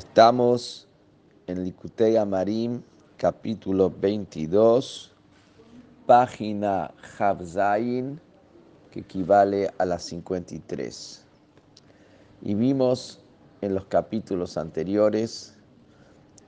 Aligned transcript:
Estamos 0.00 0.88
en 1.46 1.62
Likutei 1.62 2.16
Marim, 2.24 2.80
capítulo 3.18 3.90
22, 3.90 5.12
página 6.06 6.90
Havzain, 7.18 8.18
que 8.90 9.00
equivale 9.00 9.70
a 9.76 9.84
la 9.84 9.98
53. 9.98 11.22
Y 12.40 12.54
vimos 12.54 13.20
en 13.60 13.74
los 13.74 13.84
capítulos 13.88 14.56
anteriores 14.56 15.58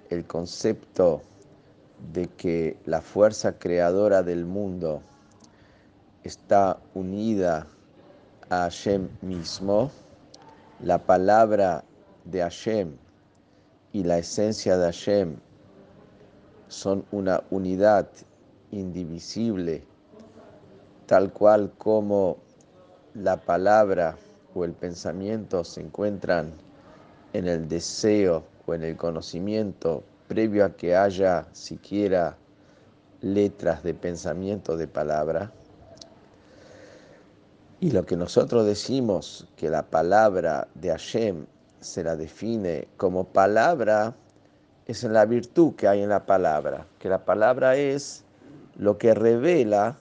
el 0.08 0.26
concepto 0.26 1.20
de 2.14 2.28
que 2.28 2.78
la 2.86 3.02
fuerza 3.02 3.58
creadora 3.58 4.22
del 4.22 4.46
mundo 4.46 5.02
está 6.24 6.78
unida 6.94 7.66
a 8.48 8.60
Hashem 8.60 9.10
mismo, 9.20 9.90
la 10.80 10.96
palabra 10.96 11.84
de 12.24 12.40
Hashem 12.40 13.01
y 13.92 14.02
la 14.04 14.18
esencia 14.18 14.76
de 14.78 14.84
Hashem 14.86 15.36
son 16.68 17.04
una 17.12 17.42
unidad 17.50 18.08
indivisible, 18.70 19.84
tal 21.06 21.32
cual 21.32 21.72
como 21.76 22.38
la 23.14 23.36
palabra 23.36 24.16
o 24.54 24.64
el 24.64 24.72
pensamiento 24.72 25.64
se 25.64 25.82
encuentran 25.82 26.52
en 27.34 27.46
el 27.46 27.68
deseo 27.68 28.44
o 28.66 28.74
en 28.74 28.82
el 28.82 28.96
conocimiento 28.96 30.02
previo 30.28 30.64
a 30.64 30.70
que 30.70 30.96
haya 30.96 31.46
siquiera 31.52 32.36
letras 33.20 33.82
de 33.82 33.92
pensamiento 33.92 34.76
de 34.76 34.88
palabra. 34.88 35.52
Y 37.80 37.90
lo 37.90 38.06
que 38.06 38.16
nosotros 38.16 38.64
decimos 38.64 39.46
que 39.56 39.68
la 39.68 39.82
palabra 39.82 40.68
de 40.74 40.90
Hashem 40.90 41.46
se 41.82 42.04
la 42.04 42.16
define 42.16 42.88
como 42.96 43.24
palabra 43.24 44.14
es 44.86 45.02
la 45.04 45.24
virtud 45.24 45.74
que 45.74 45.88
hay 45.88 46.02
en 46.02 46.08
la 46.08 46.26
palabra, 46.26 46.86
que 46.98 47.08
la 47.08 47.24
palabra 47.24 47.76
es 47.76 48.24
lo 48.76 48.98
que 48.98 49.14
revela 49.14 49.96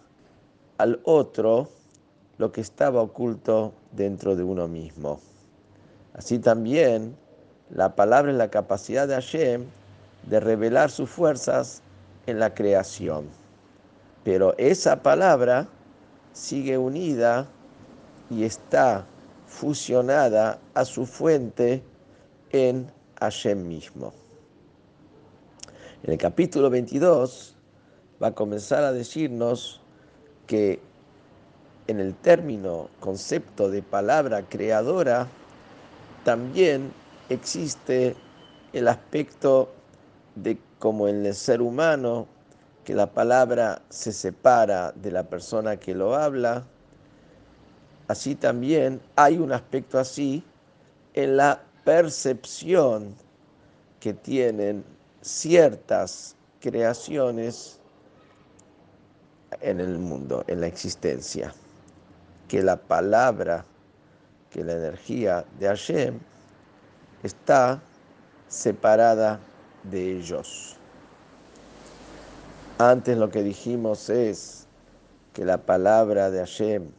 al 0.77 0.99
otro 1.03 1.69
lo 2.37 2.51
que 2.51 2.61
estaba 2.61 3.01
oculto 3.01 3.73
dentro 3.91 4.35
de 4.35 4.43
uno 4.43 4.67
mismo. 4.67 5.19
Así 6.13 6.39
también 6.39 7.15
la 7.69 7.95
palabra 7.95 8.31
es 8.31 8.37
la 8.37 8.49
capacidad 8.49 9.07
de 9.07 9.13
Hashem 9.13 9.65
de 10.27 10.39
revelar 10.39 10.89
sus 10.89 11.09
fuerzas 11.09 11.81
en 12.25 12.39
la 12.39 12.53
creación. 12.53 13.25
Pero 14.23 14.55
esa 14.57 15.03
palabra 15.03 15.67
sigue 16.33 16.77
unida 16.77 17.47
y 18.29 18.43
está 18.43 19.05
fusionada 19.51 20.59
a 20.73 20.85
su 20.85 21.05
fuente 21.05 21.83
en 22.51 22.89
Hashem 23.19 23.67
mismo. 23.67 24.13
En 26.03 26.13
el 26.13 26.17
capítulo 26.17 26.69
22 26.69 27.55
va 28.23 28.27
a 28.27 28.31
comenzar 28.33 28.83
a 28.83 28.93
decirnos 28.93 29.81
que 30.47 30.79
en 31.87 31.99
el 31.99 32.15
término 32.15 32.89
concepto 33.01 33.69
de 33.69 33.83
palabra 33.83 34.47
creadora 34.47 35.27
también 36.23 36.93
existe 37.29 38.15
el 38.71 38.87
aspecto 38.87 39.69
de 40.35 40.57
como 40.79 41.09
en 41.09 41.25
el 41.25 41.35
ser 41.35 41.61
humano 41.61 42.25
que 42.85 42.95
la 42.95 43.07
palabra 43.11 43.81
se 43.89 44.13
separa 44.13 44.93
de 44.93 45.11
la 45.11 45.23
persona 45.23 45.77
que 45.77 45.93
lo 45.93 46.15
habla 46.15 46.63
así 48.11 48.35
también 48.35 49.01
hay 49.15 49.37
un 49.37 49.53
aspecto 49.53 49.97
así 49.97 50.43
en 51.13 51.37
la 51.37 51.61
percepción 51.85 53.15
que 54.01 54.13
tienen 54.13 54.83
ciertas 55.21 56.35
creaciones 56.59 57.79
en 59.61 59.79
el 59.79 59.97
mundo, 59.97 60.43
en 60.47 60.59
la 60.59 60.67
existencia, 60.67 61.53
que 62.49 62.61
la 62.61 62.75
palabra, 62.75 63.63
que 64.49 64.63
la 64.63 64.73
energía 64.73 65.45
de 65.57 65.67
Hashem 65.67 66.19
está 67.23 67.81
separada 68.49 69.39
de 69.83 70.17
ellos. 70.17 70.75
Antes 72.77 73.17
lo 73.17 73.29
que 73.29 73.41
dijimos 73.41 74.09
es 74.09 74.67
que 75.31 75.45
la 75.45 75.57
palabra 75.57 76.29
de 76.29 76.39
Hashem 76.39 76.91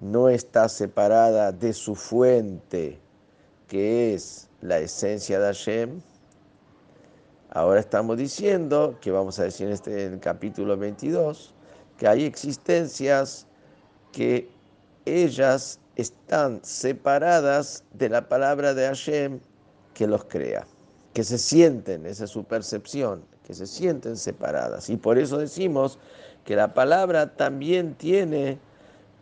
no 0.00 0.28
está 0.28 0.68
separada 0.68 1.52
de 1.52 1.72
su 1.72 1.94
fuente, 1.94 2.98
que 3.66 4.14
es 4.14 4.48
la 4.60 4.78
esencia 4.78 5.38
de 5.40 5.46
Hashem. 5.46 6.00
Ahora 7.50 7.80
estamos 7.80 8.16
diciendo, 8.16 8.96
que 9.00 9.10
vamos 9.10 9.38
a 9.38 9.44
decir 9.44 9.66
en 9.66 9.72
este 9.72 10.18
capítulo 10.20 10.76
22, 10.76 11.54
que 11.96 12.06
hay 12.06 12.24
existencias 12.24 13.46
que 14.12 14.48
ellas 15.04 15.80
están 15.96 16.60
separadas 16.62 17.84
de 17.92 18.08
la 18.08 18.28
palabra 18.28 18.74
de 18.74 18.86
Hashem 18.86 19.40
que 19.94 20.06
los 20.06 20.24
crea, 20.24 20.64
que 21.12 21.24
se 21.24 21.38
sienten, 21.38 22.06
esa 22.06 22.24
es 22.24 22.30
su 22.30 22.44
percepción, 22.44 23.24
que 23.44 23.52
se 23.52 23.66
sienten 23.66 24.16
separadas. 24.16 24.90
Y 24.90 24.96
por 24.96 25.18
eso 25.18 25.38
decimos 25.38 25.98
que 26.44 26.54
la 26.54 26.72
palabra 26.72 27.34
también 27.34 27.94
tiene 27.94 28.60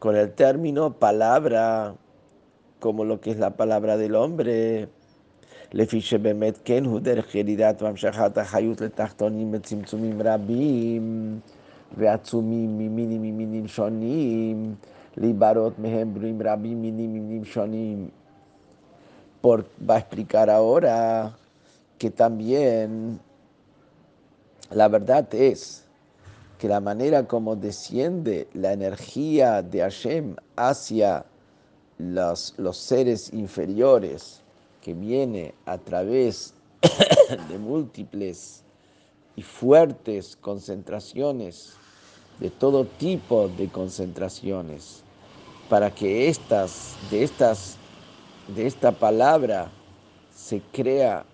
con 0.00 0.16
el 0.16 0.32
término 0.32 0.92
palabra, 0.92 1.94
como 2.80 3.04
lo 3.04 3.20
que 3.20 3.30
es 3.30 3.38
la 3.38 3.56
palabra 3.56 3.96
del 3.96 4.14
hombre. 4.14 4.88
לפי 5.72 6.00
שבאמת 6.00 6.58
כן 6.64 6.84
הוא 6.84 7.00
דרך 7.00 7.34
ירידת 7.34 7.82
והמשכת 7.82 8.38
החיות 8.38 8.80
לתחתונים 8.80 9.52
בצמצומים 9.52 10.22
רבים 10.24 11.38
ועצומים 11.96 12.78
ממינים 12.78 13.22
ממינים 13.22 13.68
שונים, 13.68 14.74
להיברות 15.16 15.78
מהם 15.78 16.14
ברואים 16.14 16.42
רבים 16.44 16.82
מינים 16.82 17.12
ממינים 17.14 17.44
שונים. 17.44 18.08
Por, 19.42 19.64
va 19.86 19.94
a 19.94 19.98
explicar 19.98 20.50
ahora 20.50 21.30
que 21.98 22.10
también 22.10 23.20
la 24.70 24.88
verdad 24.88 25.32
es 25.34 25.86
que 26.61 26.67
la 26.67 26.79
manera 26.79 27.27
como 27.27 27.55
desciende 27.55 28.47
la 28.53 28.71
energía 28.71 29.63
de 29.63 29.79
Hashem 29.79 30.35
hacia 30.55 31.25
los, 31.97 32.53
los 32.57 32.77
seres 32.77 33.33
inferiores, 33.33 34.41
que 34.79 34.93
viene 34.93 35.55
a 35.65 35.79
través 35.79 36.53
de 37.49 37.57
múltiples 37.57 38.61
y 39.35 39.41
fuertes 39.41 40.37
concentraciones, 40.39 41.73
de 42.39 42.51
todo 42.51 42.85
tipo 42.85 43.47
de 43.47 43.67
concentraciones, 43.67 45.01
para 45.67 45.89
que 45.89 46.29
estas, 46.29 46.95
de 47.09 47.23
estas, 47.23 47.77
de 48.55 48.67
esta 48.67 48.91
palabra 48.91 49.71
se 50.31 50.61
crea 50.71 51.25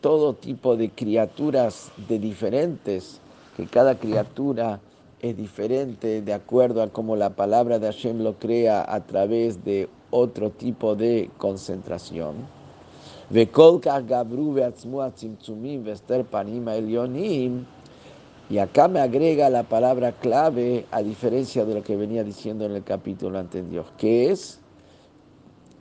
todo 0.00 0.32
tipo 0.32 0.74
de 0.78 0.88
criaturas 0.88 1.92
de 2.08 2.18
diferentes 2.18 3.20
que 3.60 3.66
cada 3.66 3.98
criatura 3.98 4.80
es 5.20 5.36
diferente 5.36 6.22
de 6.22 6.32
acuerdo 6.32 6.82
a 6.82 6.88
cómo 6.88 7.14
la 7.14 7.30
palabra 7.30 7.78
de 7.78 7.86
Hashem 7.86 8.22
lo 8.22 8.38
crea 8.38 8.82
a 8.88 9.00
través 9.04 9.64
de 9.64 9.88
otro 10.10 10.50
tipo 10.50 10.96
de 10.96 11.30
concentración. 11.36 12.36
Y 13.30 13.38
acá 18.58 18.88
me 18.88 19.00
agrega 19.00 19.50
la 19.50 19.62
palabra 19.62 20.12
clave, 20.12 20.86
a 20.90 21.02
diferencia 21.02 21.64
de 21.66 21.74
lo 21.74 21.82
que 21.84 21.96
venía 21.96 22.24
diciendo 22.24 22.64
en 22.64 22.72
el 22.72 22.82
capítulo 22.82 23.38
anterior, 23.38 23.84
que 23.98 24.30
es 24.30 24.58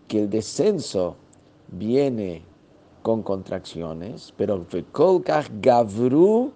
que 0.07 0.19
el 0.19 0.29
descenso 0.29 1.15
viene 1.69 2.43
con 3.01 3.23
contracciones, 3.23 4.33
pero 4.35 4.65
gavru 5.61 6.51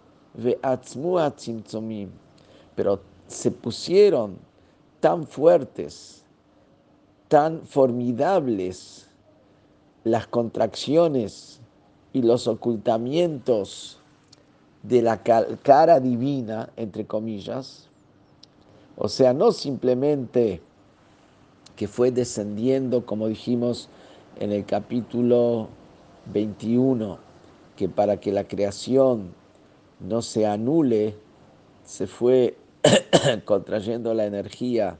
pero 2.75 3.00
se 3.27 3.51
pusieron 3.51 4.38
tan 5.00 5.27
fuertes, 5.27 6.24
tan 7.27 7.65
formidables 7.65 9.07
las 10.03 10.27
contracciones 10.27 11.59
y 12.13 12.21
los 12.21 12.47
ocultamientos 12.47 14.00
de 14.83 15.01
la 15.01 15.21
cara 15.24 16.00
divina, 16.00 16.69
entre 16.75 17.06
comillas, 17.06 17.88
o 18.95 19.07
sea, 19.07 19.33
no 19.33 19.51
simplemente 19.51 20.62
que 21.75 21.88
fue 21.88 22.12
descendiendo, 22.12 23.06
como 23.06 23.27
dijimos 23.27 23.89
en 24.39 24.51
el 24.51 24.65
capítulo 24.65 25.69
21, 26.31 27.18
que 27.75 27.89
para 27.89 28.18
que 28.19 28.31
la 28.31 28.44
creación 28.44 29.33
no 30.03 30.21
se 30.21 30.45
anule, 30.45 31.15
se 31.83 32.07
fue 32.07 32.57
contrayendo 33.45 34.13
la 34.13 34.25
energía 34.25 34.97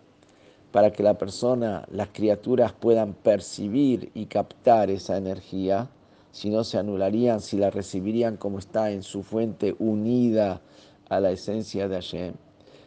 para 0.72 0.92
que 0.92 1.04
la 1.04 1.18
persona, 1.18 1.86
las 1.92 2.10
criaturas 2.10 2.74
puedan 2.74 3.14
percibir 3.14 4.10
y 4.16 4.26
captar 4.26 4.90
esa 4.90 5.18
energía, 5.18 5.90
si 6.32 6.50
no 6.50 6.64
se 6.64 6.80
anularían, 6.80 7.42
si 7.42 7.58
la 7.58 7.70
recibirían 7.70 8.38
como 8.38 8.58
está 8.58 8.90
en 8.90 9.04
su 9.04 9.22
fuente 9.22 9.76
unida 9.78 10.62
a 11.10 11.20
la 11.20 11.30
esencia 11.30 11.88
de 11.88 11.96
Hashem. 11.96 12.34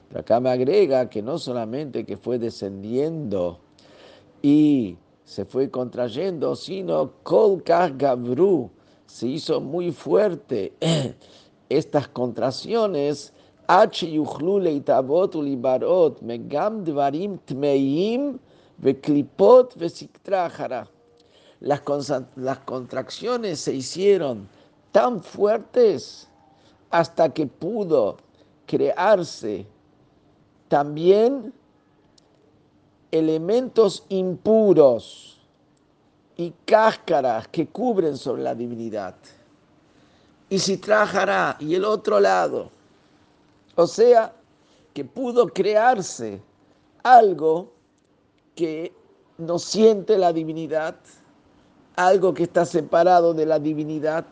Pero 0.09 0.21
acá 0.21 0.41
me 0.41 0.51
agrega 0.51 1.09
que 1.09 1.23
no 1.23 1.39
solamente 1.39 2.05
que 2.05 2.17
fue 2.17 2.39
descendiendo 2.39 3.61
y 4.43 4.97
se 5.25 5.45
fue 5.45 5.71
contrayendo, 5.71 6.57
sino 6.57 7.13
Kolkar 7.23 7.97
Gabru 7.97 8.71
se 9.07 9.29
hizo 9.29 9.61
muy 9.61 9.93
fuerte. 9.93 10.73
Estas 11.69 12.09
contracciones 12.09 13.33
las, 21.61 21.81
contracciones 22.65 23.61
se 23.61 23.75
hicieron 23.75 24.49
tan 24.93 25.23
fuertes 25.23 26.29
hasta 26.91 27.29
que 27.31 27.47
pudo 27.47 28.17
crearse 28.67 29.67
también 30.69 31.53
elementos 33.11 34.05
impuros 34.09 35.41
y 36.37 36.53
cáscaras 36.65 37.49
que 37.49 37.67
cubren 37.67 38.17
sobre 38.17 38.43
la 38.43 38.55
divinidad. 38.55 39.15
Y 40.49 40.59
si 40.59 40.77
trajará 40.77 41.57
y 41.59 41.75
el 41.75 41.85
otro 41.85 42.21
lado 42.21 42.71
o 43.77 43.87
sea, 43.87 44.33
que 44.95 45.05
pudo 45.05 45.49
crearse 45.49 46.41
algo 47.03 47.71
que 48.55 48.93
no 49.37 49.59
siente 49.59 50.17
la 50.17 50.33
divinidad, 50.33 50.97
algo 51.95 52.33
que 52.33 52.45
está 52.45 52.65
separado 52.65 53.35
de 53.35 53.45
la 53.45 53.59
divinidad, 53.59 54.25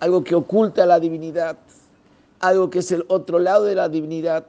algo 0.00 0.24
que 0.24 0.34
oculta 0.34 0.86
la 0.86 0.98
divinidad, 0.98 1.58
algo 2.40 2.70
que 2.70 2.78
es 2.78 2.90
el 2.92 3.04
otro 3.08 3.38
lado 3.38 3.64
de 3.64 3.74
la 3.74 3.90
divinidad, 3.90 4.46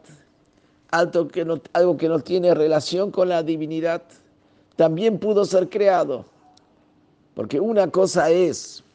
algo 0.89 1.27
que 1.27 1.43
no, 1.43 1.61
algo 1.73 1.97
que 1.97 2.07
no 2.07 2.19
tiene 2.19 2.53
relación 2.53 3.11
con 3.11 3.27
la 3.27 3.43
divinidad, 3.43 4.03
también 4.77 5.19
pudo 5.19 5.43
ser 5.43 5.69
creado. 5.69 6.23
Porque 7.35 7.59
una 7.59 7.91
cosa 7.91 8.29
es, 8.29 8.85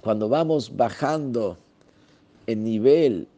cuando 0.00 0.28
vamos 0.28 0.76
bajando 0.76 1.56
en 2.46 2.64
nivel 2.64 3.28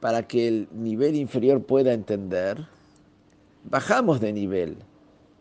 para 0.00 0.26
que 0.26 0.48
el 0.48 0.68
nivel 0.72 1.16
inferior 1.16 1.62
pueda 1.62 1.92
entender, 1.92 2.66
bajamos 3.64 4.20
de 4.20 4.32
nivel. 4.32 4.76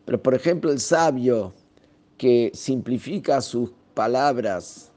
Pero 0.05 0.21
por 0.21 0.33
ejemplo 0.33 0.71
el 0.71 0.79
sabio 0.79 1.53
que 2.17 2.51
simplifica 2.53 3.41
sus 3.41 3.71
palabras, 3.93 4.91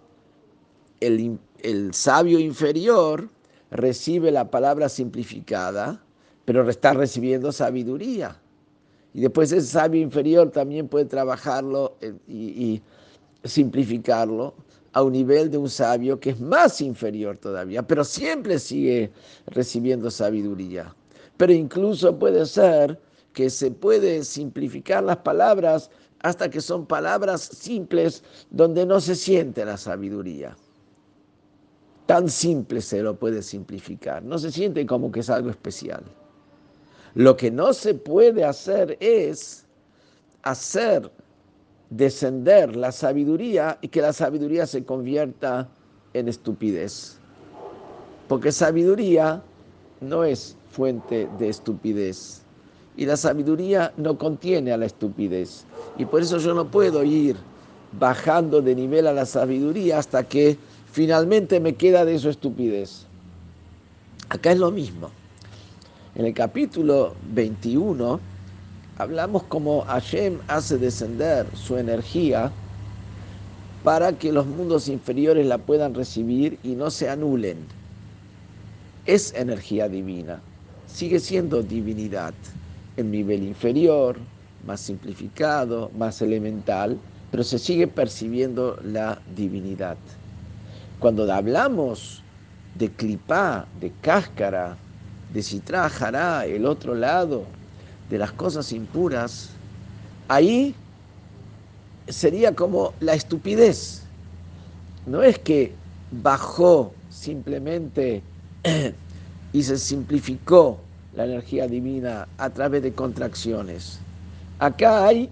el, 1.00 1.38
el 1.62 1.92
sabio 1.94 2.38
inferior 2.38 3.28
recibe 3.70 4.30
la 4.30 4.50
palabra 4.50 4.88
simplificada, 4.88 6.02
pero 6.44 6.68
está 6.68 6.94
recibiendo 6.94 7.52
sabiduría. 7.52 8.40
Y 9.12 9.20
después 9.20 9.52
el 9.52 9.62
sabio 9.62 10.00
inferior 10.00 10.50
también 10.50 10.88
puede 10.88 11.04
trabajarlo 11.04 11.96
eh, 12.00 12.14
y, 12.26 12.36
y 12.64 12.82
simplificarlo 13.44 14.54
a 14.92 15.02
un 15.02 15.12
nivel 15.12 15.50
de 15.50 15.58
un 15.58 15.68
sabio 15.68 16.18
que 16.18 16.30
es 16.30 16.40
más 16.40 16.80
inferior 16.80 17.38
todavía, 17.38 17.82
pero 17.82 18.04
siempre 18.04 18.58
sigue 18.58 19.10
recibiendo 19.46 20.10
sabiduría. 20.10 20.94
Pero 21.36 21.52
incluso 21.52 22.18
puede 22.18 22.44
ser 22.46 22.98
que 23.32 23.48
se 23.50 23.70
puede 23.70 24.24
simplificar 24.24 25.04
las 25.04 25.18
palabras 25.18 25.90
hasta 26.22 26.50
que 26.50 26.60
son 26.60 26.86
palabras 26.86 27.40
simples 27.42 28.22
donde 28.50 28.84
no 28.84 29.00
se 29.00 29.14
siente 29.14 29.64
la 29.64 29.76
sabiduría. 29.76 30.56
Tan 32.06 32.28
simple 32.28 32.80
se 32.80 33.02
lo 33.02 33.14
puede 33.14 33.40
simplificar, 33.42 34.22
no 34.22 34.38
se 34.38 34.50
siente 34.50 34.84
como 34.84 35.12
que 35.12 35.20
es 35.20 35.30
algo 35.30 35.50
especial. 35.50 36.02
Lo 37.14 37.36
que 37.36 37.50
no 37.50 37.72
se 37.72 37.94
puede 37.94 38.44
hacer 38.44 38.96
es 39.00 39.64
hacer 40.42 41.10
descender 41.90 42.76
la 42.76 42.92
sabiduría 42.92 43.78
y 43.80 43.88
que 43.88 44.00
la 44.00 44.12
sabiduría 44.12 44.66
se 44.66 44.84
convierta 44.84 45.68
en 46.14 46.28
estupidez. 46.28 47.18
Porque 48.28 48.52
sabiduría 48.52 49.42
no 50.00 50.24
es 50.24 50.56
fuente 50.70 51.28
de 51.38 51.48
estupidez. 51.48 52.42
Y 52.96 53.06
la 53.06 53.16
sabiduría 53.16 53.92
no 53.96 54.16
contiene 54.18 54.72
a 54.72 54.76
la 54.76 54.86
estupidez. 54.86 55.64
Y 55.98 56.04
por 56.04 56.22
eso 56.22 56.38
yo 56.38 56.54
no 56.54 56.70
puedo 56.70 57.02
ir 57.02 57.36
bajando 57.98 58.62
de 58.62 58.74
nivel 58.74 59.06
a 59.06 59.12
la 59.12 59.26
sabiduría 59.26 59.98
hasta 59.98 60.22
que 60.22 60.56
finalmente 60.92 61.58
me 61.60 61.74
queda 61.74 62.04
de 62.04 62.14
eso 62.14 62.30
estupidez. 62.30 63.06
Acá 64.28 64.52
es 64.52 64.58
lo 64.58 64.70
mismo. 64.70 65.10
En 66.14 66.26
el 66.26 66.34
capítulo 66.34 67.14
21 67.32 68.20
hablamos 69.00 69.44
como 69.44 69.80
Hashem 69.82 70.38
hace 70.46 70.76
descender 70.76 71.46
su 71.54 71.78
energía 71.78 72.52
para 73.82 74.12
que 74.12 74.30
los 74.30 74.46
mundos 74.46 74.88
inferiores 74.88 75.46
la 75.46 75.56
puedan 75.56 75.94
recibir 75.94 76.58
y 76.62 76.74
no 76.74 76.90
se 76.90 77.08
anulen. 77.08 77.56
Es 79.06 79.32
energía 79.34 79.88
divina, 79.88 80.42
sigue 80.86 81.18
siendo 81.18 81.62
divinidad 81.62 82.34
en 82.98 83.10
nivel 83.10 83.42
inferior, 83.42 84.18
más 84.66 84.80
simplificado, 84.80 85.90
más 85.96 86.20
elemental, 86.20 86.98
pero 87.30 87.42
se 87.42 87.58
sigue 87.58 87.86
percibiendo 87.86 88.78
la 88.84 89.18
divinidad. 89.34 89.96
Cuando 90.98 91.32
hablamos 91.32 92.22
de 92.74 92.90
clipá, 92.90 93.66
de 93.80 93.92
cáscara, 94.02 94.76
de 95.32 95.42
citra 95.42 95.88
jará, 95.88 96.44
el 96.44 96.66
otro 96.66 96.94
lado, 96.94 97.46
de 98.10 98.18
las 98.18 98.32
cosas 98.32 98.72
impuras, 98.72 99.50
ahí 100.28 100.74
sería 102.08 102.54
como 102.54 102.92
la 103.00 103.14
estupidez. 103.14 104.02
No 105.06 105.22
es 105.22 105.38
que 105.38 105.72
bajó 106.10 106.92
simplemente 107.08 108.22
y 109.52 109.62
se 109.62 109.78
simplificó 109.78 110.80
la 111.14 111.24
energía 111.24 111.68
divina 111.68 112.26
a 112.36 112.50
través 112.50 112.82
de 112.82 112.92
contracciones. 112.92 114.00
Acá 114.58 115.06
hay 115.06 115.30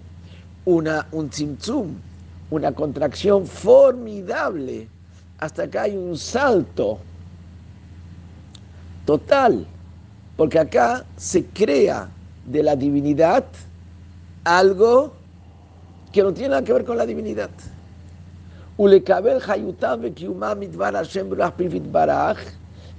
una, 0.65 1.05
un 1.11 1.29
tzimtzum, 1.29 1.93
una 2.49 2.71
contracción 2.71 3.45
formidable. 3.45 4.87
Hasta 5.37 5.63
acá 5.63 5.83
hay 5.83 5.97
un 5.97 6.17
salto 6.17 6.99
total, 9.05 9.65
porque 10.37 10.59
acá 10.59 11.05
se 11.17 11.45
crea 11.45 12.09
de 12.51 12.63
la 12.63 12.75
divinidad 12.75 13.45
algo 14.43 15.13
que 16.11 16.23
no 16.23 16.33
tiene 16.33 16.49
nada 16.49 16.63
que 16.63 16.73
ver 16.73 16.85
con 16.85 16.97
la 16.97 17.05
divinidad. 17.05 17.51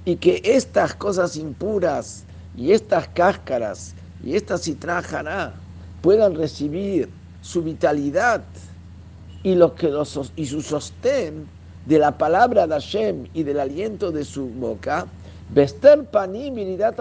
Y 0.05 0.15
que 0.15 0.41
estas 0.43 0.95
cosas 0.95 1.35
impuras 1.35 2.23
y 2.55 2.71
estas 2.71 3.07
cáscaras 3.09 3.93
y 4.23 4.35
esta 4.35 4.57
citrajana 4.57 5.53
puedan 6.01 6.35
recibir 6.35 7.09
su 7.41 7.61
vitalidad 7.63 8.43
y, 9.43 9.55
lo 9.55 9.73
que 9.75 9.89
los, 9.89 10.31
y 10.35 10.45
su 10.45 10.61
sostén 10.61 11.47
de 11.85 11.97
la 11.99 12.17
palabra 12.17 12.67
de 12.67 12.73
Hashem 12.73 13.27
y 13.33 13.43
del 13.43 13.59
aliento 13.59 14.11
de 14.11 14.23
su 14.23 14.47
boca, 14.47 15.07
Vester 15.49 16.05
panim 16.05 16.55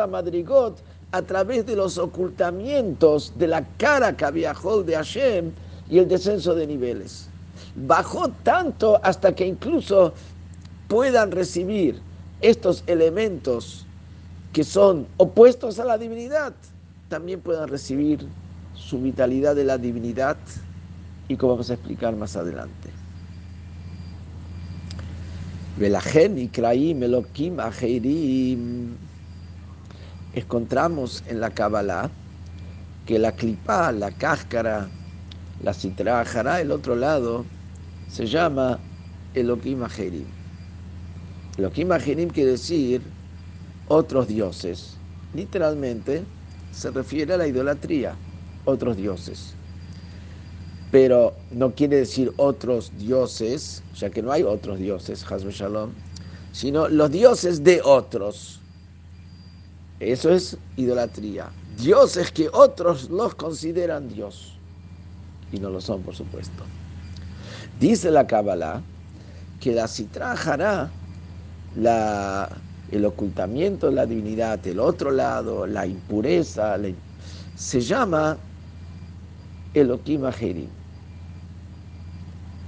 madrigot, 0.08 0.78
a 1.12 1.22
través 1.22 1.66
de 1.66 1.76
los 1.76 1.98
ocultamientos 1.98 3.32
de 3.36 3.48
la 3.48 3.64
cara 3.76 4.16
que 4.16 4.30
viajó 4.30 4.82
de 4.82 4.94
Hashem 4.94 5.52
y 5.88 5.98
el 5.98 6.08
descenso 6.08 6.54
de 6.54 6.66
niveles. 6.66 7.28
Bajó 7.74 8.28
tanto 8.42 9.00
hasta 9.02 9.34
que 9.34 9.46
incluso 9.46 10.14
puedan 10.88 11.30
recibir 11.30 12.00
estos 12.40 12.84
elementos 12.86 13.86
que 14.52 14.64
son 14.64 15.06
opuestos 15.16 15.78
a 15.78 15.84
la 15.84 15.98
divinidad, 15.98 16.52
también 17.08 17.40
puedan 17.40 17.68
recibir 17.68 18.26
su 18.74 19.00
vitalidad 19.00 19.54
de 19.54 19.64
la 19.64 19.78
divinidad 19.78 20.36
y 21.28 21.36
como 21.36 21.52
vamos 21.52 21.70
a 21.70 21.74
explicar 21.74 22.16
más 22.16 22.36
adelante. 22.36 22.90
Encontramos 30.32 31.22
en 31.26 31.40
la 31.40 31.50
Kabbalah 31.50 32.12
que 33.04 33.18
la 33.18 33.32
clipa, 33.32 33.92
la 33.92 34.12
cáscara, 34.12 34.90
la 35.58 35.74
citra 35.74 36.22
el 36.60 36.70
otro 36.70 36.96
lado, 36.96 37.46
se 38.06 38.26
llama 38.26 38.80
Elohim 39.34 39.82
Ajerim. 39.82 40.28
Elohim 41.56 42.30
quiere 42.30 42.52
decir 42.52 43.12
otros 43.86 44.28
dioses. 44.28 45.00
Literalmente 45.32 46.26
se 46.70 46.90
refiere 46.90 47.34
a 47.34 47.36
la 47.36 47.46
idolatría, 47.46 48.18
otros 48.64 48.96
dioses 48.96 49.56
pero 50.90 51.36
no 51.50 51.74
quiere 51.74 51.98
decir 51.98 52.32
otros 52.36 52.96
dioses, 52.96 53.84
ya 53.94 54.10
que 54.10 54.22
no 54.22 54.32
hay 54.32 54.42
otros 54.42 54.78
dioses, 54.78 55.24
Shalom, 55.24 55.94
sino 56.50 56.88
los 56.88 57.10
dioses 57.10 57.62
de 57.62 57.80
otros. 57.84 58.59
Eso 60.00 60.32
es 60.32 60.56
idolatría. 60.76 61.50
Dioses 61.76 62.32
que 62.32 62.48
otros 62.52 63.10
los 63.10 63.34
consideran 63.34 64.08
Dios. 64.08 64.58
Y 65.52 65.58
no 65.60 65.68
lo 65.68 65.80
son, 65.80 66.02
por 66.02 66.14
supuesto. 66.14 66.64
Dice 67.78 68.10
la 68.10 68.26
Kabbalah 68.26 68.82
que 69.60 69.72
la 69.72 69.86
citra 69.86 70.90
la, 71.76 72.48
el 72.90 73.04
ocultamiento 73.04 73.88
de 73.88 73.92
la 73.92 74.06
divinidad, 74.06 74.66
el 74.66 74.80
otro 74.80 75.10
lado, 75.10 75.66
la 75.66 75.86
impureza, 75.86 76.76
se 77.54 77.80
llama 77.80 78.38
Elohim 79.74 80.24
Ajerim. 80.24 80.70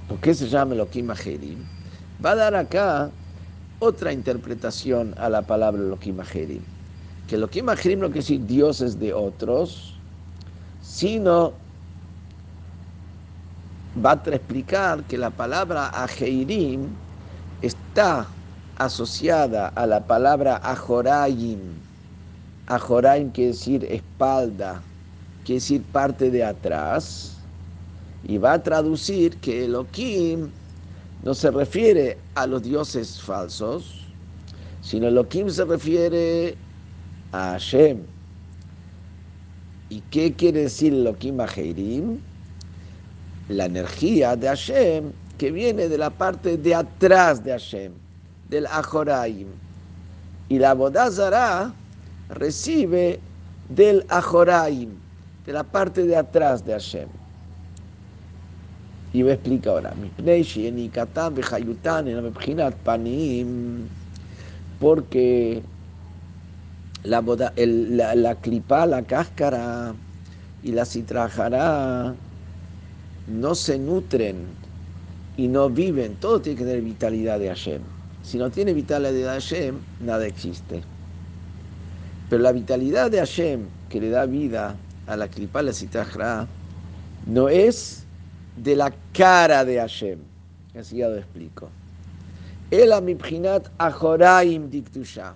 ¿Por 0.07 0.19
qué 0.19 0.35
se 0.35 0.47
llama 0.47 0.75
Elohim 0.75 1.09
Ajerim? 1.09 1.59
Va 2.23 2.31
a 2.31 2.35
dar 2.35 2.55
acá 2.55 3.11
otra 3.79 4.13
interpretación 4.13 5.15
a 5.17 5.29
la 5.29 5.41
palabra 5.41 5.81
Elohim 5.81 6.19
Ajerim. 6.19 6.72
Que 7.27 7.35
Elohim 7.35 7.69
Ajerim 7.69 7.99
no 7.99 8.07
quiere 8.07 8.19
decir 8.21 8.45
dioses 8.45 8.99
de 8.99 9.13
otros, 9.13 9.99
sino 10.81 11.53
va 13.95 14.11
a 14.11 14.29
explicar 14.29 15.05
que 15.05 15.17
la 15.17 15.31
palabra 15.31 15.87
Ajerim 15.87 16.97
está 17.61 18.27
asociada 18.75 19.67
a 19.67 19.87
la 19.87 20.05
palabra 20.05 20.57
Ajoraim. 20.57 21.79
Ajoraim 22.67 23.31
quiere 23.31 23.51
decir 23.51 23.85
espalda, 23.85 24.83
quiere 25.43 25.59
decir 25.59 25.83
parte 25.83 26.31
de 26.31 26.43
atrás 26.43 27.45
y 28.23 28.37
va 28.37 28.53
a 28.53 28.63
traducir 28.63 29.39
que 29.39 29.65
Elohim 29.65 30.51
no 31.21 31.33
se 31.33 31.51
refiere 31.51 32.19
a 32.35 32.47
los 32.47 32.63
dioses 32.63 33.21
falsos, 33.21 34.07
sino 34.81 35.07
Elohim 35.07 35.49
se 35.49 35.65
refiere 35.65 36.57
a 37.33 37.51
Hashem. 37.51 37.97
¿Y 39.89 40.01
qué 40.09 40.33
quiere 40.33 40.61
decir 40.61 40.93
Elohim 40.93 41.41
a 41.41 41.47
La 43.49 43.65
energía 43.65 44.35
de 44.35 44.47
Hashem 44.47 45.11
que 45.37 45.51
viene 45.51 45.89
de 45.89 45.97
la 45.97 46.09
parte 46.09 46.57
de 46.57 46.73
atrás 46.73 47.43
de 47.43 47.51
Hashem, 47.51 47.91
del 48.49 48.65
Ajoraim. 48.67 49.47
Y 50.47 50.59
la 50.59 50.73
Bodazara 50.73 51.73
recibe 52.29 53.19
del 53.69 54.05
Ajoraim, 54.09 54.89
de 55.45 55.53
la 55.53 55.63
parte 55.63 56.03
de 56.05 56.15
atrás 56.15 56.65
de 56.65 56.73
Hashem. 56.73 57.09
Y 59.11 59.23
me 59.23 59.33
explica 59.33 59.71
ahora, 59.71 59.93
porque 64.79 65.61
la, 67.03 67.21
la, 68.15 68.35
clipa, 68.35 68.85
la 68.85 69.01
cáscara 69.03 69.93
y 70.63 70.71
la 70.71 70.85
citrajara 70.85 72.15
no 73.27 73.55
se 73.55 73.77
nutren 73.77 74.45
y 75.37 75.47
no 75.47 75.69
viven, 75.69 76.15
todo 76.15 76.41
tiene 76.41 76.59
que 76.59 76.65
tener 76.65 76.81
vitalidad 76.81 77.39
de 77.39 77.47
Hashem. 77.49 77.81
Si 78.23 78.37
no 78.37 78.49
tiene 78.49 78.73
vitalidad 78.73 79.11
de 79.11 79.23
Hashem, 79.25 79.75
nada 79.99 80.25
existe. 80.25 80.83
Pero 82.29 82.41
la 82.41 82.51
vitalidad 82.51 83.11
de 83.11 83.19
Hashem 83.19 83.67
que 83.89 83.99
le 83.99 84.09
da 84.09 84.25
vida 84.25 84.75
a 85.05 85.17
la 85.17 85.27
clipa, 85.27 85.61
la 85.61 85.73
citrajara, 85.73 86.47
no 87.27 87.49
es 87.49 88.05
de 88.57 88.75
la 88.75 88.93
cara 89.13 89.65
de 89.65 89.77
Hashem. 89.77 90.19
Así 90.79 90.97
ya 90.97 91.09
lo 91.09 91.17
explico. 91.17 91.69
El 92.71 92.91
amibhinat 92.91 93.67
ajoraim 93.77 94.69
diktusha. 94.69 95.35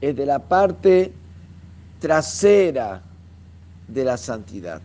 Es 0.00 0.14
de 0.14 0.26
la 0.26 0.38
parte 0.38 1.12
trasera 2.00 3.02
de 3.88 4.04
la 4.04 4.16
santidad. 4.16 4.80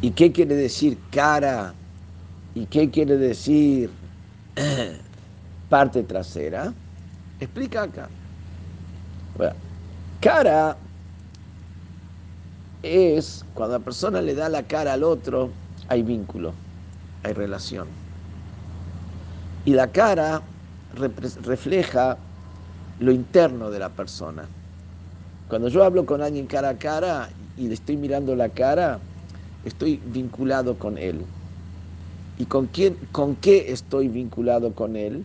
¿Y 0.00 0.10
qué 0.10 0.32
quiere 0.32 0.54
decir 0.54 0.98
cara? 1.10 1.74
¿Y 2.54 2.66
qué 2.66 2.90
quiere 2.90 3.16
decir 3.16 3.90
parte 5.68 6.02
trasera? 6.02 6.72
Explica 7.40 7.82
acá. 7.82 8.08
Cara 10.20 10.76
es 12.82 13.44
cuando 13.54 13.78
la 13.78 13.84
persona 13.84 14.22
le 14.22 14.34
da 14.34 14.48
la 14.48 14.62
cara 14.62 14.94
al 14.94 15.02
otro, 15.04 15.50
hay 15.88 16.02
vínculo, 16.02 16.52
hay 17.22 17.32
relación. 17.32 17.86
Y 19.64 19.72
la 19.72 19.88
cara 19.88 20.42
refleja 20.96 22.18
lo 23.00 23.12
interno 23.12 23.70
de 23.70 23.78
la 23.78 23.90
persona. 23.90 24.48
Cuando 25.48 25.68
yo 25.68 25.84
hablo 25.84 26.06
con 26.06 26.22
alguien 26.22 26.46
cara 26.46 26.70
a 26.70 26.78
cara 26.78 27.30
y 27.56 27.68
le 27.68 27.74
estoy 27.74 27.96
mirando 27.96 28.34
la 28.34 28.48
cara, 28.48 29.00
estoy 29.64 30.00
vinculado 30.04 30.78
con 30.78 30.98
él. 30.98 31.24
¿Y 32.38 32.46
con, 32.46 32.66
quién, 32.66 32.96
con 33.12 33.36
qué 33.36 33.72
estoy 33.72 34.08
vinculado 34.08 34.74
con 34.74 34.96
él? 34.96 35.24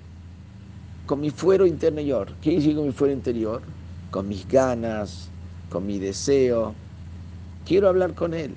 Con 1.06 1.20
mi 1.20 1.32
fuero 1.32 1.66
interior. 1.66 2.38
¿Qué 2.42 2.52
dice 2.52 2.76
con 2.76 2.86
mi 2.86 2.94
fuero 2.94 3.14
interior? 3.14 3.62
Con 4.12 4.28
mis 4.28 4.48
ganas, 4.48 5.34
con 5.70 5.86
mi 5.86 6.00
deseo, 6.00 6.76
Quiero 7.64 7.88
hablar 7.88 8.16
con 8.16 8.34
Él, 8.34 8.56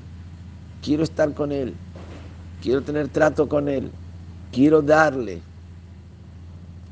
quiero 0.81 1.03
estar 1.03 1.35
con 1.35 1.53
Él, 1.53 1.75
quiero 2.61 2.83
tener 2.83 3.09
trato 3.09 3.49
con 3.49 3.69
Él, 3.69 3.93
quiero 4.51 4.83
darle. 4.83 5.43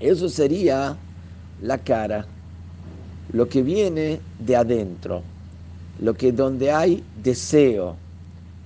Eso 0.02 0.28
sería 0.28 0.96
la 1.62 1.78
cara, 1.78 2.26
lo 3.32 3.48
que 3.48 3.62
viene 3.62 4.20
de 4.38 4.56
adentro, 4.56 5.22
lo 6.00 6.14
que 6.14 6.32
donde 6.32 6.72
hay 6.72 7.02
deseo, 7.22 7.96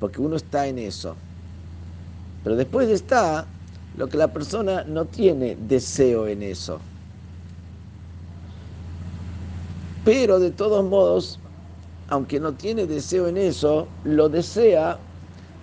porque 0.00 0.20
uno 0.20 0.36
está 0.36 0.66
en 0.66 0.78
eso. 0.78 1.14
Pero 2.42 2.56
después 2.56 2.88
está 2.88 3.46
lo 3.96 4.08
que 4.08 4.16
la 4.16 4.32
persona 4.32 4.82
no 4.84 5.04
tiene 5.04 5.56
deseo 5.68 6.26
en 6.26 6.42
eso. 6.42 6.80
Pero 10.04 10.40
de 10.40 10.50
todos 10.50 10.84
modos 10.84 11.38
aunque 12.08 12.38
no 12.38 12.52
tiene 12.52 12.86
deseo 12.86 13.26
en 13.26 13.36
eso, 13.36 13.88
lo 14.04 14.28
desea 14.28 14.98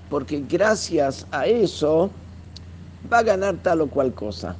porque 0.09 0.43
gracias 0.47 1.25
a 1.31 1.47
eso 1.47 2.11
va 3.11 3.19
a 3.19 3.23
ganar 3.23 3.55
tal 3.63 3.81
o 3.81 3.87
cual 3.87 4.13
cosa. 4.13 4.55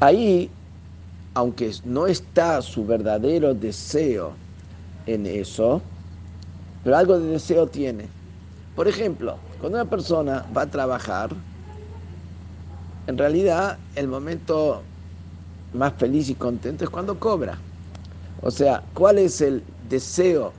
Ahí, 0.00 0.48
aunque 1.34 1.72
no 1.84 2.06
está 2.06 2.62
su 2.62 2.86
verdadero 2.86 3.52
deseo 3.52 4.36
en 5.06 5.26
eso, 5.26 5.82
pero 6.84 6.96
algo 6.96 7.18
de 7.18 7.30
deseo 7.32 7.66
tiene. 7.66 8.08
Por 8.76 8.86
ejemplo, 8.86 9.40
cuando 9.58 9.78
una 9.78 9.90
persona 9.90 10.46
va 10.56 10.62
a 10.62 10.70
trabajar, 10.70 11.34
en 13.08 13.18
realidad 13.18 13.80
el 13.96 14.06
momento 14.06 14.84
más 15.72 15.94
feliz 15.94 16.28
y 16.28 16.36
contento 16.36 16.84
es 16.84 16.90
cuando 16.90 17.18
cobra. 17.18 17.58
O 18.40 18.52
sea, 18.52 18.84
¿cuál 18.94 19.18
es 19.18 19.40
el 19.40 19.64
deseo? 19.88 20.52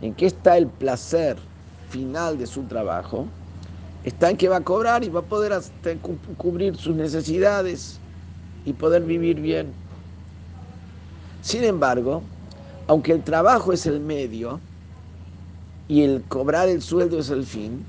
¿En 0.00 0.14
qué 0.14 0.24
está 0.24 0.56
el 0.56 0.66
placer 0.66 1.38
final 1.90 2.38
de 2.38 2.46
su 2.46 2.62
trabajo? 2.62 3.28
Está 4.02 4.30
en 4.30 4.38
que 4.38 4.48
va 4.48 4.56
a 4.56 4.64
cobrar 4.64 5.04
y 5.04 5.10
va 5.10 5.20
a 5.20 5.24
poder 5.24 5.52
cubrir 6.38 6.76
sus 6.76 6.96
necesidades 6.96 8.00
y 8.68 8.74
poder 8.74 9.02
vivir 9.02 9.40
bien. 9.40 9.72
Sin 11.40 11.64
embargo, 11.64 12.22
aunque 12.86 13.12
el 13.12 13.22
trabajo 13.22 13.72
es 13.72 13.86
el 13.86 14.00
medio 14.00 14.60
y 15.88 16.02
el 16.02 16.22
cobrar 16.24 16.68
el 16.68 16.82
sueldo 16.82 17.18
es 17.18 17.30
el 17.30 17.44
fin, 17.44 17.84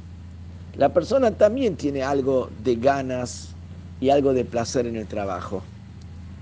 la 0.76 0.94
persona 0.94 1.32
también 1.32 1.76
tiene 1.76 2.04
algo 2.04 2.50
de 2.64 2.76
ganas 2.78 3.50
y 4.00 4.10
algo 4.10 4.34
de 4.34 4.46
placer 4.46 4.88
en 4.88 4.96
el 4.96 5.06
trabajo. 5.08 5.62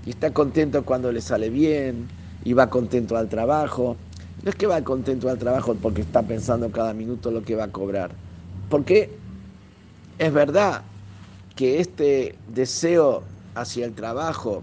Y 0.06 0.10
está 0.10 0.32
contento 0.32 0.84
cuando 0.84 1.10
le 1.10 1.20
sale 1.20 1.50
bien, 1.50 2.06
y 2.44 2.52
va 2.52 2.70
contento 2.70 3.16
al 3.16 3.28
trabajo. 3.28 3.96
No 4.44 4.50
es 4.50 4.54
que 4.56 4.68
va 4.68 4.82
contento 4.82 5.28
al 5.28 5.38
trabajo 5.38 5.74
porque 5.74 6.02
está 6.02 6.22
pensando 6.22 6.70
cada 6.70 6.94
minuto 6.94 7.30
lo 7.32 7.42
que 7.42 7.56
va 7.56 7.64
a 7.64 7.72
cobrar, 7.72 8.12
porque 8.68 9.10
Es 10.18 10.32
verdad 10.32 10.82
que 11.54 11.80
este 11.80 12.34
deseo 12.46 13.22
hacia 13.60 13.86
el 13.86 13.94
trabajo 13.94 14.62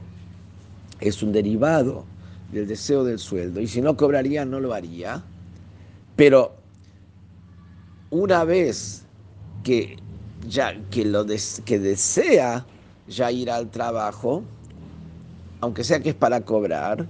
es 0.99 1.21
un 1.21 1.31
derivado 1.31 2.05
del 2.51 2.67
deseo 2.67 3.03
del 3.03 3.19
sueldo 3.19 3.59
y 3.59 3.67
si 3.67 3.81
no 3.81 3.97
cobraría 3.97 4.45
no 4.45 4.59
lo 4.59 4.73
haría, 4.73 5.23
pero 6.15 6.55
una 8.09 8.43
vez 8.43 9.03
que 9.63 9.97
ya 10.47 10.79
que 10.89 11.05
lo 11.05 11.25
que 11.65 11.79
desea 11.79 12.65
ya 13.07 13.31
ir 13.31 13.51
al 13.51 13.69
trabajo, 13.69 14.43
aunque 15.61 15.83
sea 15.83 15.99
que 15.99 16.09
es 16.09 16.15
para 16.15 16.41
cobrar, 16.41 17.07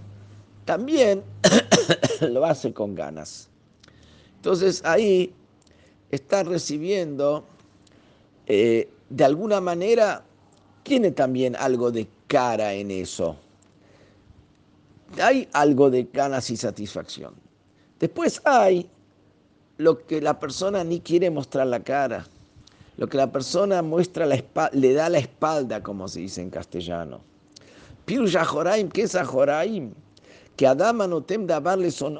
también 0.65 1.23
lo 2.21 2.45
hace 2.45 2.73
con 2.73 2.95
ganas. 2.95 3.49
Entonces 4.37 4.81
ahí 4.85 5.33
está 6.11 6.43
recibiendo, 6.43 7.45
eh, 8.47 8.89
de 9.09 9.23
alguna 9.23 9.61
manera, 9.61 10.23
tiene 10.85 11.09
también 11.09 11.55
algo 11.55 11.91
de 11.91 12.07
cara 12.27 12.73
en 12.73 12.91
eso. 12.91 13.35
Hay 15.19 15.49
algo 15.51 15.89
de 15.89 16.07
ganas 16.13 16.49
y 16.51 16.57
satisfacción. 16.57 17.33
Después 17.99 18.39
hay 18.45 18.87
lo 19.77 20.05
que 20.05 20.21
la 20.21 20.39
persona 20.39 20.83
ni 20.83 20.99
quiere 20.99 21.31
mostrar 21.31 21.65
la 21.65 21.79
cara, 21.79 22.27
lo 22.97 23.07
que 23.07 23.17
la 23.17 23.31
persona 23.31 23.81
muestra 23.81 24.27
la 24.27 24.41
le 24.73 24.93
da 24.93 25.09
la 25.09 25.17
espalda, 25.17 25.81
como 25.81 26.07
se 26.07 26.19
dice 26.19 26.43
en 26.43 26.51
castellano. 26.51 27.19
Pirush 28.05 28.37
Ajoraim, 28.37 28.87
¿qué 28.89 29.01
es 29.01 29.15
Ajoraim? 29.15 29.91
Que 30.55 30.67
Adama 30.67 31.07
no 31.07 31.21
tem 31.21 31.47
dabarle 31.47 31.89
son. 31.89 32.19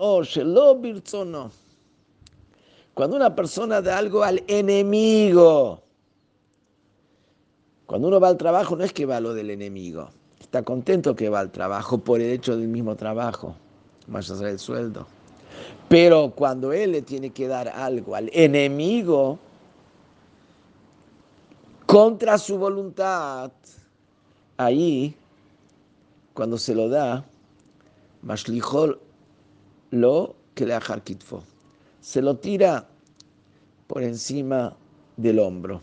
Cuando 2.95 3.15
una 3.15 3.36
persona 3.36 3.79
da 3.81 4.00
algo 4.00 4.24
al 4.24 4.43
enemigo, 4.48 5.84
cuando 7.85 8.07
uno 8.07 8.19
va 8.19 8.29
al 8.29 8.37
trabajo 8.37 8.75
no 8.75 8.83
es 8.83 8.93
que 8.93 9.05
va 9.05 9.17
a 9.17 9.21
lo 9.21 9.33
del 9.33 9.49
enemigo, 9.49 10.09
está 10.39 10.63
contento 10.63 11.15
que 11.15 11.29
va 11.29 11.39
al 11.39 11.51
trabajo 11.51 11.97
por 11.97 12.19
el 12.21 12.31
hecho 12.31 12.57
del 12.57 12.67
mismo 12.67 12.95
trabajo, 12.95 13.55
más 14.07 14.29
allá 14.31 14.47
del 14.47 14.59
sueldo. 14.59 15.07
Pero 15.87 16.31
cuando 16.35 16.73
él 16.73 16.93
le 16.93 17.01
tiene 17.01 17.29
que 17.29 17.47
dar 17.47 17.67
algo 17.69 18.15
al 18.15 18.29
enemigo 18.33 19.37
contra 21.85 22.37
su 22.37 22.57
voluntad, 22.57 23.51
ahí, 24.57 25.15
cuando 26.33 26.57
se 26.57 26.73
lo 26.73 26.89
da, 26.89 27.23
lo 29.91 30.35
que 30.55 30.65
le. 30.65 31.43
Se 32.01 32.21
lo 32.21 32.37
tira 32.37 32.87
por 33.87 34.03
encima 34.03 34.75
del 35.17 35.39
hombro. 35.39 35.81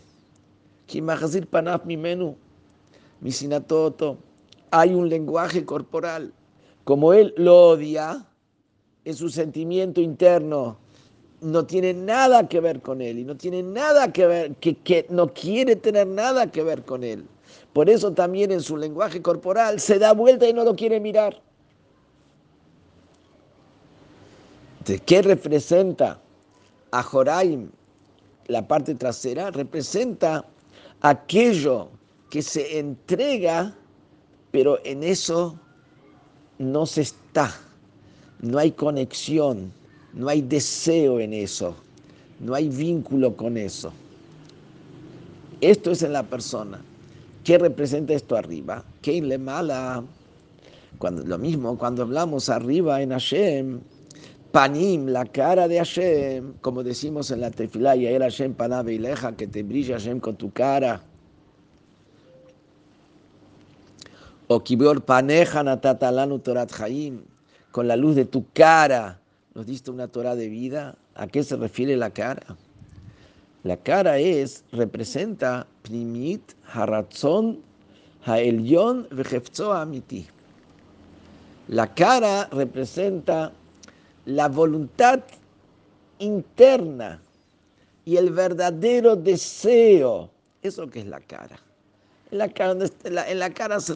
Hay 4.71 4.93
un 4.93 5.09
lenguaje 5.09 5.65
corporal. 5.65 6.33
Como 6.83 7.13
él 7.13 7.33
lo 7.37 7.69
odia, 7.69 8.25
en 9.05 9.15
su 9.15 9.29
sentimiento 9.29 10.01
interno 10.01 10.77
no 11.41 11.65
tiene 11.65 11.93
nada 11.93 12.47
que 12.47 12.59
ver 12.59 12.81
con 12.81 13.01
él 13.01 13.19
y 13.19 13.23
no 13.23 13.35
tiene 13.35 13.61
nada 13.61 14.11
que 14.13 14.25
ver, 14.25 14.55
que, 14.55 14.75
que 14.75 15.05
no 15.09 15.33
quiere 15.33 15.75
tener 15.75 16.07
nada 16.07 16.49
que 16.51 16.63
ver 16.63 16.83
con 16.83 17.03
él. 17.03 17.25
Por 17.73 17.89
eso 17.89 18.11
también 18.13 18.51
en 18.51 18.61
su 18.61 18.77
lenguaje 18.77 19.21
corporal 19.21 19.79
se 19.79 19.99
da 19.99 20.13
vuelta 20.13 20.47
y 20.47 20.53
no 20.53 20.63
lo 20.63 20.75
quiere 20.75 20.99
mirar. 20.99 21.41
¿Qué 25.05 25.21
representa 25.21 26.19
a 26.91 27.03
Joraim? 27.03 27.69
La 28.47 28.67
parte 28.67 28.95
trasera 28.95 29.51
representa 29.51 30.45
aquello 31.03 31.89
que 32.29 32.41
se 32.41 32.79
entrega, 32.79 33.73
pero 34.51 34.79
en 34.83 35.03
eso 35.03 35.57
no 36.57 36.85
se 36.85 37.01
está 37.01 37.55
no 38.43 38.59
hay 38.59 38.71
conexión, 38.71 39.71
no 40.13 40.27
hay 40.27 40.41
deseo 40.41 41.19
en 41.19 41.33
eso, 41.33 41.73
no 42.41 42.53
hay 42.53 42.67
vínculo 42.67 43.35
con 43.35 43.57
eso. 43.57 43.91
Esto 45.61 45.91
es 45.91 46.03
en 46.03 46.11
la 46.11 46.23
persona. 46.23 46.81
¿Qué 47.45 47.57
representa 47.57 48.13
esto 48.13 48.35
arriba? 48.35 48.83
¿Qué 49.01 49.21
le 49.21 49.37
mala? 49.37 50.03
Cuando, 50.99 51.23
lo 51.23 51.37
mismo 51.37 51.77
cuando 51.77 52.03
hablamos 52.03 52.49
arriba 52.49 53.01
en 53.01 53.11
Hashem, 53.11 53.79
Panim, 54.53 55.07
la 55.07 55.25
cara 55.25 55.67
de 55.67 55.79
Hashem, 55.79 56.53
como 56.61 56.83
decimos 56.83 57.31
en 57.31 57.41
la 57.41 57.49
tefilá, 57.49 57.95
y 57.95 58.05
era 58.05 58.25
Hashem 58.25 58.53
panabe 58.53 58.99
leja, 58.99 59.35
que 59.35 59.47
te 59.47 59.63
brilla 59.63 59.95
Hashem 59.97 60.19
con 60.19 60.35
tu 60.35 60.51
cara. 60.51 61.01
O 64.47 64.63
kibior 64.63 65.01
paneja 65.03 65.63
natatalanu 65.63 66.37
torat 66.37 66.69
chaim, 66.69 67.23
con 67.71 67.87
la 67.87 67.95
luz 67.95 68.15
de 68.15 68.25
tu 68.25 68.45
cara 68.53 69.19
nos 69.55 69.65
diste 69.65 69.91
una 69.91 70.07
Torah 70.07 70.35
de 70.35 70.49
vida. 70.49 70.95
¿A 71.15 71.27
qué 71.27 71.43
se 71.43 71.55
refiere 71.55 71.95
la 71.95 72.09
cara? 72.09 72.43
La 73.63 73.77
cara 73.77 74.17
es, 74.17 74.63
representa 74.71 75.67
primit 75.83 76.53
haratzon 76.73 77.59
haelyon 78.25 79.07
vejefzo 79.11 79.73
amiti. 79.73 80.25
La 81.67 81.93
cara 81.93 82.49
representa 82.51 83.51
la 84.25 84.47
voluntad 84.47 85.21
interna 86.19 87.21
y 88.05 88.17
el 88.17 88.31
verdadero 88.31 89.15
deseo. 89.15 90.29
Eso 90.61 90.89
que 90.89 90.99
es 90.99 91.07
la 91.07 91.19
cara. 91.19 91.59
En 92.31 92.37
la 92.37 92.49
cara, 92.49 92.85
en 93.03 93.39
la, 93.39 93.49
cara 93.53 93.79
se, 93.79 93.93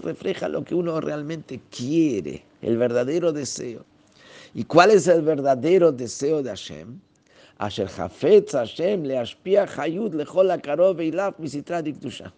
refleja 0.00 0.48
lo 0.48 0.64
que 0.64 0.74
uno 0.74 1.00
realmente 1.00 1.60
quiere 1.70 2.44
el 2.62 2.76
verdadero 2.76 3.32
deseo. 3.32 3.84
¿Y 4.54 4.64
cuál 4.64 4.90
es 4.90 5.06
el 5.06 5.22
verdadero 5.22 5.92
deseo 5.92 6.42
de 6.42 6.50
Hashem? 6.50 7.00
Asher 7.58 7.88
Hafetz 7.96 8.52
Hashem 8.52 9.04
le 9.04 9.18
ashpia 9.18 9.66
hayud 9.76 10.14
veilaf 10.96 11.38
misitra 11.38 11.80
diktusha. 11.80 12.32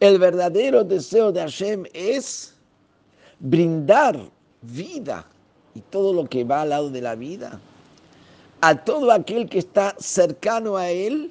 El 0.00 0.18
verdadero 0.18 0.84
deseo 0.84 1.32
de 1.32 1.40
Hashem 1.40 1.84
es 1.94 2.54
brindar 3.40 4.20
vida 4.62 5.26
y 5.74 5.80
todo 5.80 6.12
lo 6.12 6.26
que 6.26 6.44
va 6.44 6.62
al 6.62 6.70
lado 6.70 6.90
de 6.90 7.00
la 7.00 7.14
vida 7.14 7.60
a 8.64 8.82
todo 8.82 9.12
aquel 9.12 9.46
que 9.46 9.58
está 9.58 9.94
cercano 9.98 10.78
a 10.78 10.90
él, 10.90 11.30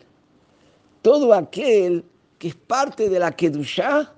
todo 1.01 1.33
aquel 1.33 2.05
que 2.37 2.49
es 2.49 2.55
parte 2.55 3.09
de 3.09 3.17
la 3.17 3.31
Kedushah, 3.31 4.13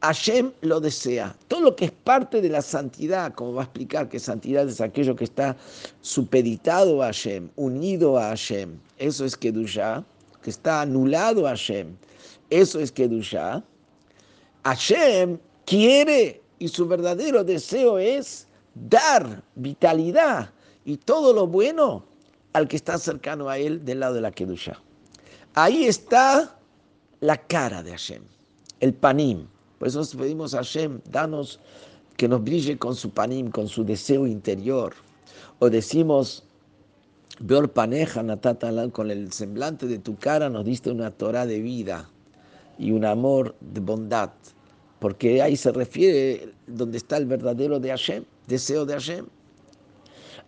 Hashem 0.00 0.50
lo 0.62 0.80
desea. 0.80 1.36
Todo 1.46 1.60
lo 1.60 1.76
que 1.76 1.84
es 1.84 1.92
parte 1.92 2.40
de 2.40 2.48
la 2.48 2.60
santidad, 2.60 3.32
como 3.34 3.54
va 3.54 3.60
a 3.60 3.64
explicar 3.66 4.08
que 4.08 4.18
santidad 4.18 4.68
es 4.68 4.80
aquello 4.80 5.14
que 5.14 5.22
está 5.22 5.56
supeditado 6.00 7.00
a 7.00 7.06
Hashem, 7.06 7.48
unido 7.54 8.18
a 8.18 8.30
Hashem. 8.30 8.76
Eso 8.98 9.24
es 9.24 9.36
Kedusha, 9.36 10.04
que 10.42 10.50
está 10.50 10.80
anulado 10.80 11.46
a 11.46 11.50
Hashem. 11.50 11.94
Eso 12.50 12.80
es 12.80 12.90
Kedusha. 12.90 13.62
Hashem 14.64 15.38
quiere 15.64 16.42
y 16.58 16.66
su 16.66 16.88
verdadero 16.88 17.44
deseo 17.44 17.98
es 17.98 18.48
dar 18.74 19.42
vitalidad 19.54 20.50
y 20.84 20.96
todo 20.96 21.32
lo 21.32 21.46
bueno 21.46 22.04
al 22.52 22.68
que 22.68 22.76
está 22.76 22.98
cercano 22.98 23.48
a 23.48 23.58
él 23.58 23.84
del 23.84 24.00
lado 24.00 24.14
de 24.14 24.20
la 24.20 24.32
Kedusha. 24.32 24.80
Ahí 25.54 25.84
está 25.84 26.58
la 27.20 27.36
cara 27.36 27.82
de 27.82 27.90
Hashem, 27.90 28.22
el 28.80 28.94
panim. 28.94 29.46
Por 29.78 29.88
eso 29.88 30.02
pedimos 30.16 30.54
a 30.54 30.58
Hashem, 30.58 31.00
danos 31.10 31.60
que 32.16 32.28
nos 32.28 32.42
brille 32.42 32.78
con 32.78 32.94
su 32.94 33.10
panim, 33.10 33.50
con 33.50 33.68
su 33.68 33.84
deseo 33.84 34.26
interior. 34.26 34.94
O 35.58 35.70
decimos, 35.70 36.44
Beor 37.40 37.72
paneja 37.72 38.22
natatalal, 38.22 38.92
con 38.92 39.10
el 39.10 39.32
semblante 39.32 39.86
de 39.86 39.98
tu 39.98 40.16
cara 40.16 40.48
nos 40.48 40.64
diste 40.64 40.90
una 40.90 41.10
Torah 41.10 41.46
de 41.46 41.60
vida 41.60 42.08
y 42.78 42.92
un 42.92 43.04
amor 43.04 43.56
de 43.60 43.80
bondad. 43.80 44.30
Porque 45.00 45.42
ahí 45.42 45.56
se 45.56 45.72
refiere 45.72 46.52
donde 46.66 46.98
está 46.98 47.16
el 47.16 47.26
verdadero 47.26 47.80
de 47.80 47.88
Hashem, 47.88 48.24
deseo 48.46 48.84
de 48.84 48.94
Hashem. 48.94 49.26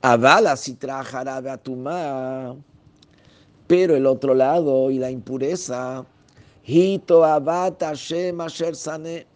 Avala 0.03 0.57
si 0.57 0.75
trajara 0.75 1.41
beatumá, 1.41 2.57
pero 3.67 3.97
el 3.97 4.07
otro 4.07 4.35
lado 4.35 4.91
y 4.91 4.99
la 4.99 5.11
impureza 5.11 6.05
Hito 6.67 7.23
abat 7.25 7.81
Hashem 7.83 8.41
asher 8.41 8.75
sane. 8.75 9.27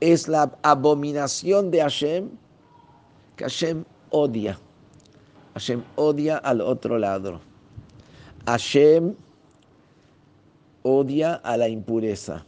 Es 0.00 0.28
la 0.28 0.50
abominación 0.62 1.70
de 1.70 1.80
Hashem 1.80 2.30
que 3.36 3.44
Hashem 3.44 3.84
odia. 4.10 4.58
Hashem 5.54 5.84
odia 5.96 6.38
al 6.38 6.60
otro 6.60 6.98
lado. 6.98 7.40
Hashem 8.46 9.14
odia 10.82 11.40
a 11.44 11.56
la 11.56 11.68
impureza. 11.68 12.44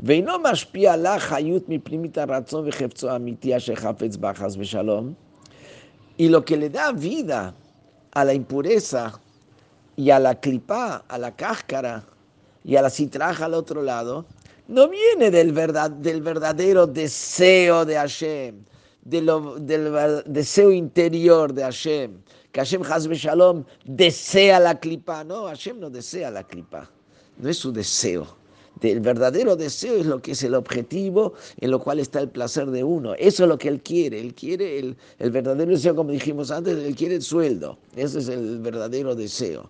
ואינו 0.00 0.32
משפיע 0.42 0.92
עלה 0.92 1.18
חיות 1.18 1.68
מפנימית 1.68 2.18
הרצון 2.18 2.68
וחפצו 2.68 3.10
האמיתי 3.10 3.56
אשר 3.56 3.74
חפץ 3.74 4.16
בה 4.16 4.34
חס 4.34 4.56
ושלום. 4.58 5.12
Y 6.18 6.28
lo 6.28 6.44
que 6.44 6.56
le 6.56 6.68
da 6.68 6.92
vida 6.92 7.54
a 8.12 8.24
la 8.24 8.34
impureza 8.34 9.18
y 9.96 10.10
a 10.10 10.18
la 10.18 10.34
clipa, 10.34 11.04
a 11.08 11.16
la 11.16 11.34
cáscara 11.34 12.04
y 12.62 12.76
a 12.76 12.82
la 12.82 12.90
citraja 12.90 13.46
al 13.46 13.54
otro 13.54 13.82
lado, 13.82 14.26
no 14.68 14.88
viene 14.88 15.30
del, 15.30 15.52
verdad, 15.52 15.90
del 15.90 16.20
verdadero 16.20 16.86
deseo 16.86 17.84
de 17.84 17.94
Hashem, 17.96 18.54
del 19.02 20.22
deseo 20.26 20.70
interior 20.70 21.52
de 21.52 21.62
Hashem, 21.62 22.20
que 22.52 22.60
Hashem 22.60 22.82
Hazbe 22.82 23.14
Shalom 23.14 23.64
desea 23.84 24.60
la 24.60 24.78
clipa. 24.78 25.24
No, 25.24 25.46
Hashem 25.46 25.80
no 25.80 25.90
desea 25.90 26.30
la 26.30 26.44
clipa, 26.44 26.88
no 27.38 27.48
es 27.48 27.56
su 27.56 27.72
deseo. 27.72 28.26
El 28.81 28.99
verdadero 28.99 29.55
deseo 29.55 29.95
es 29.95 30.05
lo 30.05 30.21
que 30.21 30.31
es 30.31 30.43
el 30.43 30.53
objetivo 30.53 31.33
en 31.59 31.71
lo 31.71 31.79
cual 31.79 31.99
está 31.99 32.19
el 32.19 32.29
placer 32.29 32.69
de 32.71 32.83
uno. 32.83 33.13
Eso 33.15 33.43
es 33.43 33.49
lo 33.49 33.57
que 33.57 33.69
él 33.69 33.81
quiere. 33.81 34.19
Él 34.19 34.33
quiere 34.33 34.79
el, 34.79 34.97
el 35.19 35.31
verdadero 35.31 35.71
deseo, 35.71 35.95
como 35.95 36.11
dijimos 36.11 36.51
antes, 36.51 36.77
él 36.77 36.95
quiere 36.95 37.15
el 37.15 37.21
sueldo. 37.21 37.77
Ese 37.95 38.19
es 38.19 38.27
el 38.27 38.59
verdadero 38.59 39.15
deseo. 39.15 39.69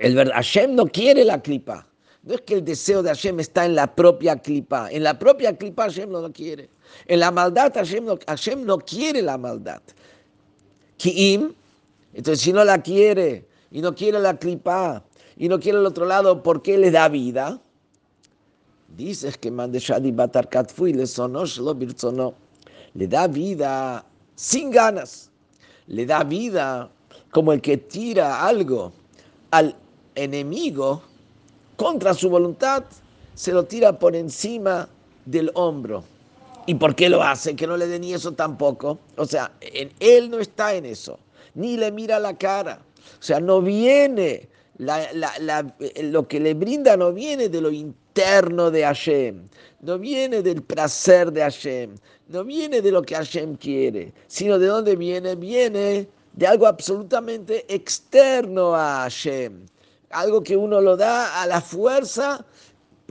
El, 0.00 0.30
Hashem 0.30 0.74
no 0.74 0.86
quiere 0.86 1.24
la 1.24 1.40
clipa. 1.40 1.86
No 2.22 2.34
es 2.34 2.40
que 2.40 2.54
el 2.54 2.64
deseo 2.64 3.02
de 3.02 3.10
Hashem 3.10 3.40
está 3.40 3.66
en 3.66 3.74
la 3.74 3.94
propia 3.94 4.36
clipa. 4.36 4.90
En 4.90 5.02
la 5.02 5.18
propia 5.18 5.56
clipa 5.56 5.84
Hashem 5.84 6.10
no 6.10 6.22
lo 6.22 6.32
quiere. 6.32 6.70
En 7.06 7.20
la 7.20 7.30
maldad 7.30 7.72
Hashem 7.74 8.04
no, 8.04 8.18
Hashem 8.26 8.64
no 8.64 8.78
quiere 8.78 9.20
la 9.20 9.36
maldad. 9.36 9.82
Ki'im, 10.96 11.52
entonces 12.14 12.40
si 12.40 12.52
no 12.52 12.64
la 12.64 12.80
quiere 12.80 13.46
y 13.70 13.82
no 13.82 13.94
quiere 13.94 14.18
la 14.20 14.38
clipa 14.38 15.04
y 15.36 15.48
no 15.48 15.58
quiere 15.58 15.78
el 15.78 15.86
otro 15.86 16.06
lado, 16.06 16.42
¿por 16.42 16.62
qué 16.62 16.78
le 16.78 16.90
da 16.90 17.08
vida? 17.08 17.60
Dices 18.96 19.36
que 19.36 19.50
Mandeshadi 19.50 20.12
Batar 20.12 20.48
Katfui 20.48 20.92
le 20.92 21.06
sonó, 21.06 21.44
le 22.94 23.08
da 23.08 23.26
vida 23.26 24.04
sin 24.36 24.70
ganas, 24.70 25.30
le 25.86 26.06
da 26.06 26.22
vida 26.22 26.90
como 27.30 27.52
el 27.52 27.60
que 27.60 27.76
tira 27.76 28.46
algo 28.46 28.92
al 29.50 29.74
enemigo 30.14 31.02
contra 31.76 32.14
su 32.14 32.30
voluntad, 32.30 32.84
se 33.34 33.52
lo 33.52 33.64
tira 33.64 33.98
por 33.98 34.14
encima 34.14 34.88
del 35.24 35.50
hombro. 35.54 36.04
¿Y 36.66 36.76
por 36.76 36.94
qué 36.94 37.08
lo 37.08 37.22
hace? 37.22 37.56
Que 37.56 37.66
no 37.66 37.76
le 37.76 37.88
dé 37.88 37.98
ni 37.98 38.14
eso 38.14 38.32
tampoco. 38.32 38.98
O 39.16 39.26
sea, 39.26 39.52
él 39.60 40.30
no 40.30 40.38
está 40.38 40.74
en 40.74 40.86
eso, 40.86 41.18
ni 41.54 41.76
le 41.76 41.90
mira 41.90 42.18
la 42.20 42.38
cara. 42.38 42.80
O 43.18 43.22
sea, 43.22 43.40
no 43.40 43.60
viene, 43.60 44.48
lo 44.78 46.28
que 46.28 46.40
le 46.40 46.54
brinda 46.54 46.96
no 46.96 47.12
viene 47.12 47.48
de 47.48 47.60
lo 47.60 47.70
interno 47.70 48.70
de 48.70 48.82
Hashem, 48.82 49.48
no 49.80 49.98
viene 49.98 50.42
del 50.42 50.62
placer 50.62 51.32
de 51.32 51.42
Hashem, 51.42 51.94
no 52.28 52.44
viene 52.44 52.80
de 52.80 52.90
lo 52.90 53.02
que 53.02 53.14
Hashem 53.14 53.56
quiere, 53.56 54.12
sino 54.26 54.58
de 54.58 54.66
dónde 54.66 54.96
viene, 54.96 55.34
viene 55.36 56.08
de 56.32 56.46
algo 56.46 56.66
absolutamente 56.66 57.64
externo 57.72 58.74
a 58.74 59.02
Hashem 59.02 59.66
algo 60.14 60.42
que 60.42 60.56
uno 60.56 60.80
lo 60.80 60.96
da 60.96 61.42
a 61.42 61.46
la 61.46 61.60
fuerza 61.60 62.44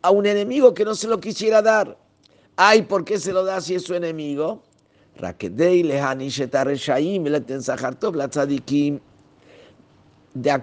a 0.02 0.12
un 0.12 0.26
enemigo 0.26 0.73
que 0.73 0.86
no 0.86 0.95
se 0.95 1.08
lo 1.08 1.19
quisiera 1.19 1.62
dar. 1.62 1.97
Ay, 2.56 2.84
¿por 2.84 3.04
qué 3.04 3.19
se 3.19 3.34
lo 3.34 3.43
da 3.43 3.62
si 3.62 3.76
es 3.76 3.84
su 3.84 3.93
enemigo? 3.93 4.63
De 10.33 10.59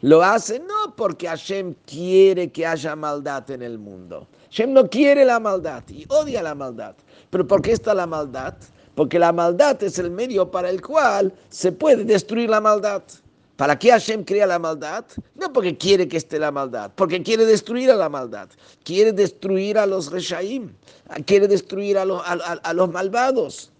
Lo 0.00 0.22
hace 0.22 0.58
no 0.58 0.96
porque 0.96 1.28
Hashem 1.28 1.74
quiere 1.86 2.50
que 2.50 2.66
haya 2.66 2.96
maldad 2.96 3.50
en 3.50 3.62
el 3.62 3.78
mundo. 3.78 4.26
Hashem 4.50 4.72
no 4.72 4.88
quiere 4.88 5.24
la 5.24 5.38
maldad 5.38 5.82
y 5.88 6.04
odia 6.08 6.42
la 6.42 6.54
maldad. 6.54 6.94
Pero 7.30 7.46
¿por 7.46 7.62
qué 7.62 7.72
está 7.72 7.94
la 7.94 8.06
maldad? 8.06 8.54
Porque 8.94 9.18
la 9.18 9.32
maldad 9.32 9.82
es 9.82 9.98
el 9.98 10.10
medio 10.10 10.50
para 10.50 10.68
el 10.68 10.82
cual 10.82 11.32
se 11.48 11.72
puede 11.72 12.04
destruir 12.04 12.50
la 12.50 12.60
maldad. 12.60 13.02
¿Para 13.56 13.78
qué 13.78 13.90
Hashem 13.90 14.24
crea 14.24 14.46
la 14.46 14.58
maldad? 14.58 15.04
No 15.34 15.52
porque 15.52 15.76
quiere 15.76 16.08
que 16.08 16.16
esté 16.16 16.38
la 16.38 16.50
maldad, 16.50 16.90
porque 16.96 17.22
quiere 17.22 17.44
destruir 17.44 17.90
a 17.90 17.96
la 17.96 18.08
maldad, 18.08 18.48
quiere 18.82 19.12
destruir 19.12 19.78
a 19.78 19.86
los 19.86 20.10
reshaim, 20.10 20.72
quiere 21.26 21.46
destruir 21.46 21.96
a 21.96 22.04
los, 22.04 22.22
a, 22.24 22.72
los 22.72 22.90
malvados. 22.90 23.70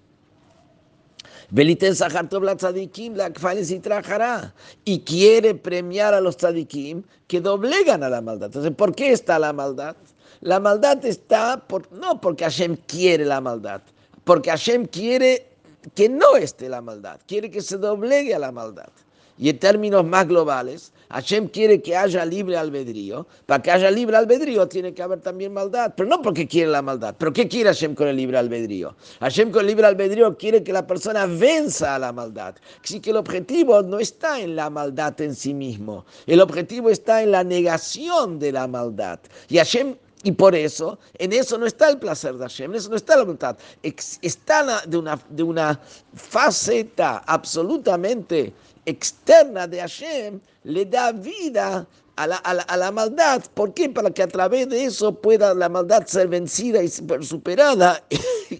Y 4.84 5.00
quiere 5.00 5.54
premiar 5.54 6.14
a 6.14 6.20
los 6.20 6.36
tzadikim 6.36 7.02
que 7.26 7.40
doblegan 7.40 8.02
a 8.02 8.08
la 8.08 8.20
maldad. 8.22 8.46
Entonces, 8.46 8.72
¿por 8.72 8.94
qué 8.94 9.12
está 9.12 9.38
la 9.38 9.52
maldad? 9.52 9.94
La 10.40 10.58
maldad 10.58 11.04
está 11.04 11.58
por, 11.58 11.92
no 11.92 12.20
porque 12.20 12.44
Hashem 12.44 12.76
quiere 12.86 13.24
la 13.26 13.40
maldad, 13.40 13.82
porque 14.24 14.50
Hashem 14.50 14.86
quiere 14.86 15.46
que 15.94 16.08
no 16.08 16.36
esté 16.36 16.68
la 16.68 16.80
maldad, 16.80 17.20
quiere 17.26 17.50
que 17.50 17.60
se 17.60 17.76
doblegue 17.76 18.34
a 18.34 18.38
la 18.38 18.50
maldad. 18.50 18.88
Y 19.36 19.50
en 19.50 19.58
términos 19.58 20.04
más 20.04 20.26
globales, 20.26 20.92
Hashem 21.12 21.48
quiere 21.48 21.80
que 21.82 21.96
haya 21.96 22.24
libre 22.24 22.56
albedrío. 22.56 23.26
Para 23.46 23.62
que 23.62 23.70
haya 23.70 23.90
libre 23.90 24.16
albedrío 24.16 24.66
tiene 24.66 24.94
que 24.94 25.02
haber 25.02 25.20
también 25.20 25.52
maldad, 25.52 25.92
pero 25.96 26.08
no 26.08 26.20
porque 26.22 26.48
quiere 26.48 26.70
la 26.70 26.82
maldad. 26.82 27.14
¿Pero 27.18 27.32
qué 27.32 27.48
quiere 27.48 27.68
Hashem 27.68 27.94
con 27.94 28.08
el 28.08 28.16
libre 28.16 28.38
albedrío? 28.38 28.94
Hashem 29.20 29.50
con 29.50 29.60
el 29.60 29.66
libre 29.66 29.86
albedrío 29.86 30.36
quiere 30.36 30.62
que 30.62 30.72
la 30.72 30.86
persona 30.86 31.26
venza 31.26 31.94
a 31.94 31.98
la 31.98 32.12
maldad. 32.12 32.54
Así 32.82 33.00
que 33.00 33.10
el 33.10 33.16
objetivo 33.16 33.82
no 33.82 33.98
está 33.98 34.40
en 34.40 34.56
la 34.56 34.70
maldad 34.70 35.20
en 35.20 35.34
sí 35.34 35.54
mismo. 35.54 36.06
El 36.26 36.40
objetivo 36.40 36.88
está 36.90 37.22
en 37.22 37.32
la 37.32 37.44
negación 37.44 38.38
de 38.38 38.52
la 38.52 38.66
maldad. 38.66 39.20
Y 39.48 39.58
Hashem 39.58 39.94
y 40.24 40.32
por 40.32 40.54
eso, 40.54 40.98
en 41.18 41.32
eso 41.32 41.58
no 41.58 41.66
está 41.66 41.88
el 41.88 41.98
placer 41.98 42.34
de 42.34 42.44
Hashem, 42.44 42.70
en 42.70 42.76
eso 42.76 42.88
no 42.88 42.96
está 42.96 43.16
la 43.16 43.22
voluntad. 43.22 43.56
Está 43.82 44.82
de 44.86 44.96
una, 44.96 45.18
de 45.28 45.42
una 45.42 45.80
faceta 46.14 47.24
absolutamente 47.26 48.52
externa 48.86 49.66
de 49.66 49.80
Hashem 49.80 50.40
le 50.64 50.84
da 50.84 51.12
vida 51.12 51.86
a 52.16 52.26
la, 52.26 52.36
a, 52.36 52.76
la, 52.76 52.92
maldad. 52.92 53.42
¿Por 53.54 53.72
qué? 53.72 53.88
Para 53.88 54.10
que 54.10 54.22
a 54.22 54.28
través 54.28 54.68
de 54.68 54.84
eso 54.84 55.14
pueda 55.14 55.54
la 55.54 55.68
maldad 55.68 56.06
ser 56.06 56.28
vencida 56.28 56.82
y 56.82 56.88
superada 56.88 58.04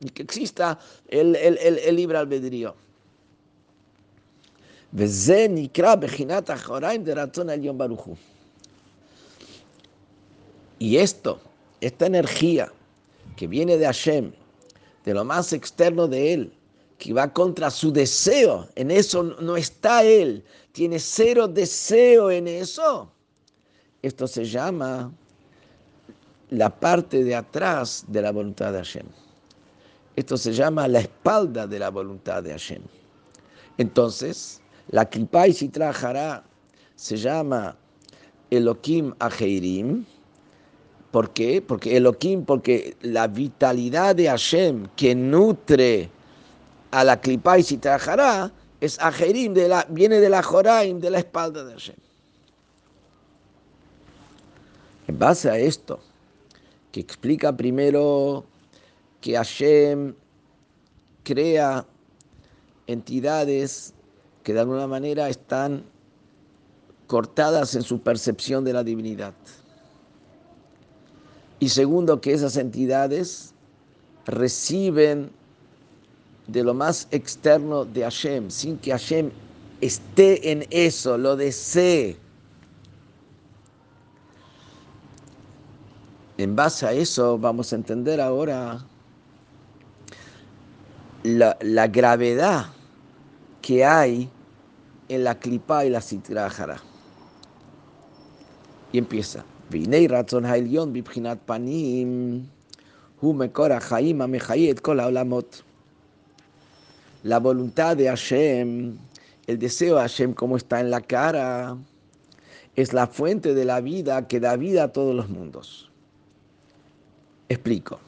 y 0.00 0.10
que 0.10 0.22
exista 0.22 0.78
el, 1.08 1.36
el, 1.36 1.58
el, 1.58 1.96
libre 1.96 2.18
albedrío. 2.18 2.74
Y 10.78 10.96
esto, 10.96 11.40
esta 11.80 12.06
energía 12.06 12.72
que 13.36 13.46
viene 13.46 13.76
de 13.76 13.84
Hashem, 13.84 14.32
de 15.04 15.14
lo 15.14 15.24
más 15.24 15.52
externo 15.52 16.08
de 16.08 16.32
él, 16.32 16.52
que 16.98 17.12
va 17.12 17.32
contra 17.32 17.70
su 17.70 17.92
deseo, 17.92 18.68
en 18.74 18.90
eso 18.90 19.22
no 19.22 19.56
está 19.56 20.02
él, 20.02 20.44
tiene 20.72 20.98
cero 20.98 21.46
deseo 21.46 22.30
en 22.30 22.48
eso. 22.48 23.10
Esto 24.02 24.26
se 24.26 24.44
llama 24.44 25.12
la 26.50 26.70
parte 26.70 27.22
de 27.22 27.34
atrás 27.34 28.04
de 28.08 28.22
la 28.22 28.32
voluntad 28.32 28.72
de 28.72 28.78
Hashem. 28.78 29.06
Esto 30.16 30.36
se 30.36 30.52
llama 30.52 30.88
la 30.88 31.00
espalda 31.00 31.66
de 31.66 31.78
la 31.78 31.90
voluntad 31.90 32.42
de 32.42 32.50
Hashem. 32.50 32.82
Entonces, 33.76 34.60
la 34.88 35.08
Kripa 35.08 35.46
y 35.46 35.52
Sitra 35.52 36.42
se 36.96 37.16
llama 37.16 37.76
Elohim 38.50 39.14
Ajeirim. 39.20 40.04
¿Por 41.12 41.30
qué? 41.30 41.62
Porque 41.62 41.96
Elohim, 41.96 42.44
porque 42.44 42.96
la 43.02 43.28
vitalidad 43.28 44.16
de 44.16 44.26
Hashem 44.26 44.88
que 44.96 45.14
nutre 45.14 46.10
a 46.90 47.04
la 47.04 47.20
clipa 47.20 47.58
y 47.58 47.62
si 47.62 47.76
trajará, 47.76 48.52
es 48.80 48.98
ajerim, 49.00 49.54
de 49.54 49.68
la, 49.68 49.86
viene 49.88 50.20
de 50.20 50.28
la 50.28 50.42
joraim, 50.42 51.00
de 51.00 51.10
la 51.10 51.18
espalda 51.18 51.64
de 51.64 51.72
Hashem. 51.72 51.96
En 55.08 55.18
base 55.18 55.50
a 55.50 55.58
esto, 55.58 56.00
que 56.92 57.00
explica 57.00 57.56
primero 57.56 58.44
que 59.20 59.34
Hashem 59.34 60.14
crea 61.24 61.86
entidades 62.86 63.94
que 64.42 64.54
de 64.54 64.60
alguna 64.60 64.86
manera 64.86 65.28
están 65.28 65.84
cortadas 67.06 67.74
en 67.74 67.82
su 67.82 68.00
percepción 68.00 68.64
de 68.64 68.72
la 68.72 68.84
divinidad. 68.84 69.34
Y 71.58 71.70
segundo, 71.70 72.20
que 72.20 72.32
esas 72.32 72.56
entidades 72.56 73.52
reciben 74.26 75.32
de 76.48 76.64
lo 76.64 76.74
más 76.74 77.06
externo 77.10 77.84
de 77.84 78.02
Hashem, 78.02 78.50
sin 78.50 78.78
que 78.78 78.90
Hashem 78.90 79.30
esté 79.80 80.50
en 80.50 80.66
eso, 80.70 81.16
lo 81.16 81.36
desee. 81.36 82.16
En 86.38 86.56
base 86.56 86.86
a 86.86 86.92
eso 86.92 87.38
vamos 87.38 87.72
a 87.72 87.76
entender 87.76 88.20
ahora 88.20 88.84
la, 91.22 91.86
gravedad 91.88 92.66
que 93.60 93.84
hay 93.84 94.30
en 95.08 95.24
la 95.24 95.38
clipa 95.38 95.84
y 95.84 95.90
la 95.90 96.00
citrajara. 96.00 96.80
Y 98.92 98.98
empieza. 98.98 99.44
Vinei 99.68 100.06
ratzon 100.06 100.46
ha'elyon 100.46 100.92
bibchinat 100.92 101.40
panim 101.44 102.46
hu 103.20 103.34
mekor 103.34 103.72
ha'chaim 103.72 104.22
ha'mechayet 104.22 104.80
kol 104.80 105.00
ha'olamot 105.00 105.67
la 107.28 107.38
voluntad 107.38 107.96
de 107.96 108.08
Hashem 108.08 108.98
el 109.48 109.58
deseo 109.58 109.94
de 109.94 110.02
Hashem 110.02 110.34
como 110.34 110.58
está 110.58 110.78
en 110.78 110.90
la 110.90 111.00
cara, 111.00 111.78
es 112.76 112.92
la 112.92 113.06
fuente 113.06 113.54
de 113.54 113.64
la 113.64 113.80
vida 113.80 114.28
que 114.28 114.40
da 114.40 114.56
vida 114.56 114.84
a 114.84 114.88
todos 114.92 115.16
los 115.16 115.30
mundos. 115.30 115.90
Explico. 117.48 117.98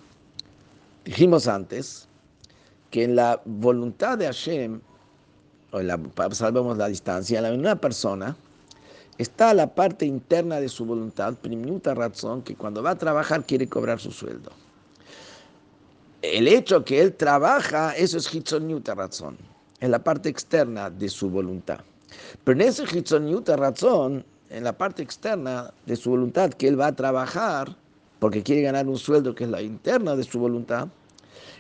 Dijimos 1.03 1.49
antes 1.49 2.07
que 2.91 3.05
en 3.05 3.17
la 3.17 3.41
voluntad 3.47 4.19
de 4.19 4.27
Hashem, 4.27 4.83
o 5.71 5.81
la, 5.81 5.99
salvemos 6.33 6.77
la 6.77 6.89
distancia, 6.89 7.39
en 7.39 7.59
una 7.59 7.77
persona 7.77 8.37
está 9.17 9.55
la 9.55 9.75
parte 9.75 10.05
interna 10.05 10.61
de 10.61 10.69
su 10.69 10.85
voluntad, 10.85 11.35
primiuta 11.37 11.95
razón, 11.95 12.43
que 12.43 12.55
cuando 12.55 12.83
va 12.83 12.91
a 12.91 12.99
trabajar 12.99 13.45
quiere 13.45 13.67
cobrar 13.67 13.99
su 13.99 14.13
sueldo. 14.13 14.51
El 16.23 16.49
hecho 16.49 16.85
que 16.85 17.01
él 17.01 17.15
trabaja, 17.15 17.93
eso 17.97 18.19
es 18.19 18.35
hitzoniuta 18.35 18.95
razón, 18.95 19.39
es 19.81 19.89
la 19.89 20.03
parte 20.03 20.29
externa 20.29 20.91
de 20.91 21.09
su 21.09 21.31
voluntad. 21.31 21.81
Pero 22.45 22.61
en 22.61 22.69
ese 22.69 22.85
hitzoniuta 22.85 23.57
razón, 23.57 24.25
en 24.51 24.65
la 24.65 24.77
parte 24.77 25.03
externa 25.03 25.73
de 25.87 25.97
su 25.97 26.11
voluntad, 26.11 26.51
que 26.51 26.69
él 26.69 26.79
va 26.79 26.89
a 26.89 26.97
trabajar, 26.97 27.75
porque 28.19 28.43
quiere 28.43 28.63
ganar 28.63 28.87
un 28.87 28.99
sueldo 28.99 29.35
que 29.35 29.45
es 29.45 29.51
la 29.51 29.63
interna 29.63 30.15
de 30.15 30.25
su 30.25 30.39
voluntad, 30.39 30.89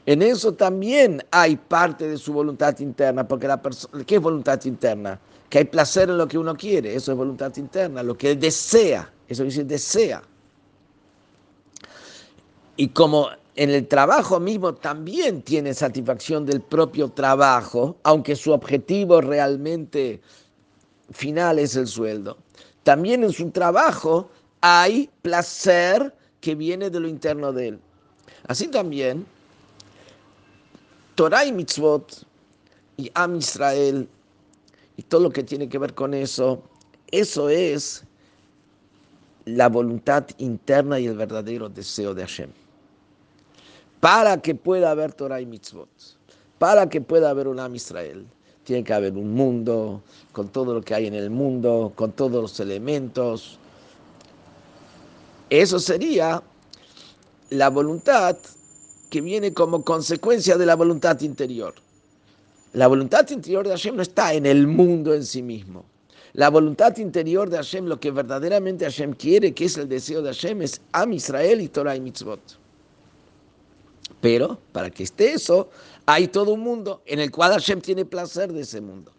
en 0.06 0.22
eso 0.22 0.52
también 0.52 1.22
hay 1.30 1.56
parte 1.56 2.08
de 2.08 2.18
su 2.18 2.32
voluntad 2.32 2.78
interna, 2.80 3.26
porque 3.26 3.46
la 3.46 3.60
persona, 3.60 4.04
¿qué 4.04 4.16
es 4.16 4.20
voluntad 4.20 4.62
interna? 4.64 5.18
Que 5.48 5.58
hay 5.58 5.64
placer 5.64 6.10
en 6.10 6.18
lo 6.18 6.26
que 6.28 6.38
uno 6.38 6.54
quiere, 6.56 6.94
eso 6.94 7.12
es 7.12 7.18
voluntad 7.18 7.54
interna, 7.56 8.02
lo 8.02 8.16
que 8.16 8.32
él 8.32 8.40
desea, 8.40 9.10
eso 9.28 9.44
dice 9.44 9.64
desea. 9.64 10.22
Y 12.76 12.88
como 12.88 13.28
en 13.60 13.68
el 13.68 13.86
trabajo 13.86 14.40
mismo 14.40 14.72
también 14.72 15.42
tiene 15.42 15.74
satisfacción 15.74 16.46
del 16.46 16.62
propio 16.62 17.10
trabajo, 17.10 17.98
aunque 18.04 18.34
su 18.34 18.52
objetivo 18.52 19.20
realmente 19.20 20.22
final 21.10 21.58
es 21.58 21.76
el 21.76 21.86
sueldo, 21.86 22.38
también 22.84 23.22
en 23.22 23.34
su 23.34 23.50
trabajo 23.50 24.30
hay 24.62 25.10
placer 25.20 26.14
que 26.40 26.54
viene 26.54 26.88
de 26.88 27.00
lo 27.00 27.06
interno 27.06 27.52
de 27.52 27.68
él. 27.68 27.80
Así 28.46 28.66
también 28.66 29.26
Torah 31.14 31.44
y 31.44 31.52
mitzvot 31.52 32.26
y 32.96 33.10
Am 33.12 33.36
Israel 33.36 34.08
y 34.96 35.02
todo 35.02 35.20
lo 35.24 35.30
que 35.30 35.42
tiene 35.42 35.68
que 35.68 35.76
ver 35.76 35.92
con 35.92 36.14
eso, 36.14 36.62
eso 37.10 37.50
es 37.50 38.04
la 39.44 39.68
voluntad 39.68 40.24
interna 40.38 40.98
y 40.98 41.08
el 41.08 41.18
verdadero 41.18 41.68
deseo 41.68 42.14
de 42.14 42.22
Hashem. 42.22 42.50
Para 44.00 44.40
que 44.40 44.54
pueda 44.54 44.90
haber 44.90 45.12
Torah 45.12 45.40
y 45.40 45.46
mitzvot, 45.46 45.88
para 46.58 46.88
que 46.88 47.00
pueda 47.00 47.30
haber 47.30 47.48
un 47.48 47.60
Am 47.60 47.74
Israel, 47.74 48.26
tiene 48.64 48.82
que 48.82 48.92
haber 48.92 49.12
un 49.14 49.32
mundo 49.32 50.02
con 50.32 50.48
todo 50.48 50.74
lo 50.74 50.82
que 50.82 50.94
hay 50.94 51.06
en 51.06 51.14
el 51.14 51.30
mundo, 51.30 51.92
con 51.94 52.12
todos 52.12 52.40
los 52.40 52.60
elementos. 52.60 53.58
Eso 55.50 55.78
sería 55.78 56.42
la 57.50 57.68
voluntad 57.68 58.36
que 59.10 59.20
viene 59.20 59.52
como 59.52 59.84
consecuencia 59.84 60.56
de 60.56 60.66
la 60.66 60.76
voluntad 60.76 61.20
interior. 61.20 61.74
La 62.72 62.86
voluntad 62.86 63.28
interior 63.30 63.66
de 63.66 63.70
Hashem 63.70 63.96
no 63.96 64.02
está 64.02 64.32
en 64.32 64.46
el 64.46 64.66
mundo 64.66 65.12
en 65.12 65.24
sí 65.24 65.42
mismo. 65.42 65.84
La 66.34 66.48
voluntad 66.48 66.96
interior 66.98 67.50
de 67.50 67.56
Hashem, 67.56 67.86
lo 67.86 67.98
que 67.98 68.12
verdaderamente 68.12 68.84
Hashem 68.84 69.14
quiere, 69.14 69.52
que 69.52 69.64
es 69.64 69.76
el 69.76 69.88
deseo 69.88 70.22
de 70.22 70.28
Hashem, 70.28 70.62
es 70.62 70.80
Am 70.92 71.12
Israel 71.12 71.60
y 71.60 71.68
Torah 71.68 71.96
y 71.96 72.00
Mitzvot. 72.00 72.40
Pero 74.20 74.58
para 74.72 74.90
que 74.90 75.02
esté 75.02 75.32
eso, 75.32 75.70
hay 76.06 76.28
todo 76.28 76.52
un 76.52 76.60
mundo 76.60 77.02
en 77.06 77.20
el 77.20 77.30
cual 77.30 77.52
Hashem 77.52 77.80
tiene 77.80 78.04
placer 78.04 78.52
de 78.52 78.62
ese 78.62 78.80
mundo. 78.80 79.12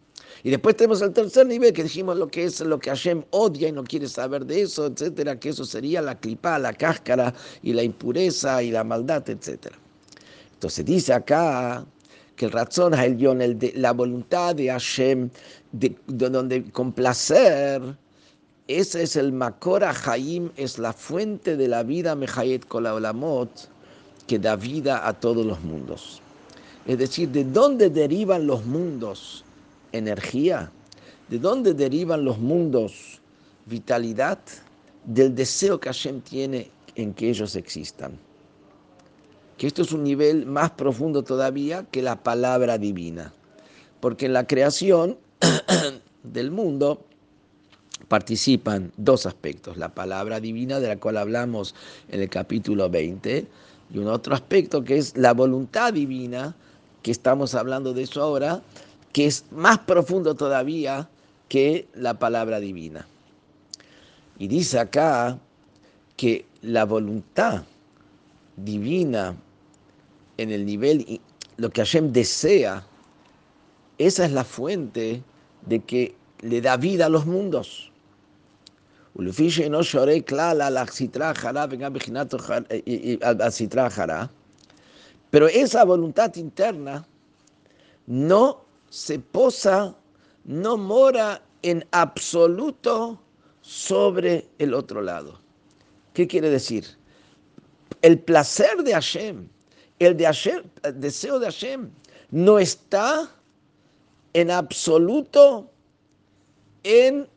Y 0.44 0.50
después 0.50 0.76
tenemos 0.76 1.02
el 1.02 1.14
tercer 1.14 1.46
nivel 1.46 1.74
que 1.74 1.84
dijimos 1.84 2.18
lo 2.18 2.28
que 2.28 2.46
es 2.46 2.60
lo 2.62 2.80
que 2.80 2.90
Hashem 2.90 3.24
odia 3.32 3.68
y 3.68 3.72
no 3.72 3.84
quiere 3.84 4.08
saber 4.08 4.46
de 4.46 4.62
eso, 4.62 4.88
etcétera, 4.88 5.40
que 5.40 5.50
eso 5.50 5.66
sería 5.66 6.02
la 6.02 6.20
clipa, 6.20 6.58
la 6.58 6.74
cáscara 6.74 7.34
y 7.62 7.74
la 7.74 7.84
impureza 7.84 8.64
y 8.64 8.72
la 8.72 8.84
maldad, 8.84 9.30
etcétera. 9.30 9.78
Entonces 10.54 10.86
dice 10.86 11.14
acá 11.14 11.86
que 12.36 12.46
el 12.46 12.52
razón 12.52 12.94
el 12.94 13.60
de, 13.60 13.74
la 13.76 13.94
voluntad 13.94 14.56
de 14.56 14.70
Hashem, 14.70 15.30
de, 15.72 15.96
donde 16.08 16.64
con 16.72 16.92
placer, 16.92 17.82
ese 18.68 19.04
es 19.04 19.16
el 19.16 19.34
Makora 19.34 19.94
Haim, 20.06 20.50
es 20.56 20.80
la 20.80 20.94
fuente 20.94 21.56
de 21.58 21.68
la 21.68 21.84
vida 21.84 22.16
Mejayet 22.16 22.66
Kolaolamot, 22.68 23.70
que 24.28 24.40
da 24.40 24.56
vida 24.56 25.08
a 25.08 25.14
todos 25.14 25.46
los 25.46 25.62
mundos. 25.62 26.22
Es 26.86 26.98
decir, 26.98 27.30
¿de 27.30 27.44
dónde 27.44 27.90
derivan 27.90 28.48
los 28.48 28.66
mundos? 28.66 29.44
energía. 29.92 30.72
¿De 31.30 31.40
dónde 31.40 31.74
derivan 31.74 32.26
los 32.26 32.38
mundos? 32.40 33.20
Vitalidad 33.66 34.40
del 35.06 35.36
deseo 35.36 35.80
que 35.80 35.90
Hashem 35.90 36.22
tiene 36.22 36.70
en 36.96 37.14
que 37.14 37.30
ellos 37.30 37.56
existan. 37.56 38.18
Que 39.58 39.68
esto 39.68 39.84
es 39.84 39.92
un 39.92 40.04
nivel 40.04 40.46
más 40.46 40.72
profundo 40.72 41.24
todavía 41.24 41.86
que 41.92 42.02
la 42.02 42.22
palabra 42.24 42.78
divina. 42.78 43.34
Porque 44.00 44.26
en 44.26 44.34
la 44.34 44.48
creación 44.48 45.18
del 46.24 46.52
mundo 46.52 47.06
participan 48.08 48.92
dos 48.98 49.26
aspectos. 49.26 49.78
La 49.78 49.94
palabra 49.94 50.40
divina 50.40 50.80
de 50.80 50.88
la 50.88 50.98
cual 50.98 51.18
hablamos 51.18 51.76
en 52.10 52.22
el 52.22 52.30
capítulo 52.30 52.90
20 52.90 53.48
y 53.94 53.98
un 53.98 54.08
otro 54.08 54.34
aspecto 54.34 54.84
que 54.84 54.98
es 54.98 55.18
la 55.18 55.34
voluntad 55.34 55.94
divina, 55.94 56.56
que 57.02 57.12
estamos 57.12 57.56
hablando 57.56 57.94
de 57.94 58.04
eso 58.04 58.22
ahora, 58.22 58.62
que 59.12 59.26
es 59.26 59.46
más 59.52 59.80
profundo 59.80 60.36
todavía 60.36 61.10
que 61.50 61.88
la 61.94 62.14
palabra 62.18 62.60
divina. 62.60 63.06
Y 64.40 64.48
dice 64.48 64.80
acá 64.80 65.38
que 66.16 66.46
la 66.62 66.86
voluntad 66.86 67.64
divina 68.56 69.36
en 70.38 70.52
el 70.52 70.66
nivel, 70.66 71.20
lo 71.58 71.70
que 71.70 71.82
Hashem 71.82 72.12
desea, 72.12 72.86
esa 73.98 74.26
es 74.26 74.32
la 74.32 74.44
fuente 74.44 75.22
de 75.66 75.80
que 75.82 76.16
le 76.40 76.62
da 76.62 76.78
vida 76.78 77.08
a 77.08 77.10
los 77.10 77.26
mundos. 77.26 77.91
Pero 85.30 85.48
esa 85.48 85.84
voluntad 85.86 86.36
interna 86.36 87.06
no 88.08 88.66
se 88.90 89.20
posa, 89.20 89.96
no 90.46 90.78
mora 90.78 91.42
en 91.62 91.86
absoluto 91.92 93.22
sobre 93.62 94.48
el 94.58 94.74
otro 94.74 95.02
lado. 95.02 95.40
¿Qué 96.14 96.28
quiere 96.28 96.50
decir? 96.50 96.86
El 98.02 98.20
placer 98.20 98.84
de 98.84 98.94
Hashem, 98.94 99.48
el, 100.00 100.18
de 100.18 100.26
Hashem, 100.26 100.64
el 100.84 101.00
deseo 101.00 101.40
de 101.40 101.46
Hashem, 101.46 101.90
no 102.32 102.60
está 102.60 103.30
en 104.34 104.52
absoluto 104.52 105.70
en 106.84 107.28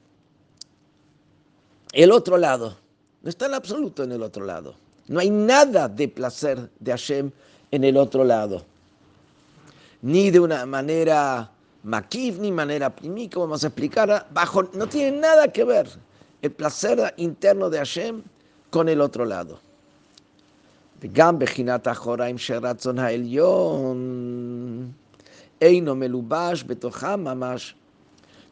el 1.95 2.13
otro 2.13 2.37
lado. 2.37 2.77
No 3.23 3.31
está 3.31 3.47
en 3.47 3.55
absoluto 3.55 4.03
en 4.03 4.13
el 4.13 4.23
otro 4.23 4.45
lado. 4.45 4.75
No 5.09 5.21
hay 5.21 5.31
nada 5.31 5.89
de 5.89 6.09
placer 6.09 6.71
de 6.79 6.91
Hashem 6.91 7.31
en 7.71 7.85
el 7.85 7.97
otro 7.97 8.25
lado 8.25 8.65
ni 10.05 10.31
de 10.31 10.39
una 10.39 10.67
manera 10.67 11.51
maquiv, 11.83 12.39
ni 12.39 12.53
manera 12.53 12.95
primí, 12.95 13.27
como 13.31 13.47
vamos 13.47 13.65
a 13.65 13.69
explicar, 13.69 14.27
bajo, 14.31 14.65
no 14.75 14.87
tiene 14.87 15.17
nada 15.17 15.49
que 15.49 15.65
ver 15.65 15.89
el 16.43 16.51
placer 16.51 17.15
interno 17.17 17.71
de 17.71 17.79
Hashem 17.79 18.23
con 18.69 18.91
el 18.91 19.01
otro 19.01 19.25
lado. 19.25 19.61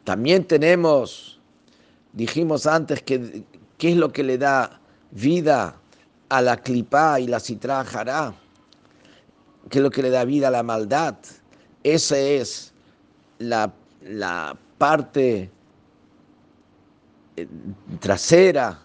También 0.03 0.43
tenemos, 0.45 1.39
dijimos 2.13 2.67
antes, 2.67 3.01
que 3.03 3.43
qué 3.77 3.91
es 3.91 3.97
lo 3.97 4.11
que 4.11 4.23
le 4.23 4.37
da 4.37 4.79
vida 5.11 5.75
a 6.29 6.41
la 6.41 6.57
clipa 6.57 7.19
y 7.19 7.27
la 7.27 7.39
citra 7.39 7.83
jará, 7.83 8.33
qué 9.69 9.79
es 9.79 9.83
lo 9.83 9.89
que 9.89 10.01
le 10.01 10.09
da 10.09 10.23
vida 10.23 10.47
a 10.47 10.51
la 10.51 10.63
maldad, 10.63 11.15
esa 11.83 12.17
es 12.17 12.73
la, 13.39 13.73
parte 14.77 15.49
eh, 17.35 17.47
trasera, 17.99 18.79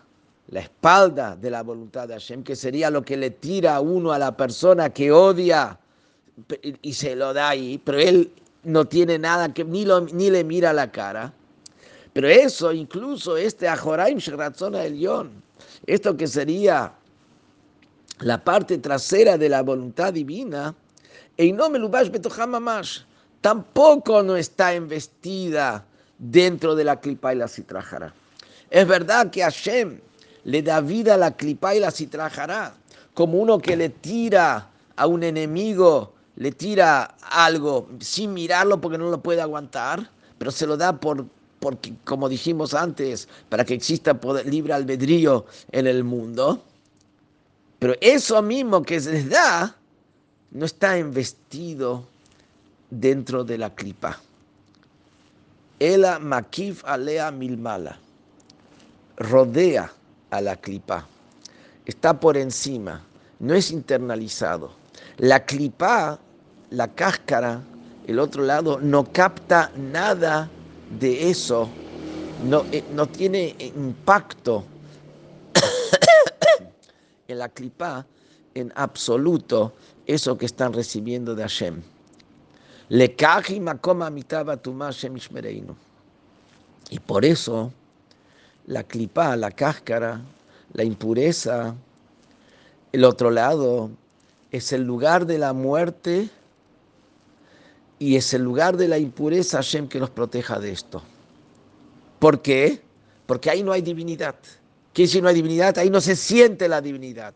la 0.48 0.60
espalda 0.60 1.36
de 1.36 1.50
la 1.50 1.62
voluntad 1.62 2.08
de 2.08 2.14
Hashem, 2.14 2.42
que 2.42 2.56
sería 2.56 2.90
lo 2.90 3.04
que 3.04 3.16
le 3.16 3.30
tira 3.30 3.76
a 3.76 3.80
uno 3.80 4.12
a 4.12 4.18
la 4.18 4.36
persona 4.36 4.90
que 4.90 5.12
odia 5.12 5.78
y 6.82 6.92
se 6.92 7.16
lo 7.16 7.34
da 7.34 7.50
ahí, 7.50 7.78
pero 7.84 7.98
él 7.98 8.32
no 8.62 8.84
tiene 8.86 9.18
nada 9.18 9.52
que 9.52 9.64
ni, 9.64 9.84
ni 10.12 10.30
le 10.30 10.44
mira 10.44 10.72
la 10.72 10.90
cara. 10.90 11.32
Pero 12.18 12.30
eso, 12.30 12.72
incluso 12.72 13.36
este 13.36 13.68
Ajoraim 13.68 14.18
el 14.74 14.98
Yon, 14.98 15.30
esto 15.86 16.16
que 16.16 16.26
sería 16.26 16.92
la 18.18 18.42
parte 18.42 18.78
trasera 18.78 19.38
de 19.38 19.48
la 19.48 19.62
voluntad 19.62 20.12
divina, 20.12 20.74
tampoco 23.40 24.22
no 24.24 24.36
está 24.36 24.74
investida 24.74 25.84
dentro 26.18 26.74
de 26.74 26.82
la 26.82 26.98
clipa 26.98 27.32
y 27.32 27.36
la 27.36 27.46
citrajara. 27.46 28.12
Es 28.68 28.88
verdad 28.88 29.30
que 29.30 29.42
Hashem 29.42 30.00
le 30.42 30.62
da 30.64 30.80
vida 30.80 31.14
a 31.14 31.18
la 31.18 31.36
clipa 31.36 31.76
y 31.76 31.78
la 31.78 31.92
citrajara, 31.92 32.74
como 33.14 33.38
uno 33.38 33.60
que 33.60 33.76
le 33.76 33.90
tira 33.90 34.68
a 34.96 35.06
un 35.06 35.22
enemigo, 35.22 36.14
le 36.34 36.50
tira 36.50 37.14
algo 37.30 37.88
sin 38.00 38.34
mirarlo 38.34 38.80
porque 38.80 38.98
no 38.98 39.08
lo 39.08 39.22
puede 39.22 39.40
aguantar, 39.40 40.10
pero 40.36 40.50
se 40.50 40.66
lo 40.66 40.76
da 40.76 40.98
por, 40.98 41.24
porque, 41.60 41.92
como 42.04 42.28
dijimos 42.28 42.74
antes, 42.74 43.28
para 43.48 43.64
que 43.64 43.74
exista 43.74 44.14
poder, 44.14 44.46
libre 44.46 44.72
albedrío 44.72 45.46
en 45.72 45.86
el 45.86 46.04
mundo. 46.04 46.62
Pero 47.78 47.94
eso 48.00 48.40
mismo 48.42 48.82
que 48.82 49.00
se 49.00 49.12
les 49.12 49.28
da 49.28 49.76
no 50.50 50.64
está 50.64 50.98
investido 50.98 52.06
dentro 52.90 53.44
de 53.44 53.58
la 53.58 53.74
clipa. 53.74 54.18
Ela 55.78 56.18
makif 56.18 56.84
alea 56.84 57.30
milmala. 57.30 57.98
Rodea 59.16 59.92
a 60.30 60.40
la 60.40 60.56
clipa. 60.56 61.06
Está 61.86 62.18
por 62.18 62.36
encima. 62.36 63.04
No 63.40 63.54
es 63.54 63.70
internalizado. 63.70 64.72
La 65.18 65.44
clipa, 65.44 66.18
la 66.70 66.88
cáscara, 66.88 67.60
el 68.06 68.18
otro 68.18 68.42
lado, 68.42 68.80
no 68.80 69.12
capta 69.12 69.70
nada 69.76 70.50
de 70.90 71.30
eso. 71.30 71.68
No, 72.44 72.64
eh, 72.72 72.84
no 72.92 73.06
tiene 73.06 73.56
impacto 73.58 74.64
en 77.28 77.38
la 77.38 77.48
clipa 77.48 78.06
en 78.54 78.72
absoluto 78.76 79.72
eso 80.06 80.38
que 80.38 80.46
están 80.46 80.72
recibiendo 80.72 81.34
de 81.34 81.42
Hashem. 81.42 81.82
Y 86.90 86.98
por 87.00 87.24
eso 87.24 87.72
la 88.66 88.82
clipa, 88.84 89.36
la 89.36 89.50
cáscara, 89.50 90.22
la 90.72 90.84
impureza, 90.84 91.74
el 92.92 93.04
otro 93.04 93.30
lado, 93.30 93.90
es 94.50 94.72
el 94.72 94.82
lugar 94.84 95.26
de 95.26 95.38
la 95.38 95.52
muerte 95.52 96.30
y 97.98 98.16
es 98.16 98.32
el 98.34 98.42
lugar 98.42 98.76
de 98.76 98.88
la 98.88 98.98
impureza 98.98 99.58
Hashem 99.58 99.88
que 99.88 99.98
nos 99.98 100.10
proteja 100.10 100.58
de 100.58 100.72
esto. 100.72 101.02
¿Por 102.18 102.42
qué? 102.42 102.80
Porque 103.26 103.50
ahí 103.50 103.62
no 103.62 103.72
hay 103.72 103.82
divinidad. 103.82 104.36
¿Qué 104.92 105.06
si 105.06 105.20
no 105.20 105.28
hay 105.28 105.34
divinidad? 105.34 105.78
Ahí 105.78 105.90
no 105.90 106.00
se 106.00 106.16
siente 106.16 106.68
la 106.68 106.80
divinidad 106.80 107.34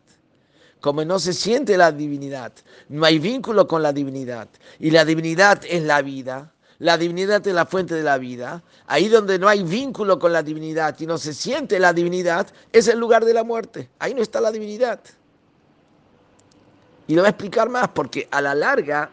como 0.82 1.04
no 1.04 1.18
se 1.18 1.32
siente 1.32 1.78
la 1.78 1.92
divinidad, 1.92 2.52
no 2.88 3.06
hay 3.06 3.20
vínculo 3.20 3.66
con 3.68 3.82
la 3.82 3.92
divinidad, 3.92 4.48
y 4.80 4.90
la 4.90 5.04
divinidad 5.04 5.62
es 5.64 5.84
la 5.84 6.02
vida, 6.02 6.52
la 6.80 6.98
divinidad 6.98 7.46
es 7.46 7.54
la 7.54 7.64
fuente 7.64 7.94
de 7.94 8.02
la 8.02 8.18
vida, 8.18 8.64
ahí 8.88 9.08
donde 9.08 9.38
no 9.38 9.48
hay 9.48 9.62
vínculo 9.62 10.18
con 10.18 10.32
la 10.32 10.42
divinidad 10.42 10.98
y 10.98 11.06
no 11.06 11.18
se 11.18 11.32
siente 11.32 11.78
la 11.78 11.92
divinidad, 11.92 12.48
es 12.72 12.88
el 12.88 12.98
lugar 12.98 13.24
de 13.24 13.32
la 13.32 13.44
muerte, 13.44 13.88
ahí 14.00 14.12
no 14.12 14.20
está 14.20 14.40
la 14.40 14.50
divinidad. 14.50 14.98
Y 17.06 17.14
lo 17.14 17.22
voy 17.22 17.28
a 17.28 17.30
explicar 17.30 17.68
más 17.68 17.88
porque 17.88 18.26
a 18.30 18.40
la 18.40 18.54
larga, 18.54 19.08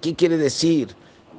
¿qué 0.00 0.14
quiere 0.14 0.36
decir? 0.36 0.94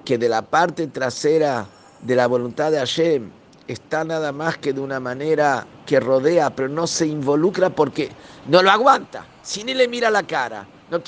Que 0.05 0.17
de 0.17 0.29
la 0.29 0.41
parte 0.41 0.87
trasera 0.87 1.67
de 2.01 2.15
la 2.15 2.27
voluntad 2.27 2.71
de 2.71 2.79
Hashem 2.79 3.29
está 3.67 4.03
nada 4.03 4.31
más 4.31 4.57
que 4.57 4.73
de 4.73 4.81
una 4.81 4.99
manera 4.99 5.65
que 5.85 5.99
rodea, 5.99 6.49
pero 6.49 6.67
no 6.69 6.87
se 6.87 7.07
involucra 7.07 7.69
porque 7.69 8.09
no 8.47 8.61
lo 8.61 8.71
aguanta, 8.71 9.25
si 9.43 9.63
ni 9.63 9.73
le 9.73 9.87
mira 9.87 10.09
la 10.09 10.23
cara, 10.23 10.67
no, 10.89 10.99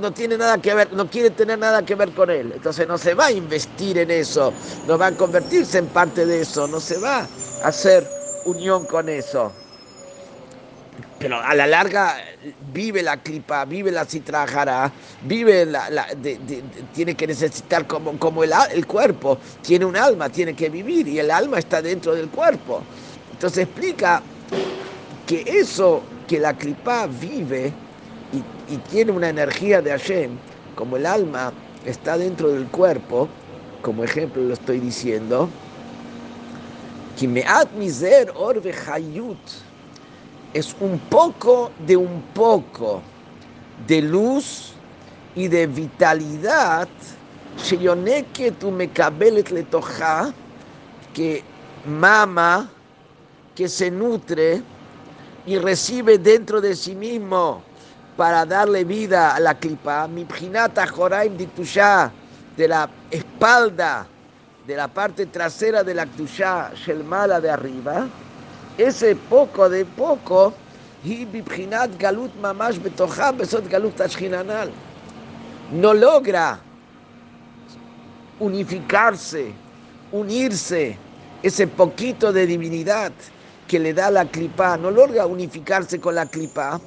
no, 0.00 0.12
tiene 0.12 0.36
nada 0.36 0.58
que 0.58 0.74
ver, 0.74 0.92
no 0.92 1.08
quiere 1.08 1.30
tener 1.30 1.58
nada 1.58 1.82
que 1.82 1.94
ver 1.94 2.10
con 2.12 2.28
él, 2.28 2.52
entonces 2.54 2.86
no 2.86 2.98
se 2.98 3.14
va 3.14 3.26
a 3.26 3.32
investir 3.32 3.96
en 3.98 4.10
eso, 4.10 4.52
no 4.86 4.98
va 4.98 5.06
a 5.06 5.12
convertirse 5.16 5.78
en 5.78 5.86
parte 5.86 6.26
de 6.26 6.42
eso, 6.42 6.68
no 6.68 6.80
se 6.80 6.98
va 6.98 7.26
a 7.62 7.68
hacer 7.68 8.06
unión 8.44 8.84
con 8.84 9.08
eso. 9.08 9.52
Pero 11.20 11.38
a 11.38 11.54
la 11.54 11.66
larga 11.66 12.16
vive 12.72 13.02
la 13.02 13.18
clipa, 13.18 13.66
vive 13.66 13.90
la 13.90 14.06
citrajara, 14.06 14.90
vive 15.24 15.66
la, 15.66 16.06
tiene 16.94 17.14
que 17.14 17.26
necesitar 17.26 17.86
como, 17.86 18.18
como 18.18 18.42
el, 18.42 18.54
el 18.72 18.86
cuerpo, 18.86 19.38
tiene 19.60 19.84
un 19.84 19.98
alma, 19.98 20.30
tiene 20.30 20.54
que 20.54 20.70
vivir 20.70 21.06
y 21.06 21.18
el 21.18 21.30
alma 21.30 21.58
está 21.58 21.82
dentro 21.82 22.14
del 22.14 22.30
cuerpo. 22.30 22.82
Entonces 23.32 23.64
explica 23.64 24.22
que 25.26 25.44
eso 25.46 26.02
que 26.26 26.38
la 26.40 26.54
clipa 26.56 27.06
vive 27.06 27.70
y, 28.32 28.76
tiene 28.90 29.12
una 29.12 29.28
energía 29.28 29.82
de 29.82 29.90
Hashem, 29.90 30.30
como 30.74 30.96
el 30.96 31.04
alma 31.04 31.52
está 31.84 32.16
dentro 32.16 32.48
del 32.48 32.66
cuerpo, 32.68 33.28
como 33.82 34.04
ejemplo 34.04 34.42
lo 34.42 34.54
estoy 34.54 34.78
diciendo, 34.78 35.50
que 37.18 37.28
me'at 37.28 37.70
miser 37.72 38.32
orve 38.36 38.72
hayut 38.72 39.36
es 40.54 40.74
un 40.80 40.98
poco 40.98 41.70
de 41.86 41.96
un 41.96 42.22
poco 42.34 43.02
de 43.86 44.02
luz 44.02 44.72
y 45.34 45.48
de 45.48 45.66
vitalidad. 45.66 46.88
Que 51.14 51.42
mama 51.86 52.70
que 53.54 53.68
se 53.68 53.90
nutre 53.90 54.62
y 55.46 55.58
recibe 55.58 56.18
dentro 56.18 56.60
de 56.60 56.74
sí 56.74 56.94
mismo 56.94 57.62
para 58.16 58.44
darle 58.44 58.84
vida 58.84 59.34
a 59.34 59.40
la 59.40 59.54
clipa, 59.54 60.06
mi 60.06 60.24
pjinata 60.24 60.86
joraim 60.86 61.36
ditusha, 61.36 62.12
de 62.56 62.68
la 62.68 62.88
espalda, 63.10 64.06
de 64.66 64.76
la 64.76 64.88
parte 64.88 65.26
trasera 65.26 65.82
de 65.82 65.94
la 65.94 66.06
ktusha, 66.06 66.70
shelmala 66.74 67.40
de 67.40 67.50
arriba, 67.50 68.06
ese 68.78 69.16
poco 69.16 69.68
de 69.68 69.84
poco, 69.84 70.54
no 75.72 75.94
logra 75.94 76.60
unificarse, 78.38 79.52
unirse, 80.12 80.96
ese 81.42 81.66
poquito 81.66 82.32
de 82.32 82.46
divinidad 82.46 83.12
que 83.66 83.78
le 83.78 83.94
da 83.94 84.10
la 84.10 84.24
clipa, 84.26 84.76
no 84.76 84.90
logra 84.90 85.26
unificarse 85.26 86.00
con 86.00 86.14
la 86.14 86.26
clipa, 86.26 86.80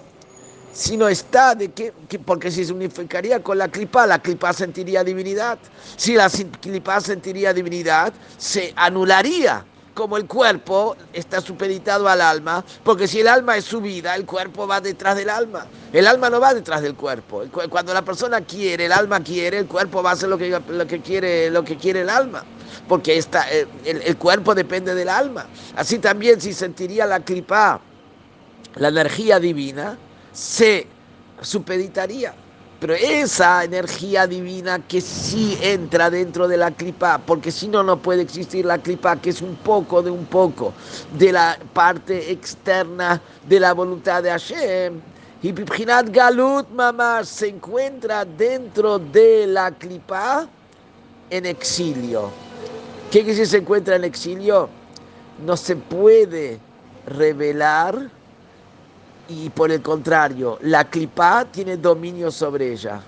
sino 0.73 1.07
está 1.07 1.55
de 1.55 1.71
que, 1.71 1.93
porque 2.25 2.51
si 2.51 2.65
se 2.65 2.73
unificaría 2.73 3.41
con 3.41 3.57
la 3.57 3.67
clipa, 3.67 4.05
la 4.05 4.19
clipa 4.19 4.51
sentiría 4.53 5.03
divinidad. 5.03 5.57
Si 5.95 6.15
la 6.15 6.29
clipa 6.29 6.99
sentiría 6.99 7.53
divinidad, 7.53 8.11
se 8.37 8.73
anularía 8.75 9.65
como 9.93 10.17
el 10.17 10.25
cuerpo 10.25 10.95
está 11.11 11.41
supeditado 11.41 12.07
al 12.07 12.21
alma, 12.21 12.63
porque 12.83 13.07
si 13.07 13.21
el 13.21 13.27
alma 13.27 13.57
es 13.57 13.65
su 13.65 13.81
vida, 13.81 14.15
el 14.15 14.25
cuerpo 14.25 14.67
va 14.67 14.81
detrás 14.81 15.15
del 15.15 15.29
alma. 15.29 15.67
El 15.91 16.07
alma 16.07 16.29
no 16.29 16.39
va 16.39 16.53
detrás 16.53 16.81
del 16.81 16.95
cuerpo. 16.95 17.43
Cuando 17.69 17.93
la 17.93 18.01
persona 18.01 18.41
quiere, 18.41 18.85
el 18.85 18.91
alma 18.91 19.19
quiere, 19.21 19.59
el 19.59 19.67
cuerpo 19.67 20.01
va 20.01 20.11
a 20.11 20.13
hacer 20.13 20.29
lo 20.29 20.37
que, 20.37 20.59
lo 20.67 20.87
que, 20.87 21.01
quiere, 21.01 21.49
lo 21.49 21.63
que 21.63 21.77
quiere 21.77 22.01
el 22.01 22.09
alma 22.09 22.43
porque 22.87 23.17
eh, 23.17 23.67
el, 23.85 24.17
cuerpo 24.17 24.53
depende 24.53 24.93
del 24.95 25.09
alma. 25.09 25.45
Así 25.75 25.99
también 25.99 26.41
si 26.41 26.53
sentiría 26.53 27.05
la 27.05 27.19
clipa, 27.21 27.79
la 28.75 28.87
energía 28.89 29.39
divina, 29.39 29.97
se 30.31 30.87
supeditaría. 31.41 32.33
Pero 32.83 32.95
esa 32.95 33.63
energía 33.63 34.27
divina 34.27 34.77
que 34.77 34.99
sí 34.99 35.57
entra 35.61 36.09
dentro 36.09 36.49
de 36.49 36.57
la 36.57 36.69
clipa, 36.69 37.17
porque 37.17 37.49
si 37.49 37.69
no, 37.69 37.81
no 37.81 37.95
puede 37.95 38.21
existir 38.21 38.65
la 38.65 38.77
clipa, 38.77 39.15
que 39.15 39.29
es 39.29 39.41
un 39.41 39.55
poco 39.55 40.03
de 40.03 40.11
un 40.11 40.25
poco 40.25 40.73
de 41.17 41.31
la 41.31 41.57
parte 41.71 42.29
externa 42.29 43.21
de 43.47 43.61
la 43.61 43.73
voluntad 43.73 44.21
de 44.21 44.31
Hashem. 44.31 44.99
Y 45.41 45.53
Pipchinat 45.53 46.09
Galut, 46.09 46.67
mamá, 46.71 47.23
se 47.23 47.47
encuentra 47.47 48.25
dentro 48.25 48.99
de 48.99 49.47
la 49.47 49.71
clipa 49.71 50.45
en 51.29 51.45
exilio. 51.45 52.31
¿Qué 53.09 53.23
que 53.23 53.33
si 53.33 53.45
se 53.45 53.59
encuentra 53.59 53.95
en 53.95 54.03
exilio? 54.03 54.67
No 55.45 55.55
se 55.55 55.77
puede 55.77 56.59
revelar 57.07 58.09
y 59.27 59.49
por 59.49 59.71
el 59.71 59.81
contrario, 59.81 60.57
la 60.61 60.89
clipa 60.89 61.45
tiene 61.45 61.77
dominio 61.77 62.31
sobre 62.31 62.73
ella. 62.73 63.01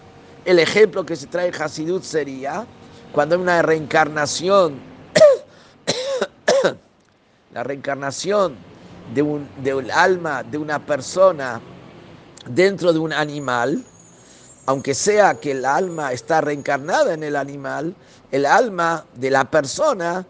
El 0.45 0.59
ejemplo 0.59 1.05
que 1.05 1.16
se 1.16 1.28
trae 1.28 1.47
en 1.47 1.61
Hasidut 1.61 2.03
sería 2.03 2.66
cuando 3.11 3.36
hay 3.36 3.41
una 3.41 3.61
reencarnación, 3.61 4.80
la 7.53 7.63
reencarnación 7.63 8.55
de 9.13 9.22
un, 9.22 9.47
de 9.63 9.74
un 9.74 9.91
alma 9.91 10.43
de 10.43 10.57
una 10.57 10.86
persona 10.86 11.61
dentro 12.47 12.93
de 12.93 12.99
un 12.99 13.13
animal, 13.13 13.84
aunque 14.66 14.93
sea 14.93 15.36
que 15.36 15.51
el 15.51 15.66
alma 15.66 16.11
está 16.11 16.41
reencarnada 16.41 17.13
en 17.13 17.24
el 17.24 17.36
animal, 17.36 17.95
el 18.32 18.45
alma 18.45 19.05
de 19.16 19.32
la 19.32 19.49
persona 19.49 20.26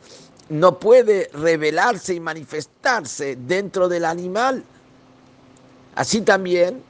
no 0.49 0.79
puede 0.79 1.29
revelarse 1.33 2.13
y 2.13 2.19
manifestarse 2.19 3.35
dentro 3.35 3.87
del 3.87 4.05
animal. 4.05 4.63
Así 5.95 6.21
también 6.21 6.83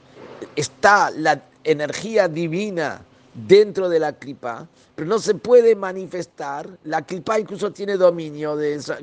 está 0.55 1.11
la 1.11 1.41
energía 1.63 2.27
divina 2.27 3.01
dentro 3.35 3.89
de 3.89 3.99
la 3.99 4.13
clipa, 4.13 4.67
pero 4.95 5.07
no 5.07 5.19
se 5.19 5.35
puede 5.35 5.75
manifestar. 5.75 6.67
La 6.85 7.01
clipa 7.01 7.37
incluso 7.37 7.71
tiene 7.71 7.97
dominio 7.97 8.57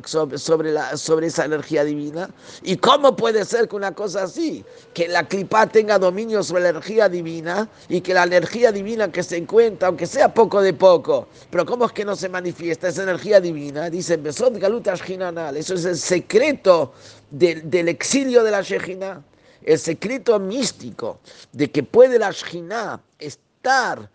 sobre, 0.04 0.38
sobre 0.38 1.26
esa 1.26 1.44
energía 1.44 1.84
divina. 1.84 2.30
¿Y 2.62 2.78
cómo 2.78 3.14
puede 3.14 3.44
ser 3.44 3.68
que 3.68 3.76
una 3.76 3.94
cosa 3.94 4.24
así, 4.24 4.64
que 4.94 5.06
la 5.06 5.28
clipa 5.28 5.66
tenga 5.66 5.98
dominio 5.98 6.42
sobre 6.42 6.62
la 6.62 6.70
energía 6.70 7.08
divina 7.08 7.68
y 7.88 8.00
que 8.00 8.14
la 8.14 8.24
energía 8.24 8.72
divina 8.72 9.12
que 9.12 9.22
se 9.22 9.36
encuentra, 9.36 9.88
aunque 9.88 10.06
sea 10.06 10.32
poco 10.32 10.62
de 10.62 10.72
poco, 10.72 11.28
pero 11.50 11.66
cómo 11.66 11.84
es 11.84 11.92
que 11.92 12.04
no 12.04 12.16
se 12.16 12.28
manifiesta 12.28 12.88
esa 12.88 13.02
energía 13.02 13.38
divina? 13.40 13.90
Dice, 13.90 14.16
Besot 14.16 14.56
Galut 14.58 14.88
eso 14.88 15.74
es 15.74 15.84
el 15.84 15.96
secreto 15.96 16.94
del, 17.30 17.70
del 17.70 17.88
exilio 17.88 18.42
de 18.42 18.50
la 18.50 18.62
Shejina 18.62 19.22
el 19.64 19.78
secreto 19.78 20.38
místico 20.38 21.20
de 21.52 21.70
que 21.70 21.82
puede 21.82 22.18
la 22.18 22.30
Shina 22.30 23.00
estar 23.18 24.10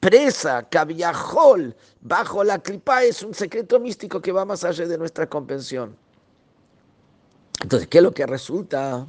presa, 0.00 0.68
cabiajol, 0.68 1.74
bajo 2.00 2.42
la 2.42 2.58
clipa, 2.58 3.04
es 3.04 3.22
un 3.22 3.34
secreto 3.34 3.78
místico 3.78 4.20
que 4.20 4.32
va 4.32 4.44
más 4.44 4.64
allá 4.64 4.86
de 4.86 4.98
nuestra 4.98 5.28
comprensión. 5.28 5.96
Entonces, 7.62 7.88
¿qué 7.88 7.98
es 7.98 8.04
lo 8.04 8.12
que 8.12 8.26
resulta? 8.26 9.06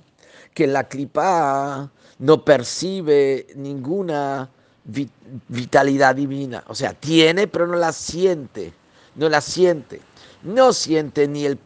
Que 0.54 0.68
la 0.68 0.88
clipa 0.88 1.92
no 2.20 2.46
percibe 2.46 3.48
ninguna 3.56 4.50
vitalidad 5.48 6.16
divina. 6.16 6.64
O 6.68 6.76
sea, 6.76 6.94
tiene, 6.94 7.48
pero 7.48 7.66
no 7.66 7.76
la 7.76 7.92
siente. 7.92 8.74
No 9.16 9.30
la 9.30 9.42
siente 9.42 10.02
no 10.44 10.74
siente 10.74 11.28
ni 11.28 11.46
el, 11.46 11.60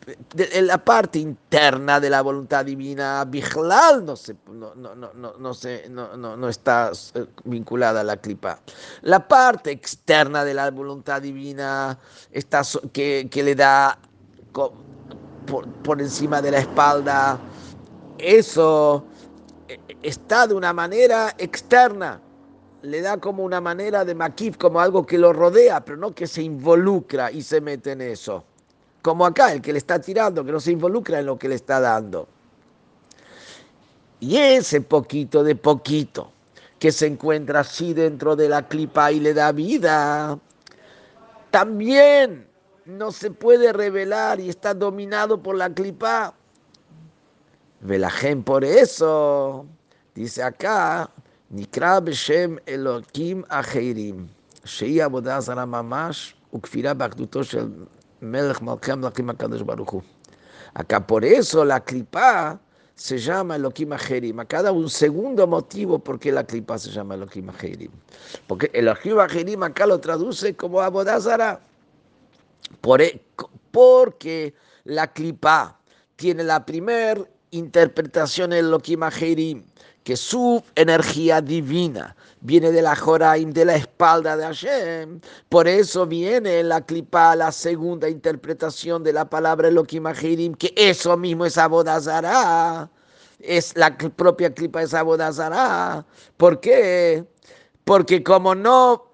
la 0.61 0.78
parte 0.78 1.19
interna 1.19 1.99
de 1.99 2.09
la 2.09 2.21
voluntad 2.21 2.63
divina, 2.63 3.25
Bijlal 3.25 4.05
no, 4.05 4.15
se, 4.15 4.36
no, 4.51 4.75
no, 4.75 4.95
no, 4.95 6.38
no, 6.38 6.49
está 6.49 6.91
eh, 7.15 7.25
vinculada 7.43 8.01
a 8.01 8.03
la 8.03 8.17
clipa. 8.17 8.59
La 9.01 9.28
parte 9.28 9.71
externa 9.71 10.43
de 10.45 10.53
la 10.53 10.69
voluntad 10.69 11.21
divina 11.21 11.97
está, 12.32 12.61
que, 12.93 13.28
que 13.32 13.43
le 13.43 13.55
da 13.55 13.97
por, 14.53 14.73
por, 15.84 16.01
encima 16.01 16.41
de 16.41 16.51
la 16.51 16.59
espalda, 16.59 17.39
eso 18.19 19.05
eh, 19.67 19.80
está 20.03 20.45
de 20.45 20.53
una 20.53 20.71
manera 20.71 21.34
externa. 21.38 22.21
Le 22.84 23.01
da 23.01 23.17
como 23.17 23.43
una 23.43 23.59
manera 23.59 24.05
de 24.05 24.13
maquif, 24.13 24.55
como 24.55 24.80
algo 24.80 25.03
que 25.03 25.17
lo 25.17 25.34
rodea, 25.34 25.84
pero 25.84 25.97
no 25.97 26.13
que 26.13 26.28
se 26.28 26.43
involucra 26.43 27.32
y 27.32 27.41
se 27.41 27.59
mete 27.59 27.93
en 27.93 28.01
eso 28.01 28.45
como 29.02 29.26
acá, 29.26 29.54
el 29.54 29.62
que 29.62 29.72
le 29.72 29.78
está 29.78 30.00
tirando, 30.00 30.43
que 30.43 30.52
no 30.52 30.60
se 30.60 30.72
involucra 30.72 31.20
en 31.20 31.26
lo 31.26 31.38
que 31.38 31.48
le 31.48 31.56
está 31.56 31.80
dando. 31.80 32.28
Y 34.20 34.38
ese 34.38 34.82
poquito 34.82 35.43
de 35.43 35.56
poquito 35.56 36.32
que 36.80 36.91
se 36.91 37.08
encuentra 37.08 37.62
así 37.62 37.93
dentro 37.93 38.36
de 38.36 38.50
la 38.50 38.68
clipa 38.68 39.12
y 39.12 39.20
le 39.20 39.34
da 39.34 39.52
vida, 39.52 40.39
también 41.52 42.48
no 42.86 43.12
se 43.12 43.32
puede 43.32 43.74
revelar 43.74 44.39
y 44.39 44.50
está 44.50 44.74
dominado 44.74 45.41
por 45.41 45.56
la 45.56 45.70
clipa. 45.70 46.34
Velajem 47.82 48.43
por 48.43 48.64
eso, 48.64 49.66
dice 50.16 50.41
acá, 50.41 51.10
Nikra 51.50 52.00
Beshem 52.00 52.60
Elohim 52.66 53.43
Acheirim, 53.50 54.28
Shei 54.66 55.00
Abodazara 55.00 55.66
Mamash, 55.66 56.34
Ukfira 56.52 56.93
Bakhduto 56.93 57.43
Shel 57.43 57.88
Acá 60.74 61.07
por 61.07 61.26
eso 61.26 61.65
la 61.65 61.80
clipa 61.80 62.59
se 62.95 63.18
llama 63.20 63.55
Elohim 63.55 63.93
Ajerim. 63.93 64.39
Acá 64.39 64.63
da 64.63 64.72
un 64.72 64.89
segundo 64.89 65.45
motivo 65.45 65.99
por 65.99 66.20
qué 66.20 66.32
la 66.32 66.43
clipa 66.43 66.78
se 66.78 66.89
llama 66.89 67.13
Elohim 67.15 67.49
Ajerim. 67.49 67.91
Porque 68.47 68.72
Elohim 68.74 69.20
Ajerim 69.20 69.63
acá 69.63 69.86
lo 69.86 69.99
traduce 69.99 70.55
como 70.55 70.82
Abodazara. 70.82 71.61
Por, 72.82 73.01
e, 73.01 73.22
porque 73.72 74.53
la 74.84 75.07
clipa 75.13 75.80
tiene 76.15 76.43
la 76.43 76.65
primera 76.65 77.22
interpretación 77.51 78.51
en 78.51 78.65
Elohim 78.65 79.03
que 80.08 80.16
su 80.16 80.64
energía 80.74 81.41
divina 81.41 82.16
viene 82.39 82.72
de 82.72 82.82
la 82.82 82.95
Joraim, 82.95 83.51
de 83.51 83.66
la 83.66 83.76
espalda 83.76 84.38
de 84.38 84.45
Hashem. 84.45 85.20
Por 85.49 85.68
eso 85.68 86.05
viene 86.05 86.62
en 86.62 86.70
la 86.70 86.80
clipa 86.80 87.36
la 87.36 87.51
segunda 87.51 88.08
interpretación 88.08 89.03
de 89.03 89.12
la 89.12 89.30
palabra 89.30 89.68
Elohim 89.68 90.08
Ahirim, 90.08 90.53
que 90.53 90.74
eso 90.78 91.18
mismo 91.18 91.45
es 91.45 91.58
Abodazara. 91.58 92.89
Es 93.41 93.76
la 93.76 93.97
propia 93.97 94.49
clipa 94.53 94.82
es 94.82 94.93
Abodazara. 94.93 96.05
¿Por 96.38 96.62
qué? 96.62 97.26
Porque 97.84 98.24
como 98.24 98.55
no 98.55 99.12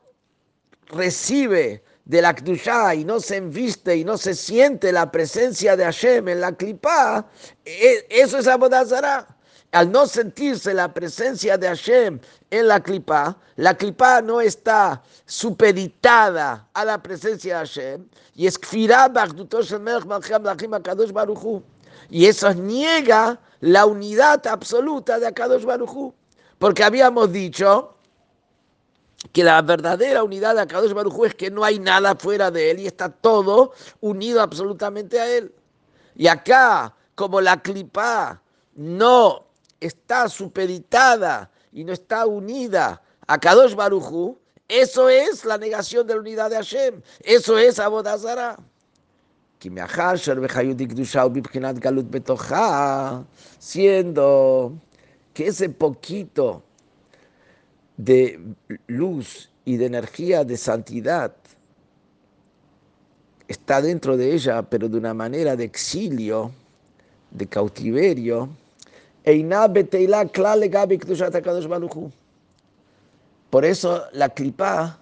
recibe 0.90 1.84
de 2.06 2.22
la 2.22 2.36
Kdushá 2.36 2.94
y 2.94 3.04
no 3.04 3.20
se 3.20 3.38
enviste 3.38 3.98
y 3.98 4.04
no 4.04 4.16
se 4.16 4.36
siente 4.36 4.92
la 4.92 5.12
presencia 5.12 5.76
de 5.76 5.86
Hashem 5.86 6.28
en 6.28 6.40
la 6.40 6.52
clipa, 6.52 7.28
e, 7.66 8.06
eso 8.12 8.38
es 8.38 8.46
Abodazara 8.46 9.33
al 9.74 9.92
no 9.92 10.06
sentirse 10.06 10.74
la 10.74 10.94
presencia 10.94 11.58
de 11.58 11.68
Hashem 11.68 12.20
en 12.52 12.68
la 12.68 12.80
clipa, 12.80 13.36
la 13.56 13.76
clipa 13.76 14.22
no 14.22 14.40
está 14.40 15.02
supeditada 15.26 16.68
a 16.74 16.86
la 16.86 17.02
presencia 17.02 17.56
de 17.56 17.60
Hashem, 17.60 18.06
y 18.36 18.48
es 18.48 18.60
y 22.10 22.26
eso 22.28 22.54
niega 22.54 23.40
la 23.62 23.86
unidad 23.86 24.46
absoluta 24.46 25.20
de 25.20 25.28
Akadosh 25.28 25.64
Baruchu. 25.64 26.14
Porque 26.60 26.84
habíamos 26.84 27.32
dicho 27.32 27.96
que 29.32 29.44
la 29.44 29.62
verdadera 29.62 30.24
unidad 30.24 30.56
de 30.56 30.62
Akadosh 30.62 30.94
Baruchu 30.94 31.26
es 31.26 31.34
que 31.34 31.50
no 31.50 31.64
hay 31.64 31.80
nada 31.80 32.16
fuera 32.16 32.52
de 32.52 32.72
él 32.72 32.80
y 32.82 32.88
está 32.88 33.10
todo 33.10 33.74
unido 34.02 34.42
absolutamente 34.42 35.20
a 35.20 35.28
él. 35.28 35.54
Y 36.16 36.28
acá, 36.28 36.94
como 37.16 37.42
la 37.42 37.62
clipa 37.62 38.40
no 38.76 39.43
está 39.86 40.30
supeditada 40.30 41.52
y 41.72 41.84
no 41.84 41.94
está 41.94 42.26
unida 42.26 43.02
a 43.28 43.38
Kadosh 43.40 43.76
Baruchu, 43.76 44.38
eso 44.68 45.10
es 45.10 45.46
la 45.46 45.58
negación 45.58 46.08
de 46.08 46.16
la 46.16 46.22
unidad 46.22 46.50
de 46.50 46.56
Hashem. 46.56 47.02
Eso 47.22 47.58
es 47.58 47.80
Abodazara. 47.80 48.58
Siendo 53.60 54.74
que 55.34 55.48
ese 55.48 55.70
poquito 55.70 56.64
de 57.98 58.40
luz 58.88 59.50
y 59.66 59.78
de 59.78 59.86
energía 59.86 60.44
de 60.44 60.58
santidad 60.58 61.34
está 63.48 63.82
dentro 63.82 64.18
de 64.18 64.34
ella, 64.34 64.64
pero 64.64 64.90
de 64.90 64.98
una 64.98 65.14
manera 65.14 65.56
de 65.56 65.64
exilio, 65.64 66.52
de 67.32 67.48
cautiverio, 67.48 68.50
por 73.50 73.66
eso 73.66 74.04
la 74.12 74.30
clipa 74.30 75.00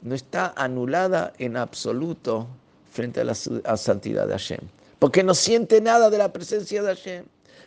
no 0.00 0.14
está 0.14 0.52
anulada 0.56 1.32
en 1.38 1.56
absoluto 1.56 2.48
frente 2.90 3.20
a 3.20 3.24
la 3.24 3.34
santidad 3.34 4.26
de 4.26 4.32
Hashem. 4.32 4.60
Porque 4.98 5.22
no 5.22 5.34
siente 5.34 5.80
nada 5.80 6.10
de 6.10 6.18
la 6.18 6.32
presencia 6.32 6.82
de 6.82 6.88
Hashem. 6.88 7.24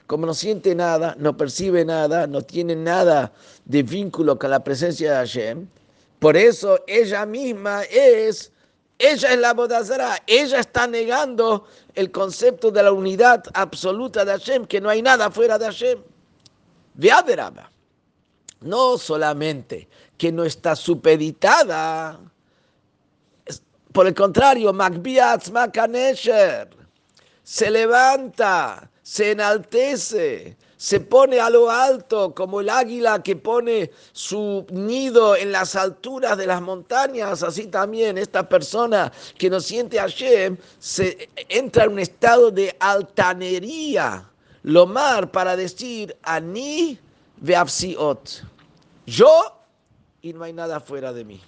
Como 0.07 0.25
no 0.25 0.33
siente 0.33 0.75
nada, 0.75 1.15
no 1.17 1.35
percibe 1.37 1.85
nada, 1.85 2.27
no 2.27 2.41
tiene 2.41 2.75
nada 2.75 3.31
de 3.65 3.83
vínculo 3.83 4.37
con 4.37 4.51
la 4.51 4.63
presencia 4.63 5.11
de 5.11 5.17
Hashem, 5.17 5.67
por 6.19 6.37
eso 6.37 6.79
ella 6.87 7.25
misma 7.25 7.83
es 7.83 8.51
ella 8.97 9.33
es 9.33 9.39
la 9.39 9.53
Bodazara, 9.53 10.21
ella 10.25 10.59
está 10.59 10.87
negando 10.87 11.67
el 11.93 12.11
concepto 12.11 12.71
de 12.71 12.83
la 12.83 12.91
unidad 12.91 13.43
absoluta 13.53 14.23
de 14.23 14.31
Hashem, 14.31 14.65
que 14.65 14.79
no 14.79 14.89
hay 14.89 15.01
nada 15.01 15.29
fuera 15.29 15.57
de 15.57 15.65
Hashem. 15.65 15.99
Veaderaba. 16.93 17.69
No 18.61 18.97
solamente 18.97 19.87
que 20.17 20.31
no 20.31 20.45
está 20.45 20.75
supeditada, 20.75 22.19
por 23.91 24.07
el 24.07 24.13
contrario, 24.13 24.73
Magbiatz 24.73 25.51
Makanesher 25.51 26.69
se 27.43 27.69
levanta, 27.69 28.89
se 29.03 29.31
enaltece, 29.31 30.57
se 30.78 30.99
pone 30.99 31.39
a 31.39 31.49
lo 31.49 31.69
alto 31.69 32.34
como 32.34 32.61
el 32.61 32.69
águila 32.69 33.23
que 33.23 33.36
pone 33.36 33.91
su 34.11 34.65
nido 34.71 35.36
en 35.36 35.51
las 35.51 35.76
alturas 35.76 36.38
de 36.38 36.47
las 36.47 36.61
montañas, 36.61 37.43
así 37.43 37.67
también 37.67 38.17
esta 38.17 38.47
persona 38.47 39.11
que 39.38 39.49
no 39.49 39.59
siente 39.59 39.99
a 39.99 40.07
Shem 40.07 40.57
se 40.80 41.30
entra 41.49 41.86
en 41.86 41.93
un 41.93 41.99
estado 41.99 42.51
de 42.51 42.76
altanería, 42.80 44.30
lomar 44.63 45.32
para 45.32 45.55
decir 45.55 46.15
ani 46.23 46.99
veapsiot, 47.38 48.43
yo 49.05 49.55
y 50.21 50.34
no 50.34 50.43
hay 50.43 50.53
nada 50.53 50.80
fuera 50.80 51.13
de 51.13 51.23
mí. 51.23 51.41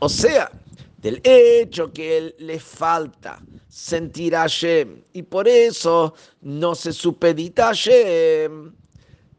O 0.00 0.08
sea, 0.08 0.50
del 0.98 1.20
hecho 1.24 1.92
que 1.92 2.18
él 2.18 2.34
le 2.38 2.58
falta 2.58 3.40
sentir 3.76 4.34
a 4.34 4.40
Hashem 4.40 5.02
y 5.12 5.22
por 5.22 5.46
eso 5.46 6.14
no 6.40 6.74
se 6.74 6.94
supedita 6.94 7.64
a 7.64 7.74
Hashem, 7.74 8.72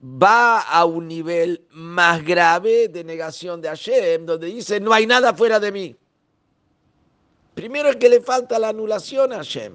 va 0.04 0.60
a 0.62 0.86
un 0.86 1.08
nivel 1.08 1.66
más 1.72 2.24
grave 2.24 2.88
de 2.88 3.04
negación 3.04 3.62
de 3.62 3.70
Hashem, 3.70 4.28
donde 4.28 4.46
dice, 4.46 4.80
no 4.80 4.94
hay 4.94 5.08
nada 5.08 5.34
fuera 5.34 5.60
de 5.60 5.72
mí. 5.72 5.96
Primero 7.56 7.90
es 7.90 7.96
que 7.96 8.10
le 8.10 8.22
falta 8.22 8.60
la 8.60 8.70
anulación 8.70 9.34
a 9.34 9.38
Hashem. 9.38 9.74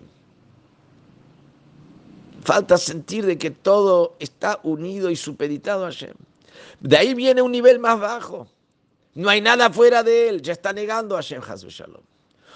Falta 2.44 2.78
sentir 2.78 3.26
de 3.26 3.36
que 3.36 3.50
todo 3.50 4.14
está 4.20 4.60
unido 4.62 5.10
y 5.10 5.16
supeditado 5.16 5.86
a 5.86 5.86
Hashem. 5.86 6.14
De 6.78 6.96
ahí 6.96 7.14
viene 7.14 7.42
un 7.42 7.50
nivel 7.50 7.80
más 7.80 7.98
bajo. 7.98 8.46
No 9.14 9.28
hay 9.28 9.40
nada 9.40 9.70
fuera 9.70 10.04
de 10.04 10.28
él. 10.28 10.40
Ya 10.40 10.52
está 10.52 10.72
negando 10.72 11.16
a 11.16 11.18
Hashem 11.18 11.42
Shalom. 11.42 12.02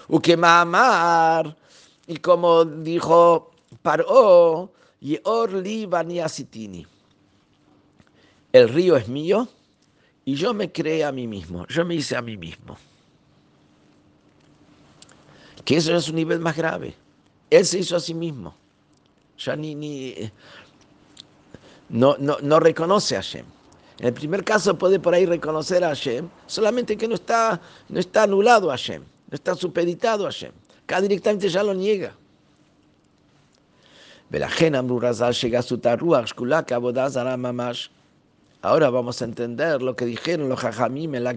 Ukemamar. 0.07 1.66
Y 2.07 2.17
como 2.17 2.65
dijo 2.65 3.51
Paró, 3.81 4.71
y 5.01 5.19
Orli 5.23 5.87
Asitini 6.23 6.87
el 8.53 8.69
río 8.69 8.95
es 8.95 9.07
mío 9.07 9.47
y 10.25 10.35
yo 10.35 10.53
me 10.53 10.71
creé 10.71 11.03
a 11.03 11.11
mí 11.11 11.27
mismo, 11.27 11.65
yo 11.67 11.85
me 11.85 11.95
hice 11.95 12.15
a 12.15 12.21
mí 12.21 12.37
mismo. 12.37 12.77
Que 15.63 15.77
eso 15.77 15.95
es 15.95 16.09
un 16.09 16.15
nivel 16.15 16.39
más 16.39 16.55
grave. 16.55 16.95
Él 17.49 17.65
se 17.65 17.79
hizo 17.79 17.95
a 17.95 17.99
sí 17.99 18.13
mismo. 18.13 18.55
Ya 19.37 19.55
ni, 19.55 19.75
ni 19.75 20.31
no, 21.89 22.15
no, 22.19 22.37
no 22.41 22.59
reconoce 22.59 23.15
a 23.15 23.19
Hashem. 23.19 23.45
En 23.99 24.07
el 24.07 24.13
primer 24.13 24.43
caso 24.43 24.77
puede 24.77 24.99
por 24.99 25.13
ahí 25.13 25.25
reconocer 25.25 25.83
a 25.83 25.89
Hashem, 25.89 26.29
solamente 26.45 26.97
que 26.97 27.07
no 27.07 27.15
está, 27.15 27.59
no 27.89 27.99
está 27.99 28.23
anulado 28.23 28.69
a 28.69 28.73
Hashem, 28.73 29.01
no 29.01 29.35
está 29.35 29.55
supeditado 29.55 30.25
a 30.25 30.31
Hashem. 30.31 30.51
Acá 30.87 31.01
directamente 31.01 31.49
ya 31.49 31.63
lo 31.63 31.73
niega. 31.73 32.15
Ahora 38.61 38.89
vamos 38.89 39.21
a 39.21 39.25
entender 39.25 39.81
lo 39.81 39.97
que 39.97 40.05
dijeron 40.05 40.47
los 40.47 40.61
jajamim 40.61 41.15
en 41.15 41.25
la 41.25 41.35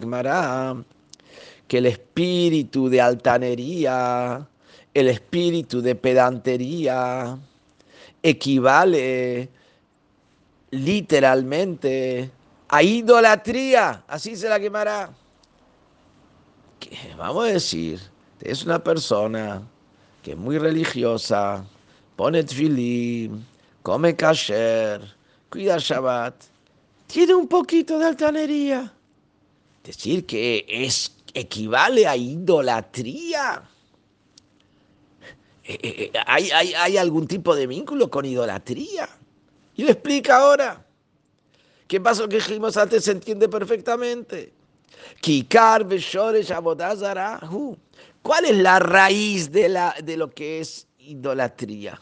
que 1.67 1.79
el 1.79 1.87
espíritu 1.87 2.89
de 2.89 3.01
altanería, 3.01 4.47
el 4.95 5.09
espíritu 5.09 5.83
de 5.83 5.97
pedantería, 5.97 7.37
equivale 8.23 9.49
literalmente 10.71 12.31
a 12.69 12.85
idolatría. 12.85 14.05
Así 14.07 14.37
se 14.37 14.49
la 14.49 14.61
quemará. 14.61 15.11
Vamos 17.19 17.49
a 17.49 17.53
decir, 17.53 18.01
es 18.41 18.65
una 18.65 18.83
persona 18.83 19.63
que 20.23 20.33
es 20.33 20.37
muy 20.37 20.59
religiosa, 20.59 21.65
pone 22.17 22.45
tefilín, 22.45 23.47
come 23.83 24.15
kasher, 24.17 25.01
cuida 25.49 25.79
Shabbat 25.79 26.51
tiene 27.11 27.35
un 27.35 27.49
poquito 27.49 27.99
de 27.99 28.07
altanería. 28.07 28.93
Decir 29.83 30.27
que 30.27 30.65
es 30.69 31.13
equivale 31.35 32.07
a 32.07 32.17
idolatría. 32.17 33.63
Eh, 35.65 35.79
eh, 35.83 36.11
eh, 36.15 36.21
¿Hay, 36.27 36.51
hay, 36.51 36.97
algún 36.97 37.27
tipo 37.27 37.55
de 37.55 37.67
vínculo 37.67 38.09
con 38.11 38.25
idolatría? 38.25 39.09
Y 39.75 39.83
le 39.83 39.93
explica 39.93 40.37
ahora. 40.37 40.87
¿Qué 41.89 42.01
pasó 42.01 42.29
que 42.29 42.37
dijimos 42.37 42.77
antes? 42.77 43.05
Se 43.05 43.11
entiende 43.13 43.49
perfectamente. 43.49 44.53
Kikar 45.21 45.85
¿Cuál 48.23 48.45
es 48.45 48.57
la 48.57 48.79
raíz 48.79 49.51
de, 49.51 49.69
la, 49.69 49.95
de 50.03 50.17
lo 50.17 50.31
que 50.31 50.61
es 50.61 50.87
idolatría? 50.99 52.01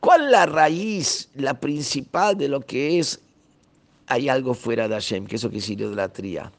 ¿Cuál 0.00 0.24
es 0.24 0.30
la 0.30 0.46
raíz, 0.46 1.30
la 1.34 1.58
principal 1.58 2.36
de 2.36 2.48
lo 2.48 2.60
que 2.60 2.98
es 2.98 3.20
hay 4.06 4.28
algo 4.28 4.54
fuera 4.54 4.88
de 4.88 4.94
Hashem, 4.94 5.26
que 5.26 5.36
eso 5.36 5.50
que 5.50 5.58
es 5.58 5.68
idolatría. 5.68 6.52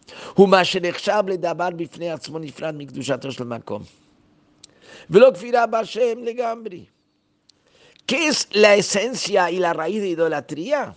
¿Qué 8.06 8.28
es 8.28 8.48
la 8.52 8.76
esencia 8.76 9.52
y 9.52 9.60
la 9.60 9.74
raíz 9.74 10.02
de 10.02 10.10
idolatría? 10.10 10.96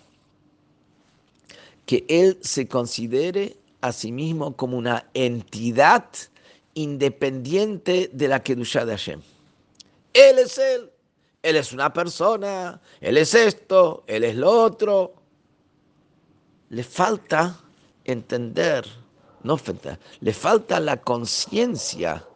Que 1.86 2.04
él 2.08 2.38
se 2.42 2.68
considere 2.68 3.56
a 3.80 3.92
sí 3.92 4.12
mismo 4.12 4.56
como 4.56 4.76
una 4.76 5.06
entidad 5.14 6.04
independiente 6.78 8.10
de 8.12 8.28
la 8.28 8.42
Kedusha 8.42 8.84
de 8.84 8.92
Hashem. 8.92 9.20
Él 10.12 10.38
es 10.38 10.58
él, 10.58 10.90
él 11.42 11.56
es 11.56 11.72
una 11.72 11.92
persona, 11.92 12.80
él 13.00 13.16
es 13.16 13.34
esto, 13.34 14.04
él 14.06 14.24
es 14.24 14.36
lo 14.36 14.50
otro 14.50 15.18
le 16.70 16.84
falta 16.84 17.58
entender, 18.04 18.84
no 19.42 19.56
falta, 19.56 19.98
le 20.20 20.32
falta 20.32 20.80
la 20.80 20.98
conciencia 20.98 22.26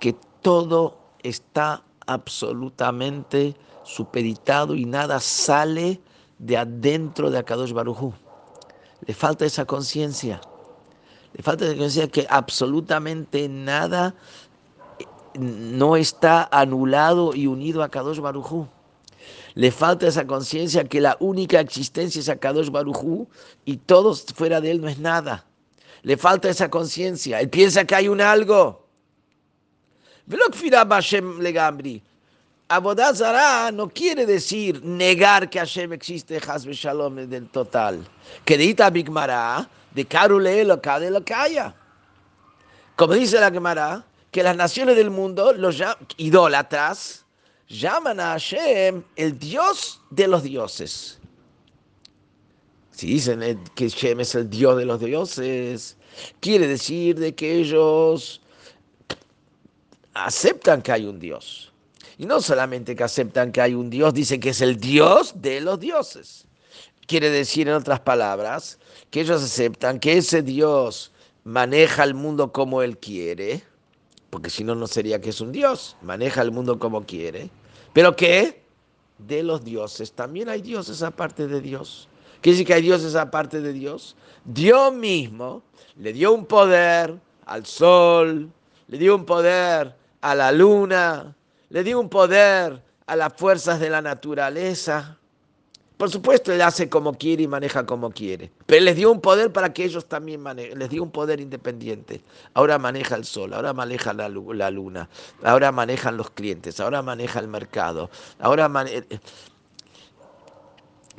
que 0.00 0.14
todo 0.42 0.98
está 1.22 1.82
absolutamente 2.06 3.54
supeditado 3.82 4.74
y 4.74 4.84
nada 4.84 5.20
sale 5.20 6.00
de 6.38 6.56
adentro 6.56 7.30
de 7.30 7.38
Akadosh 7.38 7.72
Barujú. 7.72 8.12
Le 9.06 9.14
falta 9.14 9.44
esa 9.44 9.64
conciencia. 9.64 10.40
Le 11.36 11.42
falta 11.42 11.66
esa 11.66 11.74
conciencia 11.74 12.08
que 12.08 12.26
absolutamente 12.30 13.46
nada 13.46 14.14
no 15.38 15.96
está 15.96 16.48
anulado 16.50 17.34
y 17.34 17.46
unido 17.46 17.82
a 17.82 17.90
Kadosh 17.90 18.20
Barujú. 18.20 18.66
Le 19.52 19.70
falta 19.70 20.06
esa 20.06 20.26
conciencia 20.26 20.84
que 20.84 20.98
la 20.98 21.18
única 21.20 21.60
existencia 21.60 22.20
es 22.20 22.30
Akadosh 22.30 22.70
Barujú 22.70 23.28
y 23.66 23.76
todo 23.76 24.14
fuera 24.14 24.62
de 24.62 24.70
él 24.70 24.80
no 24.80 24.88
es 24.88 24.98
nada. 24.98 25.44
Le 26.02 26.16
falta 26.16 26.48
esa 26.48 26.70
conciencia. 26.70 27.38
Él 27.38 27.50
piensa 27.50 27.84
que 27.84 27.94
hay 27.94 28.08
un 28.08 28.22
algo. 28.22 28.86
Abodazara 32.68 33.70
no 33.72 33.88
quiere 33.90 34.24
decir 34.24 34.82
negar 34.82 35.50
que 35.50 35.58
Hashem 35.58 35.92
existe, 35.92 36.38
Hasbe 36.38 36.72
Shalom 36.72 37.14
del 37.28 37.46
total. 37.48 38.06
Que 38.44 38.56
de 38.56 38.90
Bigmara, 38.90 39.68
de 39.96 40.04
Karule 40.04 40.62
lo 40.62 40.76
de 40.76 41.10
lo 41.10 41.22
haya. 41.34 41.74
Como 42.96 43.14
dice 43.14 43.40
la 43.40 43.50
Gemara, 43.50 44.04
que 44.30 44.42
las 44.42 44.54
naciones 44.54 44.94
del 44.94 45.10
mundo, 45.10 45.54
los 45.54 45.82
idólatras, 46.18 47.24
llaman 47.66 48.20
a 48.20 48.32
Hashem 48.32 49.02
el 49.16 49.38
Dios 49.38 50.00
de 50.10 50.28
los 50.28 50.42
dioses. 50.42 51.18
Si 52.90 53.06
dicen 53.06 53.40
que 53.74 53.88
Hashem 53.88 54.20
es 54.20 54.34
el 54.34 54.50
Dios 54.50 54.76
de 54.76 54.84
los 54.84 55.00
dioses, 55.00 55.96
quiere 56.40 56.68
decir 56.68 57.18
de 57.18 57.34
que 57.34 57.58
ellos 57.58 58.42
aceptan 60.12 60.82
que 60.82 60.92
hay 60.92 61.06
un 61.06 61.18
Dios. 61.18 61.72
Y 62.18 62.26
no 62.26 62.42
solamente 62.42 62.94
que 62.94 63.04
aceptan 63.04 63.50
que 63.50 63.62
hay 63.62 63.72
un 63.72 63.88
Dios, 63.88 64.12
dicen 64.12 64.40
que 64.40 64.50
es 64.50 64.60
el 64.60 64.78
Dios 64.78 65.32
de 65.40 65.62
los 65.62 65.80
dioses. 65.80 66.45
Quiere 67.06 67.30
decir, 67.30 67.68
en 67.68 67.74
otras 67.74 68.00
palabras, 68.00 68.78
que 69.10 69.20
ellos 69.20 69.42
aceptan 69.42 70.00
que 70.00 70.18
ese 70.18 70.42
Dios 70.42 71.12
maneja 71.44 72.02
el 72.02 72.14
mundo 72.14 72.52
como 72.52 72.82
Él 72.82 72.98
quiere, 72.98 73.62
porque 74.30 74.50
si 74.50 74.64
no, 74.64 74.74
no 74.74 74.86
sería 74.86 75.20
que 75.20 75.30
es 75.30 75.40
un 75.40 75.52
Dios, 75.52 75.96
maneja 76.02 76.42
el 76.42 76.50
mundo 76.50 76.78
como 76.78 77.06
quiere. 77.06 77.50
¿Pero 77.92 78.16
qué? 78.16 78.62
De 79.18 79.42
los 79.42 79.64
dioses. 79.64 80.12
También 80.12 80.48
hay 80.48 80.60
dioses 80.60 81.02
aparte 81.02 81.46
de 81.46 81.60
Dios. 81.60 82.08
¿Qué 82.42 82.50
dice 82.50 82.64
que 82.64 82.74
hay 82.74 82.82
dioses 82.82 83.14
aparte 83.14 83.60
de 83.60 83.72
Dios? 83.72 84.16
Dios 84.44 84.92
mismo 84.92 85.62
le 85.96 86.12
dio 86.12 86.32
un 86.32 86.44
poder 86.44 87.18
al 87.46 87.64
sol, 87.64 88.50
le 88.88 88.98
dio 88.98 89.16
un 89.16 89.24
poder 89.24 89.96
a 90.20 90.34
la 90.34 90.52
luna, 90.52 91.34
le 91.70 91.84
dio 91.84 91.98
un 91.98 92.08
poder 92.08 92.82
a 93.06 93.16
las 93.16 93.32
fuerzas 93.34 93.80
de 93.80 93.90
la 93.90 94.02
naturaleza. 94.02 95.18
Por 95.96 96.10
supuesto, 96.10 96.52
él 96.52 96.60
hace 96.60 96.90
como 96.90 97.14
quiere 97.14 97.44
y 97.44 97.48
maneja 97.48 97.86
como 97.86 98.10
quiere. 98.10 98.50
Pero 98.66 98.84
les 98.84 98.96
dio 98.96 99.10
un 99.10 99.22
poder 99.22 99.50
para 99.50 99.72
que 99.72 99.84
ellos 99.84 100.04
también 100.06 100.42
manejen. 100.42 100.78
Les 100.78 100.90
dio 100.90 101.02
un 101.02 101.10
poder 101.10 101.40
independiente. 101.40 102.22
Ahora 102.52 102.78
maneja 102.78 103.16
el 103.16 103.24
sol, 103.24 103.54
ahora 103.54 103.72
maneja 103.72 104.12
la, 104.12 104.28
luna, 104.28 105.08
ahora 105.42 105.72
manejan 105.72 106.18
los 106.18 106.30
clientes, 106.30 106.80
ahora 106.80 107.00
maneja 107.00 107.40
el 107.40 107.48
mercado. 107.48 108.10
Ahora 108.38 108.70
eh, 108.88 109.04
eh, 109.08 109.18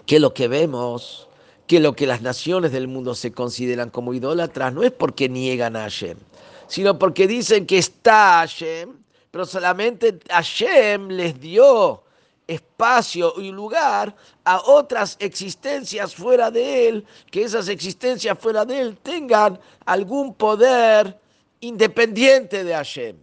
que 0.05 0.19
lo 0.19 0.35
que 0.35 0.47
vemos, 0.47 1.27
que 1.65 1.79
lo 1.79 1.95
que 1.95 2.05
las 2.05 2.21
naciones 2.21 2.71
del 2.71 2.87
mundo 2.87 3.15
se 3.15 3.31
consideran 3.31 3.89
como 3.89 4.13
idólatras, 4.13 4.73
no 4.73 4.83
es 4.83 4.91
porque 4.91 5.27
niegan 5.27 5.75
a 5.75 5.81
Hashem, 5.81 6.19
sino 6.67 6.99
porque 6.99 7.27
dicen 7.27 7.65
que 7.65 7.79
está 7.79 8.39
Hashem, 8.39 8.91
pero 9.31 9.45
solamente 9.47 10.19
Hashem 10.29 11.09
les 11.09 11.39
dio 11.39 12.03
espacio 12.47 13.33
y 13.37 13.51
lugar 13.51 14.15
a 14.45 14.61
otras 14.61 15.17
existencias 15.19 16.15
fuera 16.15 16.49
de 16.49 16.87
él, 16.87 17.05
que 17.29 17.43
esas 17.43 17.67
existencias 17.67 18.37
fuera 18.39 18.63
de 18.65 18.79
él 18.79 18.97
tengan 19.03 19.59
algún 19.85 20.33
poder 20.33 21.19
independiente 21.59 22.63
de 22.63 22.73
Hashem. 22.73 23.17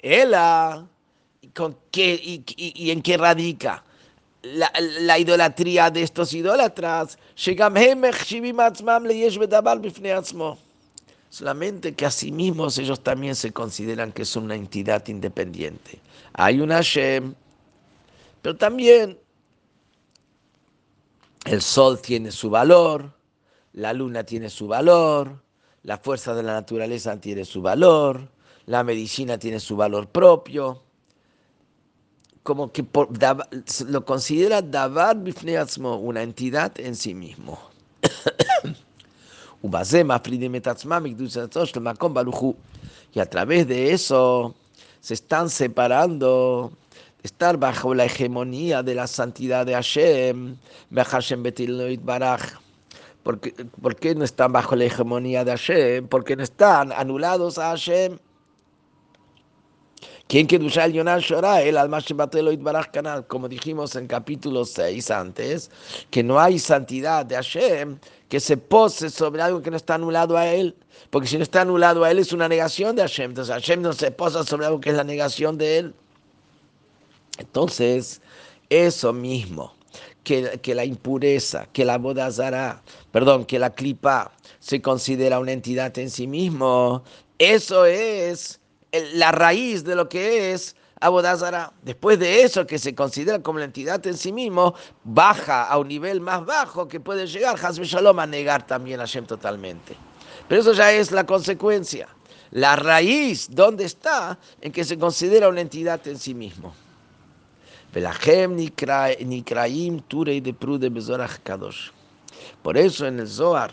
Ella, 0.00 0.86
con 1.54 1.76
qué, 1.90 2.42
y, 2.56 2.90
en 2.90 3.02
qué 3.02 3.16
radica 3.16 3.84
la, 4.42 5.18
idolatría 5.18 5.90
de 5.90 6.02
estos 6.02 6.32
idólatras. 6.32 7.18
Solamente 11.28 11.94
que 11.94 12.06
a 12.06 12.10
sí 12.10 12.32
mismos 12.32 12.78
ellos 12.78 13.00
también 13.02 13.34
se 13.34 13.52
consideran 13.52 14.12
que 14.12 14.24
son 14.24 14.44
una 14.44 14.54
entidad 14.54 15.06
independiente. 15.08 15.98
Hay 16.32 16.60
una 16.60 16.76
Hashem, 16.76 17.34
pero 18.46 18.56
también 18.56 19.18
el 21.46 21.60
sol 21.60 22.00
tiene 22.00 22.30
su 22.30 22.48
valor, 22.48 23.12
la 23.72 23.92
luna 23.92 24.22
tiene 24.22 24.50
su 24.50 24.68
valor, 24.68 25.42
la 25.82 25.98
fuerza 25.98 26.32
de 26.32 26.44
la 26.44 26.52
naturaleza 26.52 27.20
tiene 27.20 27.44
su 27.44 27.60
valor, 27.60 28.30
la 28.66 28.84
medicina 28.84 29.36
tiene 29.36 29.58
su 29.58 29.76
valor 29.76 30.06
propio 30.10 30.84
como 32.44 32.70
que 32.70 32.86
lo 33.88 34.04
considera 34.04 34.62
Davar 34.62 35.16
Bifneatzmo, 35.16 35.96
una 35.96 36.22
entidad 36.22 36.78
en 36.78 36.94
sí 36.94 37.14
mismo. 37.14 37.58
Y 43.12 43.18
a 43.18 43.28
través 43.28 43.66
de 43.66 43.92
eso 43.92 44.54
se 45.00 45.14
están 45.14 45.50
separando, 45.50 46.70
estar 47.26 47.58
bajo 47.58 47.94
la 47.94 48.06
hegemonía 48.06 48.82
de 48.82 48.94
la 48.94 49.06
santidad 49.06 49.66
de 49.66 49.74
Hashem, 49.74 50.56
¿Por 53.22 53.40
qué, 53.40 53.52
¿Por 53.82 53.96
qué 53.96 54.14
no 54.14 54.24
están 54.24 54.52
bajo 54.52 54.76
la 54.76 54.84
hegemonía 54.84 55.44
de 55.44 55.50
Hashem? 55.50 56.08
Porque 56.08 56.36
no 56.36 56.42
están 56.42 56.92
anulados 56.92 57.58
a 57.58 57.70
Hashem. 57.70 58.18
¿Quién 60.28 60.48
que 60.48 60.56
el 60.56 60.92
Yonah 60.92 61.18
Shora? 61.20 61.62
El 61.62 61.76
alma 61.76 62.00
Baraj 62.58 62.90
Canal, 62.90 63.26
como 63.28 63.48
dijimos 63.48 63.94
en 63.94 64.08
capítulo 64.08 64.64
6 64.64 65.10
antes, 65.12 65.70
que 66.10 66.24
no 66.24 66.40
hay 66.40 66.58
santidad 66.58 67.24
de 67.24 67.36
Hashem 67.36 67.98
que 68.28 68.40
se 68.40 68.56
pose 68.56 69.08
sobre 69.08 69.42
algo 69.42 69.62
que 69.62 69.70
no 69.70 69.76
está 69.76 69.94
anulado 69.94 70.36
a 70.36 70.46
él. 70.46 70.74
Porque 71.10 71.28
si 71.28 71.36
no 71.36 71.44
está 71.44 71.60
anulado 71.60 72.02
a 72.02 72.10
él 72.10 72.18
es 72.18 72.32
una 72.32 72.48
negación 72.48 72.96
de 72.96 73.02
Hashem. 73.02 73.30
Entonces 73.30 73.54
Hashem 73.54 73.82
no 73.82 73.92
se 73.92 74.10
posa 74.10 74.42
sobre 74.42 74.66
algo 74.66 74.80
que 74.80 74.90
es 74.90 74.96
la 74.96 75.04
negación 75.04 75.58
de 75.58 75.78
él. 75.78 75.94
Entonces, 77.38 78.20
eso 78.70 79.12
mismo, 79.12 79.74
que, 80.24 80.74
la 80.74 80.84
impureza, 80.84 81.66
que 81.72 81.84
la 81.84 81.98
bodazara, 81.98 82.82
perdón, 83.12 83.44
que 83.44 83.58
la 83.58 83.70
clipa 83.70 84.32
se 84.58 84.82
considera 84.82 85.38
una 85.38 85.52
entidad 85.52 85.96
en 85.98 86.10
sí 86.10 86.26
mismo, 86.26 87.04
eso 87.38 87.84
es 87.84 88.60
la 89.14 89.30
raíz 89.30 89.84
de 89.84 89.94
lo 89.94 90.08
que 90.08 90.52
es 90.52 90.74
Abodazara. 91.00 91.72
Después 91.82 92.18
de 92.18 92.42
eso, 92.42 92.66
que 92.66 92.78
se 92.78 92.94
considera 92.94 93.40
como 93.42 93.58
la 93.58 93.66
entidad 93.66 94.04
en 94.06 94.16
sí 94.16 94.32
mismo, 94.32 94.74
baja 95.04 95.64
a 95.64 95.78
un 95.78 95.88
nivel 95.88 96.20
más 96.20 96.44
bajo 96.44 96.88
que 96.88 97.00
puede 97.00 97.26
llegar 97.26 97.56
Hasbe 97.62 97.84
Shalom 97.84 98.18
a 98.18 98.26
negar 98.26 98.66
también 98.66 99.00
a 99.00 99.02
Hashem 99.02 99.26
totalmente. 99.26 99.96
Pero 100.48 100.60
eso 100.60 100.72
ya 100.72 100.92
es 100.92 101.12
la 101.12 101.26
consecuencia. 101.26 102.08
La 102.50 102.76
raíz, 102.76 103.48
¿dónde 103.50 103.84
está? 103.84 104.38
En 104.60 104.72
que 104.72 104.84
se 104.84 104.98
considera 104.98 105.48
una 105.48 105.60
entidad 105.60 106.06
en 106.08 106.18
sí 106.18 106.34
mismo. 106.34 106.74
Por 112.62 112.76
eso 112.76 113.06
en 113.06 113.20
el 113.20 113.26
Zohar 113.26 113.72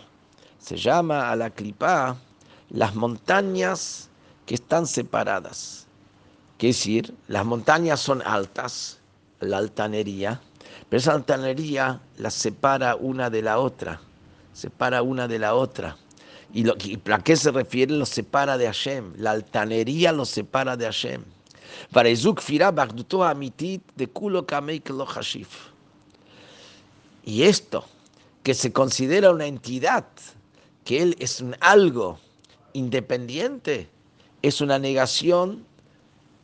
se 0.59 0.77
llama 0.77 1.29
a 1.29 1.35
la 1.35 1.49
clipa 1.49 2.15
las 2.69 2.95
montañas 2.95 4.09
que 4.45 4.55
están 4.55 4.87
separadas. 4.87 5.87
Quiere 6.57 6.73
decir, 6.73 7.13
las 7.27 7.45
montañas 7.45 7.99
son 7.99 8.21
altas, 8.21 9.01
la 9.41 9.57
altanería, 9.57 10.39
pero 10.87 10.99
esa 10.99 11.11
altanería 11.11 11.99
las 12.17 12.33
separa 12.33 12.95
una 12.95 13.29
de 13.29 13.41
la 13.41 13.59
otra, 13.59 13.99
separa 14.53 15.01
una 15.01 15.27
de 15.27 15.39
la 15.39 15.53
otra. 15.53 15.97
¿Y, 16.53 16.63
lo, 16.63 16.75
a 17.11 17.19
qué 17.19 17.35
se 17.35 17.51
refiere? 17.51 17.93
Lo 17.93 18.05
separa 18.05 18.57
de 18.57 18.67
Hashem. 18.67 19.15
La 19.17 19.31
altanería 19.31 20.13
lo 20.13 20.23
separa 20.23 20.77
de 20.77 20.85
Hashem. 20.85 21.23
Y 27.25 27.43
esto, 27.43 27.85
que 28.43 28.53
se 28.53 28.71
considera 28.73 29.31
una 29.31 29.45
entidad, 29.45 30.05
que 30.83 31.01
él 31.01 31.15
es 31.19 31.39
un 31.41 31.55
algo 31.61 32.19
independiente, 32.73 33.89
es 34.41 34.59
una 34.59 34.77
negación 34.79 35.65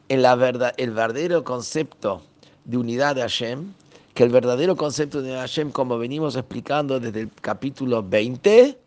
en 0.08 0.22
la 0.22 0.36
verdad, 0.36 0.74
el 0.78 0.92
verdadero 0.92 1.44
concepto 1.44 2.24
de 2.66 2.78
unidad 2.78 3.16
de 3.16 3.22
Hashem, 3.22 3.74
que 4.14 4.24
el 4.24 4.30
verdadero 4.30 4.76
concepto 4.76 5.22
de 5.22 5.34
Hashem, 5.34 5.72
como 5.72 5.98
venimos 5.98 6.36
explicando 6.36 7.00
desde 7.00 7.22
el 7.22 7.32
capítulo 7.42 8.04
20, 8.04 8.78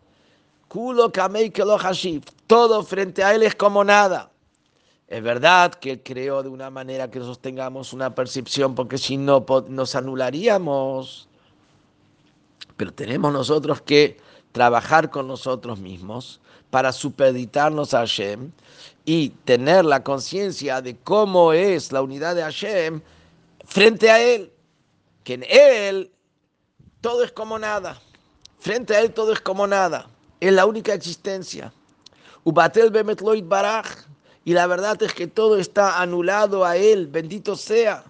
todo 2.47 2.83
frente 2.83 3.23
a 3.23 3.35
él 3.35 3.43
es 3.43 3.55
como 3.55 3.83
nada. 3.83 4.32
Es 5.13 5.21
verdad 5.21 5.75
que 5.75 5.91
él 5.91 6.01
creó 6.03 6.41
de 6.41 6.49
una 6.49 6.71
manera 6.71 7.11
que 7.11 7.19
nosotros 7.19 7.39
tengamos 7.39 7.93
una 7.93 8.15
percepción, 8.15 8.73
porque 8.73 8.97
si 8.97 9.15
no 9.15 9.45
nos 9.67 9.93
anularíamos. 9.93 11.27
Pero 12.77 12.91
tenemos 12.91 13.31
nosotros 13.31 13.79
que 13.79 14.17
trabajar 14.51 15.11
con 15.11 15.27
nosotros 15.27 15.77
mismos 15.77 16.41
para 16.71 16.91
supeditarnos 16.91 17.93
a 17.93 17.99
Hashem 17.99 18.53
y 19.05 19.29
tener 19.45 19.85
la 19.85 20.03
conciencia 20.03 20.81
de 20.81 20.97
cómo 20.97 21.53
es 21.53 21.91
la 21.91 22.01
unidad 22.01 22.33
de 22.33 22.41
Hashem 22.41 22.99
frente 23.65 24.09
a 24.09 24.19
Él, 24.19 24.51
que 25.23 25.35
en 25.35 25.45
Él 25.47 26.11
todo 27.01 27.23
es 27.23 27.31
como 27.31 27.59
nada, 27.59 28.01
frente 28.57 28.95
a 28.95 29.01
Él 29.01 29.13
todo 29.13 29.31
es 29.31 29.41
como 29.41 29.67
nada, 29.67 30.09
es 30.39 30.51
la 30.51 30.65
única 30.65 30.91
existencia. 30.91 31.71
Ubatel 32.43 32.89
bemetloid 32.89 33.43
baraj, 33.45 34.07
y 34.45 34.53
la 34.53 34.67
verdad 34.67 35.01
es 35.03 35.13
que 35.13 35.27
todo 35.27 35.57
está 35.57 36.01
anulado 36.01 36.65
a 36.65 36.77
Él, 36.77 37.07
bendito 37.07 37.55
sea. 37.55 38.03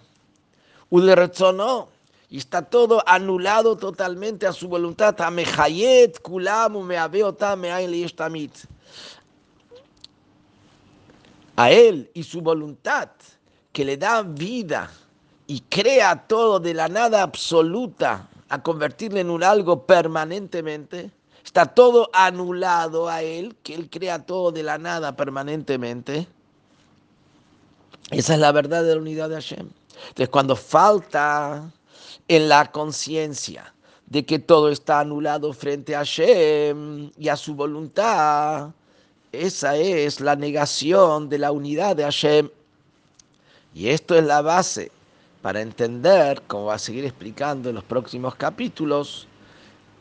Ulerezonó, 0.89 1.89
y 2.33 2.37
está 2.37 2.63
todo 2.63 3.03
anulado 3.05 3.77
totalmente 3.77 4.47
a 4.47 4.53
su 4.53 4.67
voluntad. 4.67 5.15
A 11.55 11.69
él 11.69 12.09
y 12.15 12.23
su 12.23 12.41
voluntad 12.41 13.09
que 13.71 13.85
le 13.85 13.97
da 13.97 14.23
vida 14.23 14.89
y 15.45 15.59
crea 15.59 16.25
todo 16.25 16.59
de 16.59 16.73
la 16.73 16.87
nada 16.87 17.21
absoluta 17.21 18.27
a 18.49 18.63
convertirle 18.63 19.19
en 19.19 19.29
un 19.29 19.43
algo 19.43 19.85
permanentemente. 19.85 21.11
Está 21.43 21.65
todo 21.65 22.09
anulado 22.13 23.09
a 23.09 23.21
él, 23.21 23.55
que 23.63 23.75
él 23.75 23.89
crea 23.89 24.25
todo 24.25 24.51
de 24.51 24.63
la 24.63 24.77
nada 24.77 25.15
permanentemente. 25.15 26.27
Esa 28.11 28.33
es 28.33 28.39
la 28.39 28.51
verdad 28.51 28.83
de 28.83 28.95
la 28.95 29.01
unidad 29.01 29.29
de 29.29 29.35
Hashem. 29.35 29.69
Entonces, 30.09 30.29
cuando 30.29 30.55
falta 30.55 31.71
en 32.27 32.49
la 32.49 32.71
conciencia 32.71 33.73
de 34.13 34.25
que 34.25 34.39
todo 34.39 34.69
está 34.69 34.99
anulado 34.99 35.53
frente 35.53 35.95
a 35.95 35.99
Hashem 35.99 37.11
y 37.17 37.29
a 37.29 37.35
su 37.35 37.55
voluntad. 37.55 38.69
Esa 39.31 39.75
es 39.75 40.19
la 40.19 40.35
negación 40.35 41.29
de 41.29 41.39
la 41.39 41.51
unidad 41.51 41.95
de 41.95 42.03
Hashem. 42.03 42.49
Y 43.73 43.89
esto 43.89 44.15
es 44.15 44.23
la 44.23 44.41
base 44.41 44.91
para 45.41 45.61
entender, 45.61 46.43
como 46.45 46.65
va 46.65 46.75
a 46.75 46.79
seguir 46.79 47.05
explicando 47.05 47.69
en 47.69 47.75
los 47.75 47.83
próximos 47.83 48.35
capítulos, 48.35 49.27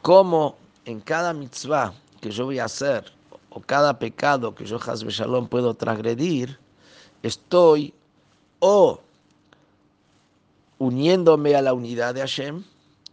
cómo 0.03 0.57
en 0.85 1.01
cada 1.01 1.33
mitzvah 1.33 1.93
que 2.21 2.31
yo 2.31 2.47
voy 2.47 2.59
a 2.59 2.65
hacer, 2.65 3.05
o 3.51 3.61
cada 3.61 3.99
pecado 3.99 4.55
que 4.55 4.65
yo, 4.65 4.79
Hasbe 4.79 5.11
Shalom, 5.11 5.47
puedo 5.49 5.75
transgredir, 5.75 6.59
estoy 7.23 7.93
o 8.61 9.01
uniéndome 10.79 11.55
a 11.55 11.63
la 11.63 11.75
unidad 11.75 12.15
de 12.15 12.21
Hashem 12.21 12.65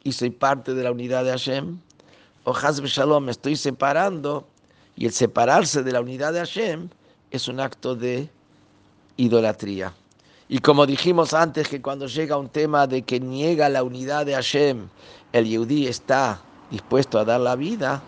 y 0.03 0.11
soy 0.11 0.29
parte 0.29 0.73
de 0.73 0.83
la 0.83 0.91
unidad 0.91 1.23
de 1.25 1.31
Hashem, 1.31 1.79
o 2.43 2.51
Hazbe 2.51 2.87
Shalom 2.87 3.25
me 3.25 3.31
estoy 3.31 3.55
separando 3.55 4.47
y 4.95 5.05
el 5.05 5.11
separarse 5.11 5.83
de 5.83 5.91
la 5.91 6.01
unidad 6.01 6.33
de 6.33 6.39
Hashem 6.39 6.89
es 7.31 7.47
un 7.47 7.59
acto 7.59 7.95
de 7.95 8.29
idolatría. 9.17 9.93
Y 10.47 10.59
como 10.59 10.87
dijimos 10.87 11.33
antes 11.33 11.67
que 11.67 11.81
cuando 11.81 12.07
llega 12.07 12.37
un 12.37 12.49
tema 12.49 12.87
de 12.87 13.03
que 13.03 13.19
niega 13.19 13.69
la 13.69 13.83
unidad 13.83 14.25
de 14.25 14.33
Hashem, 14.33 14.87
el 15.31 15.45
Yehudi 15.45 15.87
está 15.87 16.41
dispuesto 16.71 17.19
a 17.19 17.25
dar 17.25 17.41
la 17.41 17.55
vida, 17.55 18.01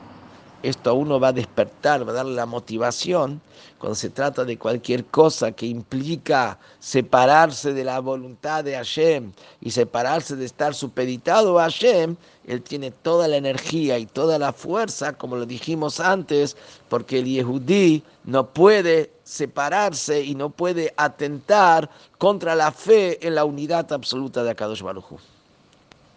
esto 0.64 0.92
a 0.92 0.94
uno 0.94 1.20
va 1.20 1.30
a 1.30 1.34
despertar, 1.34 2.08
va 2.08 2.12
a 2.12 2.16
darle 2.16 2.36
la 2.36 2.46
motivación 2.46 3.42
cuando 3.82 3.96
se 3.96 4.12
trata 4.12 4.46
de 4.46 4.60
cualquier 4.60 5.06
cosa 5.06 5.52
que 5.52 5.66
implica 5.66 6.60
separarse 6.80 7.74
de 7.74 7.84
la 7.84 8.00
voluntad 8.00 8.64
de 8.64 8.76
Hashem 8.76 9.32
y 9.60 9.72
separarse 9.72 10.36
de 10.36 10.46
estar 10.46 10.76
supeditado 10.76 11.58
a 11.58 11.64
Hashem, 11.64 12.16
él 12.46 12.62
tiene 12.62 12.92
toda 12.92 13.28
la 13.28 13.38
energía 13.38 13.98
y 13.98 14.06
toda 14.06 14.38
la 14.38 14.54
fuerza, 14.54 15.14
como 15.14 15.36
lo 15.36 15.48
dijimos 15.48 16.00
antes, 16.00 16.56
porque 16.90 17.20
el 17.20 17.26
Yehudí 17.26 18.04
no 18.24 18.54
puede 18.54 19.12
separarse 19.24 20.22
y 20.22 20.36
no 20.36 20.52
puede 20.52 20.94
atentar 20.96 21.90
contra 22.20 22.54
la 22.54 22.72
fe 22.72 23.26
en 23.26 23.34
la 23.34 23.46
unidad 23.46 23.92
absoluta 23.92 24.44
de 24.44 24.52
Akadosh 24.52 24.84
Baruj 24.84 25.20